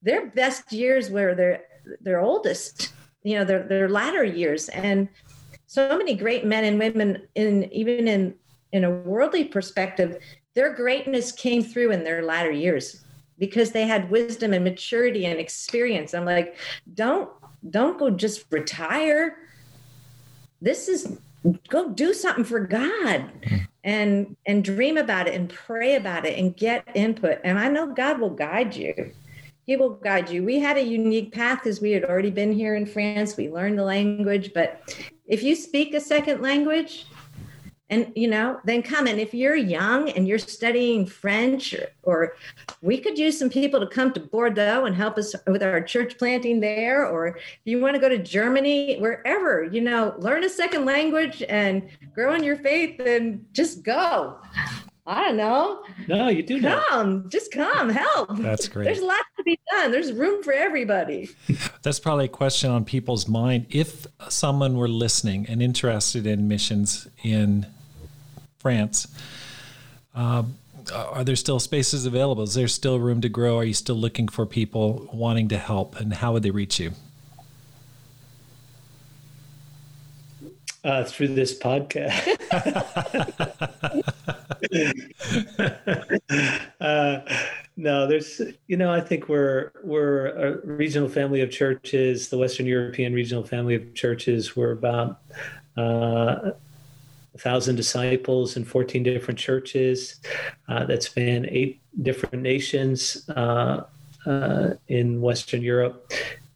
their 0.00 0.26
best 0.26 0.72
years 0.72 1.10
were 1.10 1.34
their 1.34 1.64
their 2.00 2.20
oldest, 2.20 2.92
you 3.22 3.36
know, 3.36 3.44
their 3.44 3.62
their 3.62 3.88
latter 3.88 4.24
years. 4.24 4.68
And 4.70 5.08
so 5.66 5.96
many 5.96 6.14
great 6.14 6.44
men 6.44 6.64
and 6.64 6.78
women 6.78 7.22
in 7.34 7.72
even 7.72 8.08
in 8.08 8.34
in 8.72 8.84
a 8.84 8.90
worldly 8.90 9.44
perspective, 9.44 10.18
their 10.54 10.74
greatness 10.74 11.32
came 11.32 11.62
through 11.62 11.90
in 11.92 12.04
their 12.04 12.22
latter 12.24 12.50
years 12.50 13.04
because 13.38 13.72
they 13.72 13.86
had 13.86 14.10
wisdom 14.10 14.52
and 14.52 14.64
maturity 14.64 15.26
and 15.26 15.38
experience. 15.38 16.14
I'm 16.14 16.24
like, 16.24 16.56
don't 16.94 17.30
don't 17.70 17.98
go 17.98 18.10
just 18.10 18.44
retire 18.50 19.36
this 20.62 20.88
is 20.88 21.18
go 21.68 21.90
do 21.90 22.14
something 22.14 22.44
for 22.44 22.60
God 22.60 23.30
and 23.82 24.36
and 24.46 24.64
dream 24.64 24.96
about 24.96 25.26
it 25.26 25.34
and 25.34 25.50
pray 25.50 25.96
about 25.96 26.24
it 26.24 26.38
and 26.38 26.56
get 26.56 26.86
input. 26.94 27.40
And 27.44 27.58
I 27.58 27.68
know 27.68 27.92
God 27.92 28.20
will 28.20 28.30
guide 28.30 28.76
you. 28.76 29.12
He 29.64 29.76
will 29.76 29.90
guide 29.90 30.28
you. 30.28 30.42
We 30.44 30.58
had 30.58 30.76
a 30.76 30.82
unique 30.82 31.32
path 31.32 31.60
because 31.62 31.80
we 31.80 31.92
had 31.92 32.04
already 32.04 32.30
been 32.30 32.52
here 32.52 32.74
in 32.74 32.86
France. 32.86 33.36
We 33.36 33.48
learned 33.48 33.78
the 33.78 33.84
language, 33.84 34.52
but 34.52 34.96
if 35.26 35.42
you 35.42 35.54
speak 35.54 35.94
a 35.94 36.00
second 36.00 36.42
language, 36.42 37.06
and 37.92 38.10
you 38.16 38.26
know 38.26 38.58
then 38.64 38.82
come 38.82 39.06
and 39.06 39.20
if 39.20 39.34
you're 39.34 39.54
young 39.54 40.08
and 40.10 40.26
you're 40.26 40.38
studying 40.38 41.04
french 41.04 41.74
or, 41.74 41.88
or, 42.02 42.32
we 42.80 42.98
could 42.98 43.18
use 43.18 43.38
some 43.38 43.50
people 43.50 43.78
to 43.78 43.86
come 43.86 44.12
to 44.12 44.20
bordeaux 44.20 44.86
and 44.86 44.96
help 44.96 45.18
us 45.18 45.34
with 45.46 45.62
our 45.62 45.80
church 45.80 46.16
planting 46.18 46.58
there 46.58 47.06
or 47.06 47.36
if 47.36 47.60
you 47.64 47.80
want 47.80 47.94
to 47.94 48.00
go 48.00 48.08
to 48.08 48.18
germany 48.18 48.98
wherever 48.98 49.64
you 49.64 49.80
know 49.80 50.14
learn 50.18 50.42
a 50.42 50.48
second 50.48 50.86
language 50.86 51.42
and 51.48 51.86
grow 52.14 52.34
in 52.34 52.42
your 52.42 52.56
faith 52.56 52.98
and 53.00 53.44
just 53.52 53.82
go 53.82 54.38
I 55.04 55.24
don't 55.24 55.36
know. 55.36 55.82
No, 56.06 56.28
you 56.28 56.42
do 56.42 56.60
come. 56.60 57.28
Just 57.28 57.50
come, 57.50 57.88
help. 57.88 58.36
That's 58.36 58.68
great. 58.68 58.84
There's 58.84 59.00
a 59.00 59.04
lot 59.04 59.18
to 59.36 59.42
be 59.42 59.58
done. 59.72 59.90
There's 59.90 60.12
room 60.12 60.42
for 60.42 60.52
everybody. 60.52 61.30
That's 61.82 61.98
probably 61.98 62.26
a 62.26 62.28
question 62.28 62.70
on 62.70 62.84
people's 62.84 63.26
mind. 63.26 63.66
If 63.70 64.06
someone 64.28 64.76
were 64.76 64.88
listening 64.88 65.46
and 65.48 65.60
interested 65.60 66.26
in 66.26 66.46
missions 66.46 67.08
in 67.24 67.66
France. 68.62 69.08
Uh, 70.14 70.44
are 70.94 71.24
there 71.24 71.36
still 71.36 71.58
spaces 71.58 72.06
available? 72.06 72.44
Is 72.44 72.54
there 72.54 72.68
still 72.68 72.98
room 72.98 73.20
to 73.20 73.28
grow? 73.28 73.58
Are 73.58 73.64
you 73.64 73.74
still 73.74 73.96
looking 73.96 74.28
for 74.28 74.46
people 74.46 75.08
wanting 75.12 75.48
to 75.48 75.58
help? 75.58 75.96
And 75.96 76.14
how 76.14 76.32
would 76.32 76.42
they 76.42 76.50
reach 76.50 76.78
you? 76.78 76.92
Uh, 80.84 81.04
through 81.04 81.28
this 81.28 81.56
podcast. 81.56 82.26
uh, 86.80 87.20
no, 87.76 88.06
there's, 88.06 88.40
you 88.66 88.76
know, 88.76 88.92
I 88.92 89.00
think 89.00 89.28
we're 89.28 89.72
we're 89.82 90.26
a 90.26 90.66
regional 90.66 91.08
family 91.08 91.40
of 91.40 91.50
churches, 91.50 92.28
the 92.28 92.38
Western 92.38 92.66
European 92.66 93.12
regional 93.12 93.44
family 93.44 93.74
of 93.74 93.94
churches. 93.94 94.56
We're 94.56 94.72
about 94.72 95.20
uh, 95.76 96.52
a 97.34 97.38
thousand 97.38 97.76
disciples 97.76 98.56
in 98.56 98.64
14 98.64 99.02
different 99.02 99.38
churches 99.38 100.20
uh, 100.68 100.84
that 100.84 101.02
span 101.02 101.46
eight 101.48 101.80
different 102.02 102.42
nations 102.42 103.28
uh, 103.30 103.84
uh, 104.26 104.70
in 104.88 105.20
Western 105.20 105.62
Europe. 105.62 106.12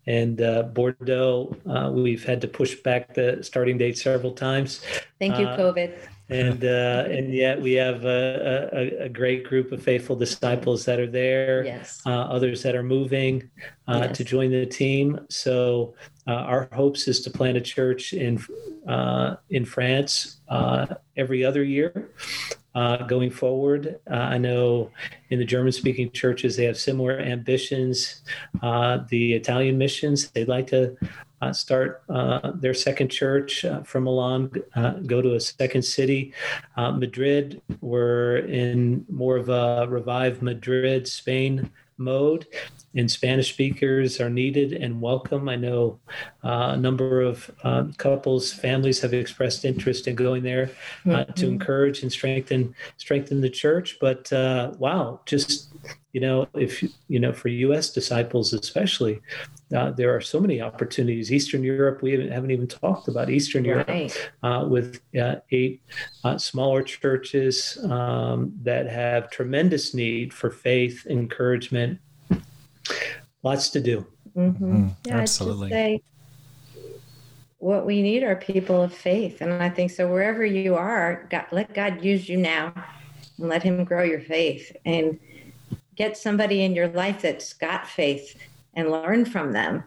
And 0.06 0.40
uh, 0.40 0.64
Bordeaux, 0.64 1.56
uh, 1.68 1.90
we've 1.92 2.24
had 2.24 2.40
to 2.42 2.48
push 2.48 2.76
back 2.76 3.14
the 3.14 3.38
starting 3.42 3.78
date 3.78 3.98
several 3.98 4.32
times. 4.32 4.80
Thank 5.18 5.38
you, 5.38 5.46
uh, 5.46 5.58
COVID 5.58 5.98
and 6.28 6.64
uh, 6.64 7.04
and 7.08 7.32
yet 7.32 7.60
we 7.60 7.74
have 7.74 8.04
a, 8.04 8.68
a, 8.72 9.04
a, 9.04 9.08
great 9.08 9.44
group 9.44 9.70
of 9.70 9.80
faithful 9.80 10.16
disciples 10.16 10.84
that 10.84 10.98
are 10.98 11.06
there. 11.06 11.64
Yes. 11.64 12.02
Uh, 12.04 12.10
others 12.10 12.62
that 12.64 12.74
are 12.74 12.82
moving 12.82 13.48
uh, 13.86 14.02
yes. 14.06 14.16
to 14.16 14.24
join 14.24 14.50
the 14.50 14.66
team. 14.66 15.20
So 15.28 15.94
uh, 16.26 16.32
our 16.32 16.68
hopes 16.72 17.06
is 17.06 17.20
to 17.22 17.30
plant 17.30 17.56
a 17.56 17.60
church 17.60 18.12
in 18.12 18.44
uh, 18.88 19.36
in 19.50 19.64
France 19.64 20.40
uh, 20.48 20.86
every 21.16 21.44
other 21.44 21.62
year. 21.62 22.10
Going 23.06 23.30
forward, 23.30 23.98
I 24.10 24.38
know 24.38 24.90
in 25.30 25.38
the 25.38 25.44
German-speaking 25.44 26.12
churches 26.12 26.56
they 26.56 26.64
have 26.64 26.78
similar 26.78 27.18
ambitions. 27.18 28.22
the 28.62 29.34
Italian 29.34 29.78
missions 29.78 30.30
they'd 30.30 30.48
like 30.48 30.66
to 30.68 30.96
uh, 31.40 31.52
start 31.52 32.02
uh, 32.08 32.52
their 32.54 32.74
second 32.74 33.08
church 33.08 33.64
uh, 33.64 33.82
from 33.82 34.04
Milan, 34.04 34.50
uh, 34.74 34.92
go 35.06 35.20
to 35.20 35.34
a 35.34 35.40
second 35.40 35.82
city. 35.82 36.32
Uh, 36.76 36.92
Madrid, 36.92 37.60
we're 37.80 38.38
in 38.38 39.04
more 39.10 39.36
of 39.36 39.48
a 39.48 39.86
revive 39.88 40.42
Madrid, 40.42 41.06
Spain 41.06 41.70
mode, 41.98 42.46
and 42.94 43.10
Spanish 43.10 43.52
speakers 43.52 44.20
are 44.20 44.30
needed 44.30 44.72
and 44.72 45.00
welcome. 45.00 45.48
I 45.48 45.56
know 45.56 45.98
uh, 46.44 46.72
a 46.72 46.76
number 46.76 47.20
of 47.20 47.50
um, 47.64 47.92
couples, 47.94 48.52
families 48.52 49.00
have 49.00 49.14
expressed 49.14 49.64
interest 49.64 50.06
in 50.08 50.14
going 50.14 50.42
there 50.42 50.70
mm-hmm. 51.04 51.32
to 51.32 51.46
encourage 51.46 52.02
and 52.02 52.12
strengthen 52.12 52.74
strengthen 52.96 53.40
the 53.40 53.50
church. 53.50 53.98
But 54.00 54.28
wow, 54.78 55.20
just 55.26 55.72
you 56.12 56.20
know, 56.20 56.48
if 56.54 56.82
you 57.08 57.20
know, 57.20 57.32
for 57.32 57.48
U.S. 57.48 57.90
disciples 57.90 58.54
especially, 58.54 59.20
uh, 59.74 59.90
there 59.90 60.14
are 60.14 60.20
so 60.20 60.38
many 60.38 60.60
opportunities. 60.60 61.32
Eastern 61.32 61.64
Europe, 61.64 62.00
we 62.02 62.12
haven't, 62.12 62.30
haven't 62.30 62.50
even 62.50 62.68
talked 62.68 63.08
about 63.08 63.30
Eastern 63.30 63.64
Europe 63.64 63.88
right. 63.88 64.30
uh, 64.42 64.64
with 64.68 65.00
uh, 65.20 65.36
eight 65.50 65.82
uh, 66.22 66.38
smaller 66.38 66.82
churches 66.82 67.78
um, 67.90 68.52
that 68.62 68.86
have 68.86 69.30
tremendous 69.30 69.92
need 69.92 70.32
for 70.32 70.50
faith, 70.50 71.06
encouragement. 71.06 71.98
Lots 73.42 73.70
to 73.70 73.80
do. 73.80 74.06
Mm-hmm. 74.36 74.76
Mm, 74.76 74.94
yeah, 75.04 75.16
absolutely. 75.16 75.70
Say, 75.70 76.02
what 77.58 77.86
we 77.86 78.02
need 78.02 78.22
are 78.22 78.36
people 78.36 78.82
of 78.82 78.94
faith, 78.94 79.40
and 79.40 79.52
I 79.52 79.68
think 79.68 79.90
so. 79.90 80.12
Wherever 80.12 80.44
you 80.44 80.76
are, 80.76 81.26
God, 81.30 81.46
let 81.50 81.74
God 81.74 82.04
use 82.04 82.28
you 82.28 82.36
now, 82.36 82.72
and 83.38 83.48
let 83.48 83.62
Him 83.62 83.82
grow 83.84 84.04
your 84.04 84.20
faith, 84.20 84.76
and 84.84 85.18
get 85.96 86.16
somebody 86.16 86.62
in 86.62 86.74
your 86.74 86.88
life 86.88 87.22
that's 87.22 87.52
got 87.54 87.88
faith 87.88 88.36
and 88.76 88.90
learn 88.90 89.24
from 89.24 89.52
them 89.52 89.82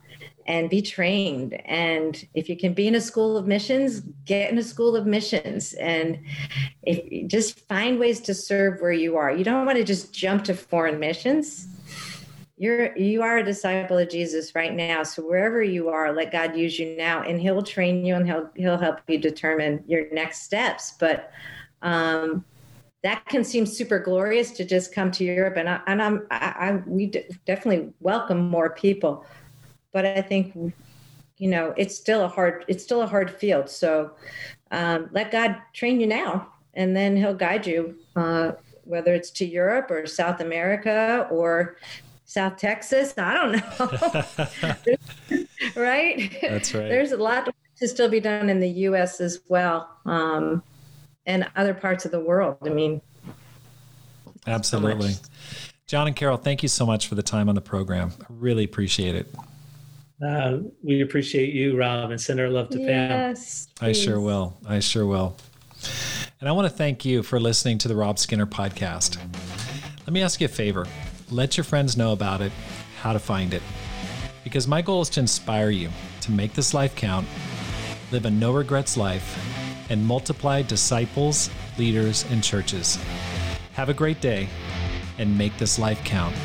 and 0.49 0.67
be 0.67 0.81
trained. 0.81 1.53
And 1.65 2.27
if 2.33 2.49
you 2.49 2.57
can 2.57 2.73
be 2.73 2.87
in 2.87 2.95
a 2.95 3.01
school 3.01 3.37
of 3.37 3.45
missions, 3.45 4.01
get 4.25 4.51
in 4.51 4.57
a 4.57 4.63
school 4.63 4.95
of 4.95 5.05
missions 5.05 5.73
and 5.73 6.19
if 6.81 7.27
just 7.27 7.67
find 7.67 7.99
ways 7.99 8.19
to 8.21 8.33
serve 8.33 8.81
where 8.81 8.91
you 8.91 9.15
are. 9.15 9.31
You 9.31 9.43
don't 9.43 9.65
want 9.65 9.77
to 9.77 9.83
just 9.83 10.11
jump 10.11 10.43
to 10.45 10.55
foreign 10.55 10.99
missions. 10.99 11.67
You're 12.57 12.97
you 12.97 13.21
are 13.21 13.37
a 13.37 13.43
disciple 13.43 13.99
of 13.99 14.09
Jesus 14.09 14.55
right 14.55 14.73
now. 14.73 15.03
So 15.03 15.21
wherever 15.21 15.61
you 15.61 15.89
are, 15.89 16.11
let 16.11 16.31
God 16.31 16.57
use 16.57 16.79
you 16.79 16.97
now 16.97 17.21
and 17.21 17.39
he'll 17.39 17.61
train 17.61 18.03
you 18.03 18.15
and 18.15 18.27
he'll 18.27 18.49
he'll 18.55 18.77
help 18.77 19.01
you 19.07 19.19
determine 19.19 19.83
your 19.87 20.11
next 20.11 20.41
steps. 20.41 20.95
But 20.99 21.31
um 21.83 22.43
that 23.03 23.25
can 23.25 23.43
seem 23.43 23.65
super 23.65 23.99
glorious 23.99 24.51
to 24.51 24.65
just 24.65 24.93
come 24.93 25.11
to 25.11 25.23
Europe, 25.23 25.57
and 25.57 25.69
I, 25.69 25.79
and 25.87 26.01
I'm 26.01 26.27
I, 26.31 26.55
I 26.59 26.83
we 26.85 27.07
d- 27.07 27.23
definitely 27.45 27.93
welcome 27.99 28.49
more 28.49 28.71
people, 28.71 29.25
but 29.93 30.05
I 30.05 30.21
think 30.21 30.53
you 31.37 31.49
know 31.49 31.73
it's 31.77 31.95
still 31.95 32.23
a 32.23 32.27
hard 32.27 32.65
it's 32.67 32.83
still 32.83 33.01
a 33.01 33.07
hard 33.07 33.31
field. 33.31 33.69
So 33.69 34.11
um, 34.71 35.09
let 35.11 35.31
God 35.31 35.57
train 35.73 35.99
you 36.01 36.07
now, 36.07 36.51
and 36.73 36.95
then 36.95 37.15
He'll 37.15 37.33
guide 37.33 37.65
you 37.65 37.95
uh, 38.15 38.53
whether 38.83 39.13
it's 39.13 39.29
to 39.29 39.45
Europe 39.45 39.91
or 39.91 40.05
South 40.05 40.41
America 40.41 41.27
or 41.31 41.77
South 42.25 42.57
Texas. 42.57 43.13
I 43.17 43.33
don't 43.33 43.51
know. 43.53 45.45
right? 45.75 46.37
That's 46.41 46.73
right. 46.73 46.89
There's 46.89 47.11
a 47.11 47.17
lot 47.17 47.53
to 47.77 47.87
still 47.87 48.09
be 48.09 48.19
done 48.19 48.49
in 48.49 48.59
the 48.59 48.69
U.S. 48.69 49.21
as 49.21 49.41
well, 49.47 49.89
um, 50.05 50.61
and 51.25 51.47
other 51.55 51.73
parts 51.73 52.05
of 52.05 52.11
the 52.11 52.19
world. 52.19 52.57
I 52.63 52.69
mean, 52.69 53.01
absolutely. 54.47 55.11
So 55.11 55.21
John 55.87 56.07
and 56.07 56.15
Carol, 56.15 56.37
thank 56.37 56.61
you 56.63 56.69
so 56.69 56.85
much 56.85 57.07
for 57.07 57.15
the 57.15 57.23
time 57.23 57.49
on 57.49 57.55
the 57.55 57.61
program. 57.61 58.11
I 58.21 58.25
really 58.29 58.63
appreciate 58.63 59.15
it. 59.15 59.33
Uh, 60.25 60.59
we 60.83 61.01
appreciate 61.01 61.53
you, 61.53 61.77
Rob, 61.77 62.11
and 62.11 62.19
send 62.19 62.39
our 62.39 62.49
love 62.49 62.69
to 62.69 62.77
Pam. 62.77 62.87
Yes, 62.87 63.67
I 63.79 63.93
sure 63.93 64.19
will. 64.19 64.57
I 64.67 64.79
sure 64.79 65.05
will. 65.05 65.37
And 66.39 66.47
I 66.47 66.51
want 66.51 66.69
to 66.69 66.73
thank 66.73 67.05
you 67.05 67.23
for 67.23 67.39
listening 67.39 67.77
to 67.79 67.87
the 67.87 67.95
Rob 67.95 68.19
Skinner 68.19 68.45
podcast. 68.45 69.17
Let 70.05 70.13
me 70.13 70.21
ask 70.21 70.41
you 70.41 70.45
a 70.45 70.49
favor 70.49 70.85
let 71.31 71.57
your 71.57 71.63
friends 71.63 71.95
know 71.95 72.11
about 72.11 72.41
it, 72.41 72.51
how 73.01 73.13
to 73.13 73.19
find 73.19 73.53
it. 73.53 73.61
Because 74.43 74.67
my 74.67 74.81
goal 74.81 75.01
is 75.01 75.09
to 75.11 75.19
inspire 75.19 75.69
you 75.69 75.89
to 76.21 76.31
make 76.31 76.53
this 76.53 76.73
life 76.73 76.95
count, 76.95 77.27
live 78.11 78.25
a 78.25 78.31
no 78.31 78.51
regrets 78.51 78.97
life, 78.97 79.37
and 79.89 80.05
multiply 80.05 80.61
disciples, 80.61 81.49
leaders, 81.77 82.25
and 82.31 82.43
churches. 82.43 82.97
Have 83.73 83.89
a 83.89 83.93
great 83.93 84.21
day 84.21 84.47
and 85.17 85.37
make 85.37 85.57
this 85.57 85.79
life 85.79 86.03
count. 86.03 86.35